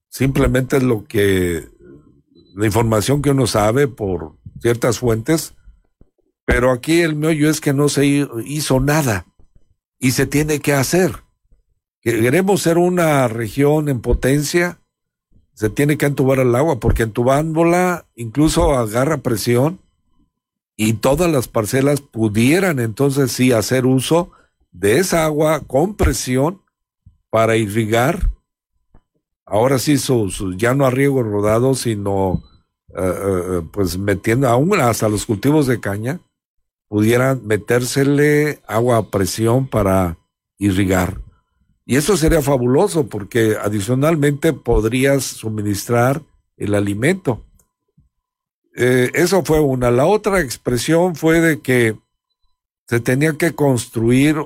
Simplemente 0.09 0.77
es 0.77 0.85
lo 0.85 1.05
que, 1.05 1.65
la 2.55 2.67
información 2.67 3.23
que 3.23 3.31
uno 3.31 3.49
sabe 3.49 3.89
por 3.89 4.35
ciertas 4.61 5.01
fuentes. 5.01 5.55
Pero 6.47 6.71
aquí 6.71 7.03
el 7.03 7.17
meollo 7.17 7.51
es 7.51 7.61
que 7.61 7.75
no 7.75 7.91
se 7.91 8.07
hizo 8.47 8.81
nada 8.81 9.27
y 9.99 10.13
se 10.13 10.27
tiene 10.27 10.61
que 10.61 10.73
hacer. 10.73 11.25
Queremos 12.01 12.63
ser 12.63 12.79
una 12.79 13.27
región 13.27 13.89
en 13.89 14.01
potencia, 14.01 14.79
se 15.53 15.69
tiene 15.69 15.99
que 15.99 16.07
entubar 16.07 16.39
el 16.39 16.55
agua, 16.55 16.79
porque 16.79 17.03
entubándola 17.03 18.07
incluso 18.15 18.75
agarra 18.75 19.19
presión 19.19 19.81
y 20.77 20.95
todas 20.95 21.31
las 21.31 21.49
parcelas 21.49 22.01
pudieran 22.01 22.79
entonces 22.79 23.33
sí 23.33 23.51
hacer 23.53 23.85
uso 23.85 24.31
de 24.71 24.99
esa 24.99 25.25
agua 25.25 25.61
con 25.67 25.97
presión 25.97 26.63
para 27.31 27.57
irrigar, 27.57 28.31
ahora 29.45 29.79
sí, 29.79 29.97
ya 30.57 30.75
no 30.75 30.87
a 30.87 30.91
riego 30.91 31.23
rodado, 31.23 31.75
sino 31.75 32.45
eh, 32.91 33.01
eh, 33.01 33.63
pues 33.73 33.99
metiendo 33.99 34.49
aún 34.49 34.79
hasta 34.81 35.09
los 35.09 35.27
cultivos 35.27 35.67
de 35.67 35.81
caña, 35.81 36.21
pudieran 36.89 37.47
metérsele 37.47 38.61
agua 38.67 38.99
a 38.99 39.11
presión 39.11 39.69
para 39.69 40.19
irrigar. 40.59 41.21
Y 41.85 41.97
eso 41.97 42.17
sería 42.17 42.43
fabuloso 42.43 43.07
porque 43.07 43.57
adicionalmente 43.63 44.53
podrías 44.53 45.25
suministrar 45.25 46.23
el 46.57 46.75
alimento. 46.75 47.45
Eh, 48.75 49.11
eso 49.15 49.43
fue 49.45 49.61
una. 49.61 49.91
La 49.91 50.07
otra 50.07 50.41
expresión 50.41 51.15
fue 51.15 51.41
de 51.41 51.61
que 51.61 51.97
se 52.89 53.01
tenía 53.01 53.39
que 53.39 53.55
construir 53.55 54.37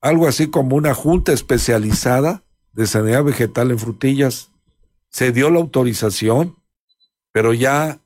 algo 0.00 0.26
así 0.26 0.48
como 0.48 0.76
una 0.76 0.94
junta 0.94 1.32
especializada 1.32 2.42
de 2.72 2.86
sanidad 2.86 3.24
vegetal 3.24 3.70
en 3.70 3.78
frutillas. 3.78 4.50
Se 5.08 5.32
dio 5.32 5.48
la 5.48 5.60
autorización, 5.60 6.56
pero 7.30 7.54
ya 7.54 8.01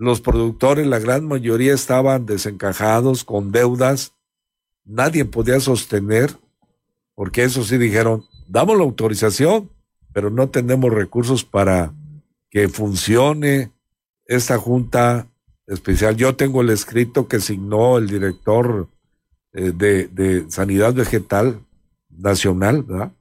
los 0.00 0.22
productores, 0.22 0.86
la 0.86 0.98
gran 0.98 1.28
mayoría 1.28 1.74
estaban 1.74 2.24
desencajados 2.24 3.22
con 3.22 3.52
deudas. 3.52 4.14
Nadie 4.82 5.26
podía 5.26 5.60
sostener, 5.60 6.38
porque 7.14 7.44
eso 7.44 7.62
sí 7.64 7.76
dijeron, 7.76 8.24
damos 8.48 8.78
la 8.78 8.84
autorización, 8.84 9.70
pero 10.14 10.30
no 10.30 10.48
tenemos 10.48 10.90
recursos 10.90 11.44
para 11.44 11.92
que 12.48 12.70
funcione 12.70 13.72
esta 14.24 14.56
junta 14.56 15.28
especial. 15.66 16.16
Yo 16.16 16.34
tengo 16.34 16.62
el 16.62 16.70
escrito 16.70 17.28
que 17.28 17.38
signó 17.38 17.98
el 17.98 18.06
director 18.06 18.88
eh, 19.52 19.72
de, 19.74 20.46
Sanidad 20.48 20.94
Vegetal 20.94 21.60
Nacional, 22.08 22.84
¿verdad? 22.84 23.12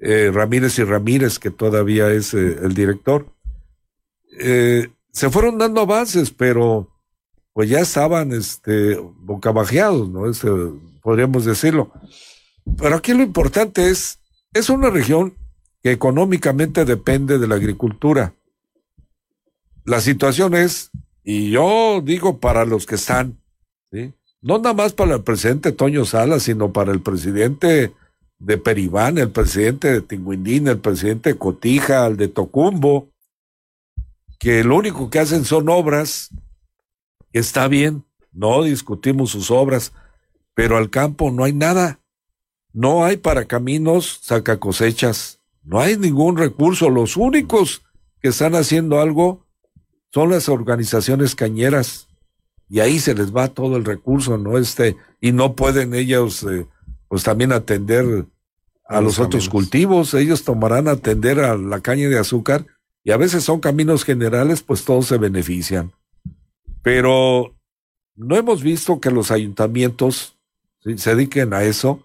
Eh, 0.00 0.30
Ramírez 0.30 0.78
y 0.78 0.84
Ramírez, 0.84 1.38
que 1.38 1.50
todavía 1.50 2.10
es 2.10 2.34
eh, 2.34 2.58
el 2.62 2.74
director. 2.74 3.32
Se 5.14 5.30
fueron 5.30 5.58
dando 5.58 5.80
avances, 5.80 6.30
pero 6.30 6.90
pues 7.52 7.70
ya 7.70 7.78
estaban 7.78 8.32
este, 8.32 8.96
bocabajeados, 8.96 10.10
¿no? 10.10 10.28
Este, 10.28 10.48
podríamos 11.02 11.44
decirlo. 11.44 11.92
Pero 12.76 12.96
aquí 12.96 13.14
lo 13.14 13.22
importante 13.22 13.88
es, 13.90 14.18
es 14.52 14.68
una 14.68 14.90
región 14.90 15.34
que 15.82 15.92
económicamente 15.92 16.84
depende 16.84 17.38
de 17.38 17.46
la 17.46 17.54
agricultura. 17.54 18.34
La 19.84 20.00
situación 20.00 20.54
es, 20.54 20.90
y 21.22 21.50
yo 21.50 22.02
digo 22.02 22.40
para 22.40 22.64
los 22.64 22.84
que 22.84 22.96
están, 22.96 23.38
no 24.42 24.58
nada 24.58 24.74
más 24.74 24.94
para 24.94 25.14
el 25.14 25.22
presidente 25.22 25.70
Toño 25.70 26.04
Sala, 26.04 26.40
sino 26.40 26.72
para 26.72 26.90
el 26.90 27.00
presidente 27.00 27.92
de 28.40 28.58
Peribán, 28.58 29.18
el 29.18 29.30
presidente 29.30 29.92
de 29.92 30.00
Tinguindín, 30.00 30.66
el 30.66 30.78
presidente 30.78 31.32
de 31.32 31.38
Cotija, 31.38 32.04
el 32.06 32.16
de 32.16 32.28
Tocumbo, 32.28 33.13
que 34.44 34.62
lo 34.62 34.76
único 34.76 35.08
que 35.08 35.20
hacen 35.20 35.46
son 35.46 35.70
obras, 35.70 36.28
está 37.32 37.66
bien, 37.66 38.04
no 38.30 38.62
discutimos 38.62 39.30
sus 39.30 39.50
obras, 39.50 39.94
pero 40.52 40.76
al 40.76 40.90
campo 40.90 41.30
no 41.30 41.44
hay 41.44 41.54
nada. 41.54 42.00
No 42.70 43.06
hay 43.06 43.16
para 43.16 43.46
caminos 43.46 44.20
saca 44.22 44.60
cosechas, 44.60 45.40
no 45.62 45.80
hay 45.80 45.96
ningún 45.96 46.36
recurso. 46.36 46.90
Los 46.90 47.16
únicos 47.16 47.86
que 48.20 48.28
están 48.28 48.54
haciendo 48.54 49.00
algo 49.00 49.46
son 50.12 50.28
las 50.28 50.50
organizaciones 50.50 51.34
cañeras 51.34 52.08
y 52.68 52.80
ahí 52.80 52.98
se 52.98 53.14
les 53.14 53.34
va 53.34 53.48
todo 53.48 53.78
el 53.78 53.86
recurso, 53.86 54.36
¿no? 54.36 54.58
Este, 54.58 54.98
y 55.22 55.32
no 55.32 55.54
pueden 55.56 55.94
ellos, 55.94 56.42
eh, 56.42 56.66
pues 57.08 57.22
también 57.22 57.50
atender 57.50 58.26
a 58.86 59.00
los, 59.00 59.18
otros 59.18 59.48
cultivos, 59.48 60.12
ellos 60.12 60.44
tomarán 60.44 60.86
atender 60.86 61.40
a 61.40 61.56
la 61.56 61.80
caña 61.80 62.10
de 62.10 62.18
azúcar 62.18 62.66
y 63.04 63.12
a 63.12 63.16
veces 63.16 63.44
son 63.44 63.60
caminos 63.60 64.04
generales, 64.04 64.62
pues 64.62 64.84
todos 64.84 65.06
se 65.06 65.18
benefician. 65.18 65.92
Pero 66.82 67.54
no 68.16 68.36
hemos 68.36 68.62
visto 68.62 69.00
que 69.00 69.10
los 69.10 69.30
ayuntamientos 69.30 70.36
se 70.80 71.14
dediquen 71.14 71.54
a 71.54 71.62
eso. 71.62 72.02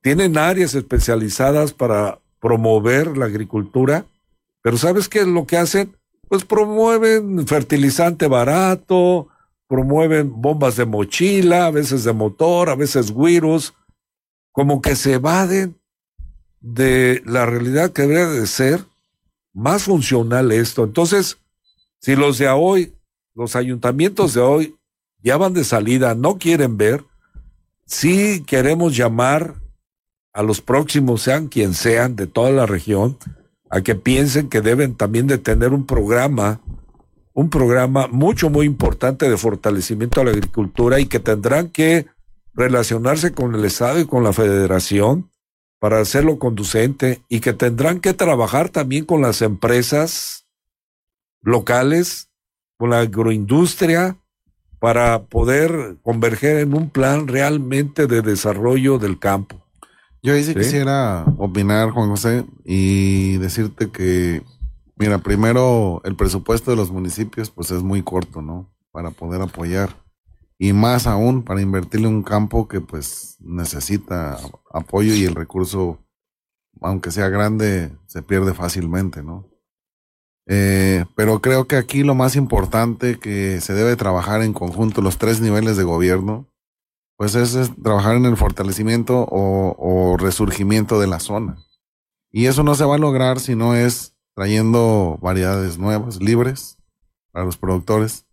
Tienen 0.00 0.36
áreas 0.36 0.74
especializadas 0.74 1.72
para 1.72 2.18
promover 2.40 3.16
la 3.16 3.26
agricultura, 3.26 4.06
pero 4.62 4.76
¿sabes 4.76 5.08
qué 5.08 5.20
es 5.20 5.26
lo 5.28 5.46
que 5.46 5.58
hacen? 5.58 5.94
pues 6.32 6.46
promueven 6.46 7.46
fertilizante 7.46 8.26
barato, 8.26 9.28
promueven 9.68 10.32
bombas 10.40 10.76
de 10.76 10.86
mochila, 10.86 11.66
a 11.66 11.70
veces 11.70 12.04
de 12.04 12.14
motor, 12.14 12.70
a 12.70 12.74
veces 12.74 13.14
virus, 13.14 13.74
como 14.50 14.80
que 14.80 14.96
se 14.96 15.12
evaden 15.12 15.78
de 16.62 17.22
la 17.26 17.44
realidad 17.44 17.92
que 17.92 18.00
debería 18.00 18.28
de 18.28 18.46
ser 18.46 18.82
más 19.52 19.84
funcional 19.84 20.52
esto. 20.52 20.84
Entonces, 20.84 21.38
si 22.00 22.16
los 22.16 22.38
de 22.38 22.48
hoy, 22.48 22.94
los 23.34 23.56
ayuntamientos 23.56 24.34
de 24.34 24.40
hoy 24.40 24.76
ya 25.22 25.36
van 25.36 25.54
de 25.54 25.64
salida, 25.64 26.14
no 26.14 26.38
quieren 26.38 26.76
ver, 26.76 27.04
sí 27.86 28.42
queremos 28.46 28.96
llamar 28.96 29.54
a 30.32 30.42
los 30.42 30.60
próximos, 30.60 31.22
sean 31.22 31.48
quien 31.48 31.74
sean, 31.74 32.16
de 32.16 32.26
toda 32.26 32.50
la 32.50 32.66
región, 32.66 33.18
a 33.70 33.82
que 33.82 33.94
piensen 33.94 34.48
que 34.48 34.60
deben 34.60 34.96
también 34.96 35.26
de 35.26 35.38
tener 35.38 35.72
un 35.72 35.86
programa, 35.86 36.60
un 37.32 37.50
programa 37.50 38.08
mucho, 38.08 38.50
muy 38.50 38.66
importante 38.66 39.28
de 39.28 39.36
fortalecimiento 39.36 40.20
a 40.20 40.24
la 40.24 40.30
agricultura 40.30 41.00
y 41.00 41.06
que 41.06 41.20
tendrán 41.20 41.68
que 41.68 42.06
relacionarse 42.54 43.32
con 43.32 43.54
el 43.54 43.64
Estado 43.64 44.00
y 44.00 44.06
con 44.06 44.24
la 44.24 44.32
Federación 44.32 45.31
para 45.82 45.98
hacerlo 45.98 46.38
conducente 46.38 47.22
y 47.28 47.40
que 47.40 47.52
tendrán 47.52 47.98
que 47.98 48.14
trabajar 48.14 48.68
también 48.68 49.04
con 49.04 49.20
las 49.20 49.42
empresas 49.42 50.46
locales, 51.40 52.30
con 52.78 52.90
la 52.90 53.00
agroindustria, 53.00 54.16
para 54.78 55.24
poder 55.24 55.96
converger 56.02 56.58
en 56.58 56.74
un 56.74 56.88
plan 56.88 57.26
realmente 57.26 58.06
de 58.06 58.22
desarrollo 58.22 58.98
del 58.98 59.18
campo. 59.18 59.60
Yo 60.22 60.34
ahí 60.34 60.44
sí, 60.44 60.54
quisiera 60.54 61.24
opinar, 61.36 61.90
Juan 61.90 62.10
José, 62.10 62.44
y 62.64 63.38
decirte 63.38 63.90
que, 63.90 64.44
mira, 64.94 65.18
primero 65.18 66.00
el 66.04 66.14
presupuesto 66.14 66.70
de 66.70 66.76
los 66.76 66.92
municipios 66.92 67.50
pues 67.50 67.72
es 67.72 67.82
muy 67.82 68.04
corto, 68.04 68.40
¿no? 68.40 68.72
Para 68.92 69.10
poder 69.10 69.42
apoyar. 69.42 69.96
Y 70.60 70.74
más 70.74 71.08
aún 71.08 71.42
para 71.42 71.60
invertirle 71.60 72.06
un 72.06 72.22
campo 72.22 72.68
que 72.68 72.80
pues 72.80 73.36
necesita 73.40 74.38
apoyo 74.72 75.14
y 75.14 75.24
el 75.24 75.34
recurso, 75.34 75.98
aunque 76.80 77.10
sea 77.10 77.28
grande, 77.28 77.92
se 78.06 78.22
pierde 78.22 78.54
fácilmente, 78.54 79.22
¿no? 79.22 79.48
Eh, 80.46 81.04
pero 81.14 81.40
creo 81.40 81.66
que 81.66 81.76
aquí 81.76 82.02
lo 82.02 82.14
más 82.14 82.34
importante 82.34 83.18
que 83.18 83.60
se 83.60 83.74
debe 83.74 83.94
trabajar 83.96 84.42
en 84.42 84.52
conjunto 84.52 85.00
los 85.00 85.16
tres 85.18 85.40
niveles 85.40 85.76
de 85.76 85.84
gobierno 85.84 86.52
pues 87.22 87.36
es, 87.36 87.70
trabajar 87.80 88.16
en 88.16 88.26
el 88.26 88.36
fortalecimiento 88.36 89.28
o, 89.30 90.16
resurgimiento 90.18 90.98
de 90.98 91.06
la 91.06 91.20
zona. 91.20 91.56
Y 92.32 92.46
eso 92.46 92.64
no 92.64 92.74
se 92.74 92.84
va 92.84 92.96
a 92.96 92.98
lograr 92.98 93.38
si 93.38 93.54
no 93.54 93.76
es 93.76 94.16
trayendo 94.34 95.20
variedades 95.22 95.78
nuevas, 95.78 96.20
libres, 96.20 96.78
para 97.30 97.44
los 97.44 97.56
productores, 97.56 98.26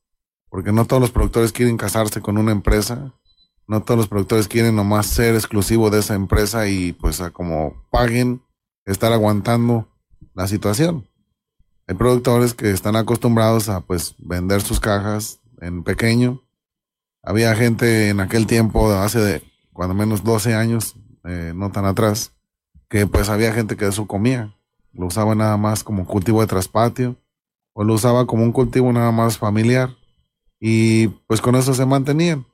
porque 0.50 0.72
no 0.72 0.86
todos 0.86 1.02
los 1.04 1.12
productores 1.12 1.52
quieren 1.52 1.78
casarse 1.78 2.20
con 2.20 2.40
una 2.40 2.52
empresa, 2.52 3.14
no 3.70 3.82
todos 3.84 3.98
los 3.98 4.08
productores 4.10 4.50
quieren 4.50 4.76
nomás 4.76 5.06
ser 5.06 5.36
exclusivo 5.36 5.90
de 5.90 6.00
esa 6.00 6.16
empresa 6.16 6.68
y 6.68 6.92
pues 6.92 7.22
como 7.32 7.88
paguen, 7.90 8.42
estar 8.86 9.14
aguantando 9.14 9.88
la 10.34 10.48
situación. 10.48 11.08
Hay 11.88 11.96
productores 11.96 12.54
que 12.54 12.72
están 12.72 12.98
acostumbrados 12.98 13.70
a 13.70 13.80
pues 13.82 14.16
vender 14.18 14.62
sus 14.62 14.82
cajas 14.82 15.40
en 15.62 15.84
pequeño 15.84 16.42
había 17.24 17.56
gente 17.56 18.10
en 18.10 18.20
aquel 18.20 18.48
tiempo, 18.48 18.92
hace 18.92 19.20
de 19.20 19.44
cuando 19.74 19.94
menos 19.94 20.24
12 20.24 20.56
años, 20.56 20.96
eh, 21.26 21.54
no 21.56 21.72
tan 21.72 21.86
atrás, 21.86 22.34
que 22.90 23.08
pues 23.08 23.30
había 23.30 23.54
gente 23.54 23.76
que 23.76 23.88
eso 23.88 24.08
comía. 24.08 24.56
Lo 24.94 25.08
usaba 25.08 25.36
nada 25.36 25.58
más 25.58 25.84
como 25.84 26.06
cultivo 26.06 26.42
de 26.42 26.48
traspatio 26.48 27.18
o 27.74 27.84
lo 27.84 27.94
usaba 27.94 28.26
como 28.26 28.44
un 28.44 28.52
cultivo 28.52 28.92
nada 28.92 29.12
más 29.12 29.38
familiar 29.38 29.96
y 30.60 31.08
pues 31.28 31.42
con 31.42 31.56
eso 31.56 31.74
se 31.74 31.86
mantenían. 31.86 32.46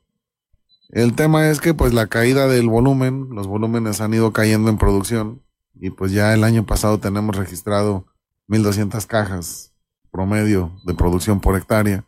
El 0.89 1.15
tema 1.15 1.49
es 1.49 1.59
que 1.59 1.73
pues 1.73 1.93
la 1.93 2.07
caída 2.07 2.47
del 2.47 2.69
volumen, 2.69 3.29
los 3.31 3.47
volúmenes 3.47 4.01
han 4.01 4.13
ido 4.13 4.31
cayendo 4.31 4.69
en 4.69 4.77
producción 4.77 5.41
y 5.73 5.89
pues 5.89 6.11
ya 6.11 6.33
el 6.33 6.43
año 6.43 6.65
pasado 6.65 6.99
tenemos 6.99 7.35
registrado 7.35 8.05
1200 8.47 9.05
cajas 9.05 9.73
promedio 10.11 10.71
de 10.85 10.93
producción 10.93 11.41
por 11.41 11.57
hectárea 11.57 12.05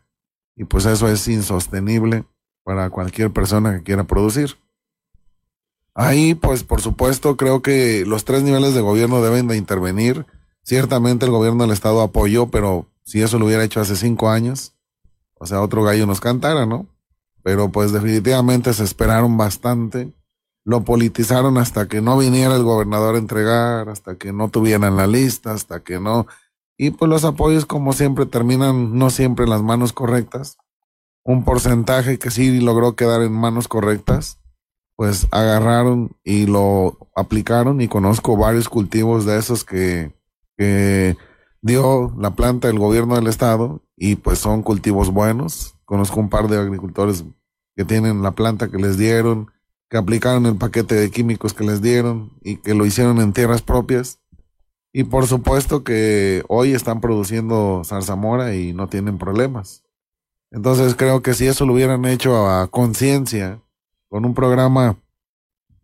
y 0.56 0.64
pues 0.64 0.86
eso 0.86 1.08
es 1.08 1.26
insostenible 1.28 2.24
para 2.64 2.90
cualquier 2.90 3.32
persona 3.32 3.76
que 3.76 3.82
quiera 3.82 4.04
producir. 4.04 4.56
Ahí, 5.94 6.34
pues 6.34 6.62
por 6.62 6.80
supuesto, 6.80 7.36
creo 7.36 7.60
que 7.60 8.04
los 8.06 8.24
tres 8.24 8.42
niveles 8.42 8.74
de 8.74 8.80
gobierno 8.80 9.20
deben 9.20 9.48
de 9.48 9.56
intervenir. 9.56 10.26
Ciertamente 10.62 11.26
el 11.26 11.32
gobierno 11.32 11.64
del 11.64 11.72
Estado 11.72 12.02
apoyó, 12.02 12.48
pero 12.48 12.86
si 13.02 13.20
eso 13.20 13.38
lo 13.38 13.46
hubiera 13.46 13.64
hecho 13.64 13.80
hace 13.80 13.96
cinco 13.96 14.30
años, 14.30 14.74
o 15.34 15.46
sea, 15.46 15.60
otro 15.60 15.82
gallo 15.82 16.06
nos 16.06 16.20
cantara, 16.20 16.66
¿no? 16.66 16.86
Pero 17.42 17.70
pues 17.70 17.92
definitivamente 17.92 18.72
se 18.74 18.84
esperaron 18.84 19.36
bastante. 19.36 20.12
Lo 20.64 20.84
politizaron 20.84 21.58
hasta 21.58 21.88
que 21.88 22.00
no 22.00 22.18
viniera 22.18 22.56
el 22.56 22.62
gobernador 22.62 23.14
a 23.14 23.18
entregar, 23.18 23.88
hasta 23.88 24.16
que 24.16 24.32
no 24.32 24.48
tuvieran 24.48 24.96
la 24.96 25.06
lista, 25.06 25.52
hasta 25.52 25.80
que 25.80 26.00
no. 26.00 26.26
Y 26.76 26.90
pues 26.90 27.08
los 27.08 27.24
apoyos, 27.24 27.66
como 27.66 27.92
siempre, 27.92 28.26
terminan 28.26 28.98
no 28.98 29.10
siempre 29.10 29.44
en 29.44 29.50
las 29.50 29.62
manos 29.62 29.92
correctas 29.92 30.58
un 31.28 31.44
porcentaje 31.44 32.18
que 32.18 32.30
sí 32.30 32.58
logró 32.58 32.96
quedar 32.96 33.20
en 33.20 33.32
manos 33.32 33.68
correctas, 33.68 34.38
pues 34.96 35.28
agarraron 35.30 36.16
y 36.24 36.46
lo 36.46 36.96
aplicaron 37.14 37.82
y 37.82 37.88
conozco 37.88 38.38
varios 38.38 38.70
cultivos 38.70 39.26
de 39.26 39.38
esos 39.38 39.62
que, 39.62 40.16
dio 41.60 42.14
la 42.18 42.34
planta 42.34 42.68
del 42.68 42.78
gobierno 42.78 43.16
del 43.16 43.26
estado 43.26 43.82
y 43.94 44.16
pues 44.16 44.38
son 44.38 44.62
cultivos 44.62 45.10
buenos. 45.10 45.77
Conozco 45.88 46.20
un 46.20 46.28
par 46.28 46.48
de 46.48 46.58
agricultores 46.58 47.24
que 47.74 47.82
tienen 47.82 48.22
la 48.22 48.32
planta 48.32 48.68
que 48.68 48.76
les 48.76 48.98
dieron, 48.98 49.50
que 49.88 49.96
aplicaron 49.96 50.44
el 50.44 50.56
paquete 50.56 50.94
de 50.94 51.10
químicos 51.10 51.54
que 51.54 51.64
les 51.64 51.80
dieron 51.80 52.30
y 52.42 52.56
que 52.56 52.74
lo 52.74 52.84
hicieron 52.84 53.22
en 53.22 53.32
tierras 53.32 53.62
propias. 53.62 54.20
Y 54.92 55.04
por 55.04 55.26
supuesto 55.26 55.84
que 55.84 56.44
hoy 56.48 56.74
están 56.74 57.00
produciendo 57.00 57.80
zarzamora 57.86 58.54
y 58.54 58.74
no 58.74 58.88
tienen 58.88 59.16
problemas. 59.16 59.82
Entonces 60.50 60.94
creo 60.94 61.22
que 61.22 61.32
si 61.32 61.46
eso 61.46 61.64
lo 61.64 61.72
hubieran 61.72 62.04
hecho 62.04 62.46
a 62.50 62.68
conciencia, 62.68 63.62
con 64.10 64.26
un 64.26 64.34
programa 64.34 64.98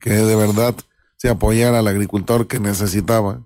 que 0.00 0.10
de 0.10 0.36
verdad 0.36 0.74
se 1.16 1.30
apoyara 1.30 1.78
al 1.78 1.88
agricultor 1.88 2.46
que 2.46 2.60
necesitaba 2.60 3.40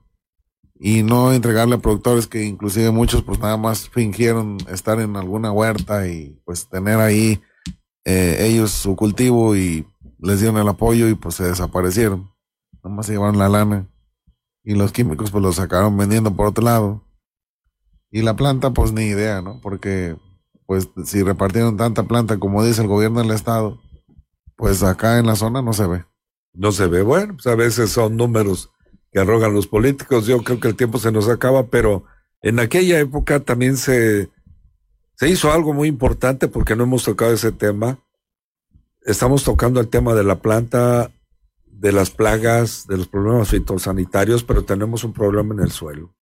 y 0.80 1.02
no 1.02 1.32
entregarle 1.32 1.74
a 1.74 1.78
productores 1.78 2.26
que 2.26 2.44
inclusive 2.44 2.90
muchos 2.90 3.22
pues 3.22 3.40
nada 3.40 3.56
más 3.56 3.88
fingieron 3.88 4.58
estar 4.68 5.00
en 5.00 5.16
alguna 5.16 5.50
huerta 5.50 6.06
y 6.06 6.40
pues 6.44 6.68
tener 6.68 7.00
ahí 7.00 7.40
eh, 8.04 8.46
ellos 8.46 8.70
su 8.70 8.94
cultivo 8.94 9.56
y 9.56 9.86
les 10.20 10.40
dieron 10.40 10.58
el 10.58 10.68
apoyo 10.68 11.08
y 11.08 11.14
pues 11.14 11.34
se 11.34 11.44
desaparecieron. 11.44 12.30
Nada 12.82 12.94
más 12.94 13.06
se 13.06 13.12
llevaron 13.12 13.38
la 13.38 13.48
lana 13.48 13.88
y 14.62 14.74
los 14.74 14.92
químicos 14.92 15.30
pues 15.30 15.42
los 15.42 15.56
sacaron 15.56 15.96
vendiendo 15.96 16.34
por 16.34 16.46
otro 16.46 16.64
lado. 16.64 17.04
Y 18.10 18.22
la 18.22 18.36
planta 18.36 18.70
pues 18.70 18.92
ni 18.92 19.02
idea, 19.02 19.42
¿no? 19.42 19.60
Porque 19.60 20.16
pues 20.64 20.88
si 21.04 21.22
repartieron 21.22 21.76
tanta 21.76 22.04
planta 22.04 22.38
como 22.38 22.64
dice 22.64 22.82
el 22.82 22.88
gobierno 22.88 23.20
del 23.20 23.32
estado, 23.32 23.80
pues 24.56 24.82
acá 24.82 25.18
en 25.18 25.26
la 25.26 25.34
zona 25.34 25.60
no 25.60 25.72
se 25.72 25.86
ve. 25.86 26.04
No 26.54 26.72
se 26.72 26.86
ve, 26.86 27.02
bueno, 27.02 27.34
pues 27.34 27.46
a 27.46 27.54
veces 27.54 27.90
son 27.90 28.16
números 28.16 28.70
que 29.12 29.20
arrogan 29.20 29.54
los 29.54 29.66
políticos. 29.66 30.26
Yo 30.26 30.42
creo 30.42 30.60
que 30.60 30.68
el 30.68 30.76
tiempo 30.76 30.98
se 30.98 31.12
nos 31.12 31.28
acaba, 31.28 31.66
pero 31.66 32.04
en 32.42 32.60
aquella 32.60 32.98
época 32.98 33.40
también 33.40 33.76
se, 33.76 34.30
se 35.14 35.28
hizo 35.28 35.52
algo 35.52 35.72
muy 35.72 35.88
importante 35.88 36.48
porque 36.48 36.76
no 36.76 36.84
hemos 36.84 37.04
tocado 37.04 37.32
ese 37.32 37.52
tema. 37.52 37.98
Estamos 39.02 39.44
tocando 39.44 39.80
el 39.80 39.88
tema 39.88 40.14
de 40.14 40.24
la 40.24 40.40
planta, 40.40 41.10
de 41.66 41.92
las 41.92 42.10
plagas, 42.10 42.86
de 42.86 42.98
los 42.98 43.08
problemas 43.08 43.48
fitosanitarios, 43.48 44.44
pero 44.44 44.64
tenemos 44.64 45.04
un 45.04 45.12
problema 45.12 45.54
en 45.54 45.60
el 45.60 45.70
suelo. 45.70 46.14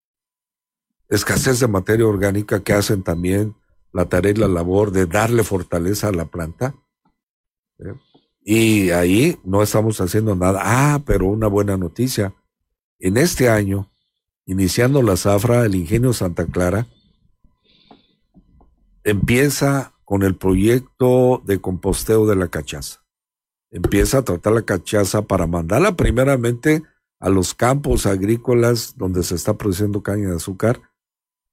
Escasez 1.09 1.59
de 1.59 1.67
materia 1.67 2.05
orgánica 2.05 2.63
que 2.63 2.73
hacen 2.73 3.03
también 3.03 3.55
la 3.93 4.05
tarea 4.05 4.31
y 4.31 4.35
la 4.35 4.47
labor 4.47 4.91
de 4.91 5.05
darle 5.05 5.43
fortaleza 5.43 6.09
a 6.09 6.11
la 6.11 6.25
planta. 6.25 6.75
¿eh? 7.79 7.93
Y 8.43 8.91
ahí 8.91 9.39
no 9.43 9.61
estamos 9.63 9.99
haciendo 9.99 10.35
nada. 10.35 10.61
Ah, 10.63 11.01
pero 11.05 11.27
una 11.27 11.47
buena 11.47 11.77
noticia. 11.77 12.33
En 12.99 13.17
este 13.17 13.49
año, 13.49 13.91
iniciando 14.45 15.01
la 15.01 15.17
zafra, 15.17 15.65
el 15.65 15.75
ingenio 15.75 16.13
Santa 16.13 16.45
Clara 16.45 16.87
empieza 19.03 19.93
con 20.03 20.23
el 20.23 20.35
proyecto 20.35 21.41
de 21.45 21.59
composteo 21.61 22.25
de 22.25 22.35
la 22.35 22.47
cachaza. 22.47 23.03
Empieza 23.69 24.19
a 24.19 24.21
tratar 24.23 24.53
la 24.53 24.63
cachaza 24.63 25.23
para 25.23 25.47
mandarla 25.47 25.95
primeramente 25.95 26.83
a 27.19 27.29
los 27.29 27.53
campos 27.53 28.05
agrícolas 28.05 28.95
donde 28.97 29.23
se 29.23 29.35
está 29.35 29.57
produciendo 29.57 30.01
caña 30.01 30.29
de 30.29 30.35
azúcar, 30.37 30.81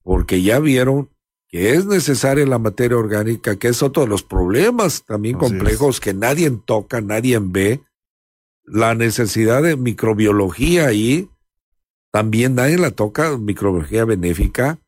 porque 0.02 0.42
ya 0.42 0.60
vieron 0.60 1.10
que 1.48 1.74
es 1.74 1.86
necesaria 1.86 2.46
la 2.46 2.58
materia 2.58 2.96
orgánica, 2.96 3.56
que 3.56 3.68
es 3.68 3.82
otro 3.82 4.02
de 4.02 4.08
los 4.08 4.22
problemas 4.22 5.04
también 5.04 5.38
complejos 5.38 6.00
que 6.00 6.14
nadie 6.14 6.50
toca, 6.50 7.00
nadie 7.00 7.38
ve. 7.40 7.80
La 8.64 8.94
necesidad 8.94 9.62
de 9.62 9.76
microbiología 9.76 10.86
ahí, 10.86 11.30
también 12.14 12.54
nadie 12.54 12.78
la 12.78 12.92
toca, 12.92 13.36
microbiología 13.36 14.04
benéfica, 14.04 14.78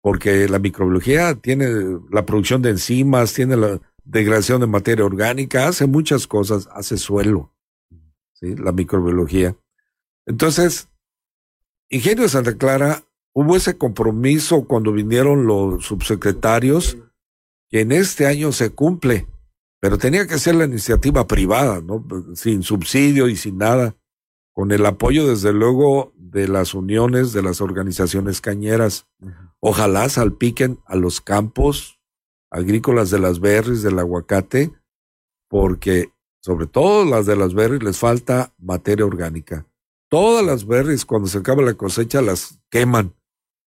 porque 0.00 0.48
la 0.48 0.60
microbiología 0.60 1.34
tiene 1.34 1.66
la 2.12 2.24
producción 2.24 2.62
de 2.62 2.70
enzimas, 2.70 3.34
tiene 3.34 3.56
la 3.56 3.80
degradación 4.04 4.60
de 4.60 4.68
materia 4.68 5.04
orgánica, 5.04 5.66
hace 5.66 5.88
muchas 5.88 6.28
cosas, 6.28 6.68
hace 6.72 6.96
suelo, 6.96 7.52
¿sí? 8.34 8.54
la 8.54 8.70
microbiología. 8.70 9.56
Entonces, 10.26 10.88
Ingenio 11.88 12.28
Santa 12.28 12.56
Clara 12.56 13.02
hubo 13.32 13.56
ese 13.56 13.76
compromiso 13.76 14.64
cuando 14.68 14.92
vinieron 14.92 15.48
los 15.48 15.84
subsecretarios, 15.84 16.98
que 17.68 17.80
en 17.80 17.90
este 17.90 18.28
año 18.28 18.52
se 18.52 18.70
cumple, 18.70 19.26
pero 19.80 19.98
tenía 19.98 20.28
que 20.28 20.38
ser 20.38 20.54
la 20.54 20.66
iniciativa 20.66 21.26
privada, 21.26 21.80
¿no? 21.80 22.06
Sin 22.36 22.62
subsidio 22.62 23.26
y 23.26 23.34
sin 23.34 23.58
nada, 23.58 23.96
con 24.52 24.72
el 24.72 24.84
apoyo, 24.86 25.26
desde 25.26 25.52
luego, 25.52 26.12
de 26.16 26.48
las 26.48 26.74
uniones, 26.74 27.32
de 27.32 27.42
las 27.42 27.60
organizaciones 27.60 28.40
cañeras. 28.40 29.06
Ojalá 29.60 30.08
salpiquen 30.08 30.80
a 30.86 30.96
los 30.96 31.20
campos 31.20 32.00
agrícolas 32.50 33.10
de 33.10 33.18
las 33.20 33.40
berries, 33.40 33.82
del 33.82 33.98
aguacate, 33.98 34.72
porque 35.48 36.12
sobre 36.40 36.66
todo 36.66 37.04
las 37.04 37.26
de 37.26 37.36
las 37.36 37.54
berries 37.54 37.82
les 37.82 37.98
falta 37.98 38.52
materia 38.58 39.06
orgánica. 39.06 39.66
Todas 40.08 40.44
las 40.44 40.66
berries, 40.66 41.04
cuando 41.04 41.28
se 41.28 41.38
acaba 41.38 41.62
la 41.62 41.74
cosecha, 41.74 42.20
las 42.20 42.60
queman 42.70 43.14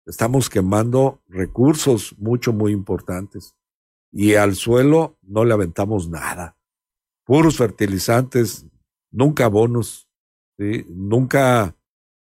Estamos 0.06 0.50
quemando 0.50 1.22
recursos 1.28 2.16
mucho, 2.18 2.54
muy 2.54 2.72
importantes. 2.72 3.56
Y 4.12 4.34
al 4.34 4.56
suelo 4.56 5.18
no 5.22 5.46
le 5.46 5.54
aventamos 5.54 6.10
nada. 6.10 6.58
Puros 7.24 7.58
fertilizantes, 7.58 8.66
nunca 9.12 9.46
abonos, 9.46 10.10
¿sí? 10.62 10.86
nunca, 10.90 11.76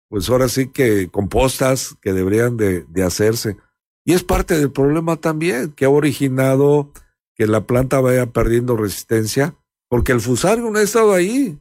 pues 0.10 0.30
ahora 0.30 0.48
sí 0.48 0.68
que 0.68 1.10
compostas 1.10 1.98
que 2.02 2.14
deberían 2.14 2.56
de, 2.58 2.84
de 2.84 3.04
hacerse. 3.04 3.58
Y 4.06 4.14
es 4.14 4.24
parte 4.24 4.58
del 4.58 4.72
problema 4.72 5.18
también 5.18 5.72
que 5.74 5.86
ha 5.86 5.90
originado 5.90 6.92
que 7.36 7.48
la 7.48 7.66
planta 7.68 8.00
vaya 8.00 8.28
perdiendo 8.28 8.78
resistencia, 8.78 9.56
porque 9.90 10.12
el 10.12 10.22
fusario 10.22 10.70
no 10.72 10.80
ha 10.80 10.82
estado 10.82 11.14
ahí 11.14 11.60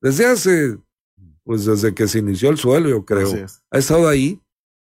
desde 0.00 0.26
hace, 0.26 0.78
pues 1.44 1.64
desde 1.64 1.94
que 1.94 2.06
se 2.06 2.18
inició 2.18 2.50
el 2.50 2.58
suelo, 2.58 2.88
yo 2.88 3.04
creo. 3.04 3.30
Ha 3.70 3.78
estado 3.78 4.08
ahí 4.08 4.40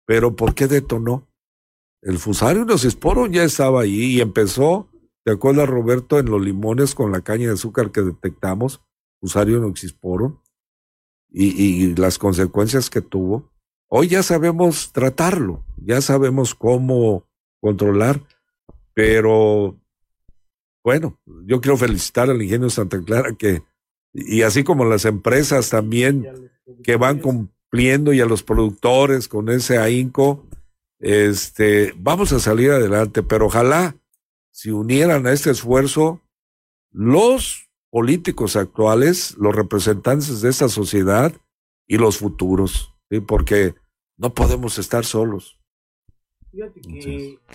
pero 0.07 0.37
¿por 0.37 0.55
qué 0.55 0.69
detonó? 0.69 1.29
El 2.01 2.19
fusario 2.19 2.65
esporos 2.73 3.29
ya 3.31 3.43
estaba 3.43 3.83
ahí 3.83 4.17
y 4.17 4.21
empezó, 4.21 4.89
¿te 5.25 5.33
acuerdas 5.33 5.69
Roberto, 5.69 6.19
en 6.19 6.27
los 6.27 6.41
limones 6.41 6.95
con 6.95 7.11
la 7.11 7.21
caña 7.21 7.49
de 7.49 7.55
azúcar 7.55 7.91
que 7.91 8.03
detectamos? 8.03 8.81
Fusario 9.21 9.59
noxisporum 9.59 10.39
y, 11.31 11.47
y 11.47 11.95
las 11.95 12.19
consecuencias 12.19 12.91
que 12.91 13.01
tuvo. 13.01 13.51
Hoy 13.89 14.09
ya 14.09 14.23
sabemos 14.23 14.93
tratarlo, 14.93 15.65
ya 15.77 16.01
sabemos 16.01 16.55
cómo 16.55 17.25
controlar, 17.61 18.21
pero 18.95 19.77
bueno, 20.83 21.21
yo 21.45 21.61
quiero 21.61 21.77
felicitar 21.77 22.31
al 22.31 22.43
ingenio 22.43 22.71
Santa 22.71 23.01
Clara 23.03 23.35
que, 23.39 23.63
y 24.13 24.43
así 24.43 24.65
como 24.65 24.85
las 24.85 25.05
empresas 25.05 25.71
también 25.71 26.51
que 26.83 26.97
van 26.97 27.21
con 27.21 27.51
y 27.79 28.21
a 28.21 28.27
los 28.27 28.43
productores 28.43 29.29
con 29.29 29.51
ese 29.51 29.77
ahínco, 29.77 30.47
este, 30.99 31.93
vamos 31.99 32.33
a 32.33 32.41
salir 32.41 32.71
adelante, 32.71 33.23
pero 33.23 33.47
ojalá 33.47 33.97
si 34.51 34.71
unieran 34.71 35.27
a 35.27 35.33
este 35.33 35.51
esfuerzo 35.51 36.23
los 36.91 37.66
políticos 37.97 38.57
actuales, 38.57 39.35
los 39.39 39.57
representantes 39.57 40.43
de 40.43 40.51
esta 40.51 40.69
sociedad 40.69 41.33
y 41.89 41.97
los 41.97 42.19
futuros, 42.19 42.93
porque 43.27 43.75
no 44.19 44.35
podemos 44.35 44.79
estar 44.79 45.07
solos. 45.07 45.57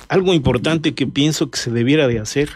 algo 0.07 0.33
importante 0.33 0.95
que 0.95 1.05
pienso 1.05 1.51
que 1.51 1.59
se 1.59 1.69
debiera 1.69 2.07
de 2.07 2.17
hacer 2.17 2.49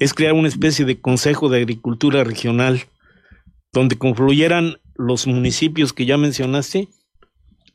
es 0.00 0.14
crear 0.14 0.32
una 0.32 0.48
especie 0.48 0.84
de 0.84 1.00
consejo 1.00 1.48
de 1.48 1.58
agricultura 1.58 2.24
regional 2.24 2.86
donde 3.72 3.96
confluyeran 3.96 4.80
los 4.96 5.28
municipios 5.28 5.92
que 5.92 6.06
ya 6.06 6.18
mencionaste, 6.18 6.88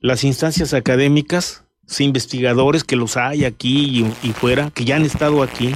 las 0.02 0.26
instancias 0.26 0.74
académicas, 0.74 1.64
investigadores 2.00 2.84
que 2.84 2.98
los 2.98 3.16
hay 3.16 3.46
aquí 3.46 4.06
y, 4.24 4.32
fuera, 4.34 4.72
que 4.72 4.84
ya 4.84 4.98
han 4.98 5.06
estado 5.06 5.42
aquí, 5.42 5.74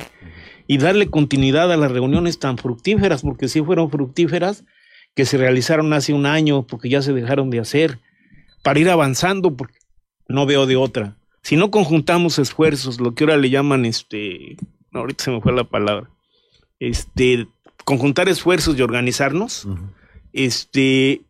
y 0.67 0.77
darle 0.77 1.09
continuidad 1.09 1.71
a 1.71 1.77
las 1.77 1.91
reuniones 1.91 2.39
tan 2.39 2.57
fructíferas, 2.57 3.21
porque 3.21 3.47
sí 3.47 3.61
fueron 3.61 3.89
fructíferas, 3.89 4.63
que 5.15 5.25
se 5.25 5.37
realizaron 5.37 5.93
hace 5.93 6.13
un 6.13 6.25
año, 6.25 6.67
porque 6.67 6.89
ya 6.89 7.01
se 7.01 7.13
dejaron 7.13 7.49
de 7.49 7.59
hacer, 7.59 7.99
para 8.63 8.79
ir 8.79 8.89
avanzando, 8.89 9.55
porque 9.55 9.77
no 10.27 10.45
veo 10.45 10.65
de 10.65 10.75
otra. 10.75 11.17
Si 11.43 11.55
no 11.55 11.71
conjuntamos 11.71 12.39
esfuerzos, 12.39 12.99
lo 12.99 13.13
que 13.13 13.23
ahora 13.23 13.37
le 13.37 13.49
llaman, 13.49 13.85
este, 13.85 14.57
ahorita 14.91 15.23
se 15.23 15.31
me 15.31 15.41
fue 15.41 15.53
la 15.53 15.63
palabra, 15.63 16.09
este, 16.79 17.47
conjuntar 17.85 18.27
esfuerzos 18.27 18.77
y 18.77 18.81
organizarnos, 18.81 19.67
este, 20.33 21.21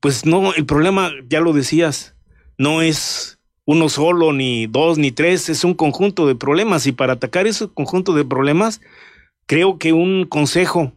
pues 0.00 0.26
no, 0.26 0.52
el 0.52 0.66
problema, 0.66 1.12
ya 1.28 1.40
lo 1.40 1.52
decías, 1.52 2.14
no 2.58 2.82
es 2.82 3.33
uno 3.66 3.88
solo, 3.88 4.32
ni 4.32 4.66
dos, 4.66 4.98
ni 4.98 5.10
tres, 5.10 5.48
es 5.48 5.64
un 5.64 5.74
conjunto 5.74 6.26
de 6.26 6.34
problemas. 6.34 6.86
Y 6.86 6.92
para 6.92 7.14
atacar 7.14 7.46
ese 7.46 7.68
conjunto 7.68 8.12
de 8.14 8.24
problemas, 8.24 8.80
creo 9.46 9.78
que 9.78 9.92
un 9.92 10.26
consejo 10.26 10.92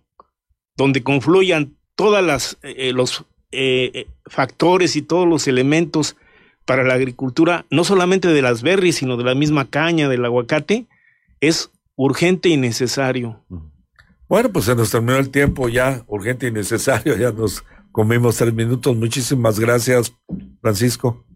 donde 0.76 1.03
confluyan 1.03 1.76
todos 1.95 2.24
las, 2.24 2.57
eh, 2.61 2.91
los 2.93 3.26
eh, 3.51 3.91
eh, 3.93 4.07
factores 4.26 4.95
y 4.95 5.01
todos 5.01 5.28
los 5.28 5.47
elementos 5.47 6.15
para 6.65 6.84
la 6.84 6.95
agricultura, 6.95 7.65
no 7.72 7.84
solamente 7.86 8.28
de 8.28 8.41
las 8.41 8.61
berries, 8.61 8.97
sino 8.97 9.15
de 9.15 9.24
la 9.24 9.36
misma 9.36 9.70
caña, 9.70 10.09
del 10.09 10.26
aguacate, 10.26 10.86
es 11.39 11.72
urgente 11.95 12.49
y 12.49 12.57
necesario. 12.57 13.43
Bueno, 14.28 14.51
pues 14.51 14.65
se 14.65 14.76
nos 14.76 14.91
terminó 14.91 15.18
el 15.18 15.30
tiempo 15.30 15.70
ya, 15.70 16.03
urgente 16.07 16.47
y 16.47 16.51
necesario, 16.51 17.15
ya 17.18 17.32
nos 17.32 17.63
comimos 17.91 18.36
tres 18.36 18.53
minutos. 18.53 18.95
Muchísimas 18.95 19.59
gracias, 19.59 20.13
Francisco. 20.61 21.26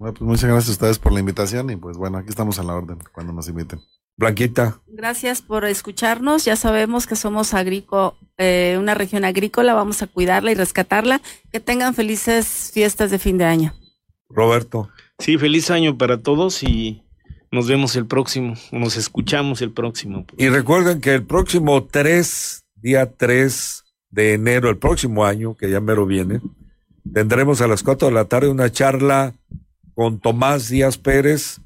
Bueno, 0.00 0.14
pues 0.14 0.26
muchas 0.26 0.48
gracias 0.48 0.68
a 0.70 0.72
ustedes 0.72 0.98
por 0.98 1.12
la 1.12 1.20
invitación 1.20 1.68
y 1.68 1.76
pues 1.76 1.98
bueno, 1.98 2.16
aquí 2.16 2.30
estamos 2.30 2.58
a 2.58 2.62
la 2.62 2.74
orden 2.74 2.96
cuando 3.12 3.34
nos 3.34 3.50
inviten. 3.50 3.80
Blanquita. 4.16 4.80
Gracias 4.86 5.42
por 5.42 5.66
escucharnos. 5.66 6.46
Ya 6.46 6.56
sabemos 6.56 7.06
que 7.06 7.16
somos 7.16 7.52
agrico, 7.52 8.16
eh, 8.38 8.78
una 8.80 8.94
región 8.94 9.26
agrícola, 9.26 9.74
vamos 9.74 10.00
a 10.00 10.06
cuidarla 10.06 10.52
y 10.52 10.54
rescatarla. 10.54 11.20
Que 11.52 11.60
tengan 11.60 11.92
felices 11.92 12.70
fiestas 12.72 13.10
de 13.10 13.18
fin 13.18 13.36
de 13.36 13.44
año. 13.44 13.74
Roberto. 14.30 14.88
Sí, 15.18 15.36
feliz 15.36 15.70
año 15.70 15.98
para 15.98 16.22
todos 16.22 16.62
y 16.62 17.02
nos 17.52 17.68
vemos 17.68 17.94
el 17.94 18.06
próximo, 18.06 18.54
nos 18.72 18.96
escuchamos 18.96 19.60
el 19.60 19.70
próximo. 19.70 20.24
Y 20.38 20.48
recuerden 20.48 21.02
que 21.02 21.12
el 21.12 21.26
próximo 21.26 21.84
3, 21.84 22.64
día 22.76 23.12
3 23.12 23.84
de 24.08 24.32
enero, 24.32 24.70
el 24.70 24.78
próximo 24.78 25.26
año, 25.26 25.58
que 25.58 25.70
ya 25.70 25.80
mero 25.80 26.06
viene, 26.06 26.40
tendremos 27.12 27.60
a 27.60 27.66
las 27.66 27.82
4 27.82 28.08
de 28.08 28.14
la 28.14 28.24
tarde 28.24 28.48
una 28.48 28.72
charla 28.72 29.34
con 30.00 30.18
Tomás 30.18 30.70
Díaz 30.70 30.96
Pérez, 30.96 31.60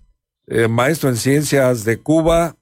eh, 0.49 0.67
maestro 0.67 1.09
en 1.09 1.17
ciencias 1.17 1.85
de 1.85 1.99
Cuba, 1.99 2.57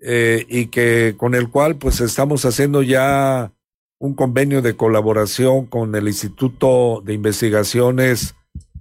eh, 0.00 0.46
y 0.48 0.66
que 0.66 1.16
con 1.18 1.34
el 1.34 1.50
cual 1.50 1.74
pues 1.74 2.00
estamos 2.00 2.44
haciendo 2.44 2.84
ya 2.84 3.52
un 3.98 4.14
convenio 4.14 4.62
de 4.62 4.76
colaboración 4.76 5.66
con 5.66 5.92
el 5.96 6.06
Instituto 6.06 7.02
de 7.04 7.14
Investigaciones 7.14 8.36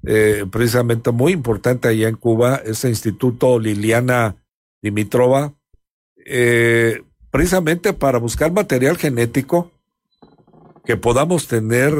eh, 0.05 0.45
precisamente 0.51 1.09
muy 1.09 1.33
importante 1.33 1.88
allá 1.88 2.07
en 2.07 2.17
Cuba, 2.17 2.57
ese 2.63 2.88
instituto 2.88 3.57
Liliana 3.57 4.35
Dimitrova, 4.79 5.55
precisamente 7.31 7.93
para 7.93 8.19
buscar 8.19 8.51
material 8.51 8.95
genético 8.95 9.71
que 10.85 10.97
podamos 10.97 11.47
tener, 11.47 11.95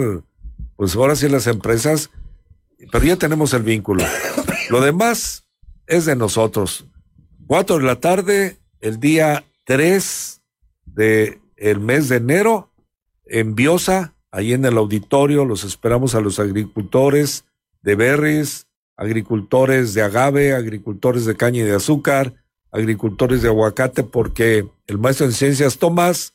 pues 0.76 0.96
ahora 0.96 1.16
sí 1.16 1.28
las 1.28 1.48
empresas, 1.48 2.12
pero 2.92 3.06
ya 3.06 3.16
tenemos 3.16 3.54
el 3.54 3.64
vínculo. 3.64 4.04
Lo 4.70 4.82
demás 4.82 5.48
es 5.88 6.06
de 6.06 6.16
nosotros. 6.16 6.86
Cuatro 7.48 7.78
de 7.78 7.84
la 7.84 8.00
tarde, 8.00 8.58
el 8.82 9.00
día 9.00 9.46
3 9.66 10.42
de 10.86 11.40
el 11.56 11.80
mes 11.80 12.10
de 12.10 12.18
enero, 12.18 12.72
en 13.26 13.56
Biosa, 13.56 14.14
ahí 14.32 14.54
en 14.54 14.66
el 14.66 14.78
auditorio, 14.78 15.46
los 15.46 15.64
esperamos 15.64 16.16
a 16.16 16.22
los 16.22 16.40
agricultores, 16.40 17.46
de 17.82 17.96
berries, 17.96 18.68
agricultores 18.96 19.94
de 19.94 20.02
agave, 20.02 20.54
agricultores 20.54 21.26
de 21.26 21.36
caña 21.36 21.62
y 21.62 21.66
de 21.66 21.76
azúcar, 21.76 22.34
agricultores 22.72 23.42
de 23.42 23.50
aguacate, 23.50 24.04
porque 24.04 24.68
el 24.88 24.98
maestro 24.98 25.26
en 25.26 25.32
ciencias 25.32 25.78
Tomás, 25.78 26.34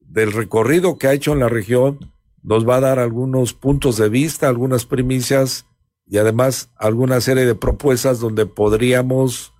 del 0.00 0.32
recorrido 0.32 0.98
que 0.98 1.08
ha 1.08 1.12
hecho 1.12 1.32
en 1.32 1.40
la 1.40 1.48
región, 1.48 2.11
nos 2.42 2.68
va 2.68 2.76
a 2.76 2.80
dar 2.80 2.98
algunos 2.98 3.54
puntos 3.54 3.96
de 3.96 4.08
vista, 4.08 4.48
algunas 4.48 4.84
primicias 4.84 5.66
y 6.06 6.18
además 6.18 6.70
alguna 6.76 7.20
serie 7.20 7.46
de 7.46 7.54
propuestas 7.54 8.20
donde 8.20 8.46
podríamos 8.46 9.52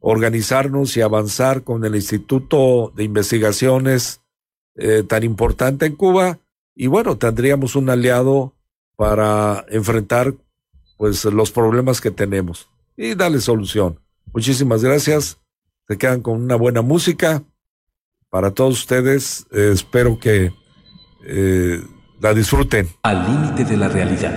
organizarnos 0.00 0.96
y 0.96 1.00
avanzar 1.00 1.62
con 1.62 1.84
el 1.84 1.94
Instituto 1.94 2.92
de 2.96 3.04
Investigaciones 3.04 4.20
eh, 4.74 5.04
tan 5.06 5.22
importante 5.22 5.86
en 5.86 5.96
Cuba. 5.96 6.40
Y 6.74 6.86
bueno, 6.86 7.18
tendríamos 7.18 7.76
un 7.76 7.90
aliado 7.90 8.54
para 8.96 9.64
enfrentar 9.68 10.34
pues 10.96 11.24
los 11.24 11.50
problemas 11.50 12.00
que 12.00 12.10
tenemos 12.10 12.68
y 12.96 13.14
darle 13.14 13.40
solución. 13.40 14.00
Muchísimas 14.32 14.82
gracias. 14.82 15.38
Se 15.86 15.98
quedan 15.98 16.22
con 16.22 16.40
una 16.40 16.56
buena 16.56 16.82
música 16.82 17.44
para 18.30 18.52
todos 18.52 18.80
ustedes. 18.80 19.46
Eh, 19.52 19.70
espero 19.72 20.18
que 20.18 20.52
eh, 21.26 21.82
la 22.22 22.32
disfruten. 22.32 22.88
Al 23.02 23.26
límite 23.26 23.64
de 23.64 23.76
la 23.76 23.88
realidad. 23.88 24.32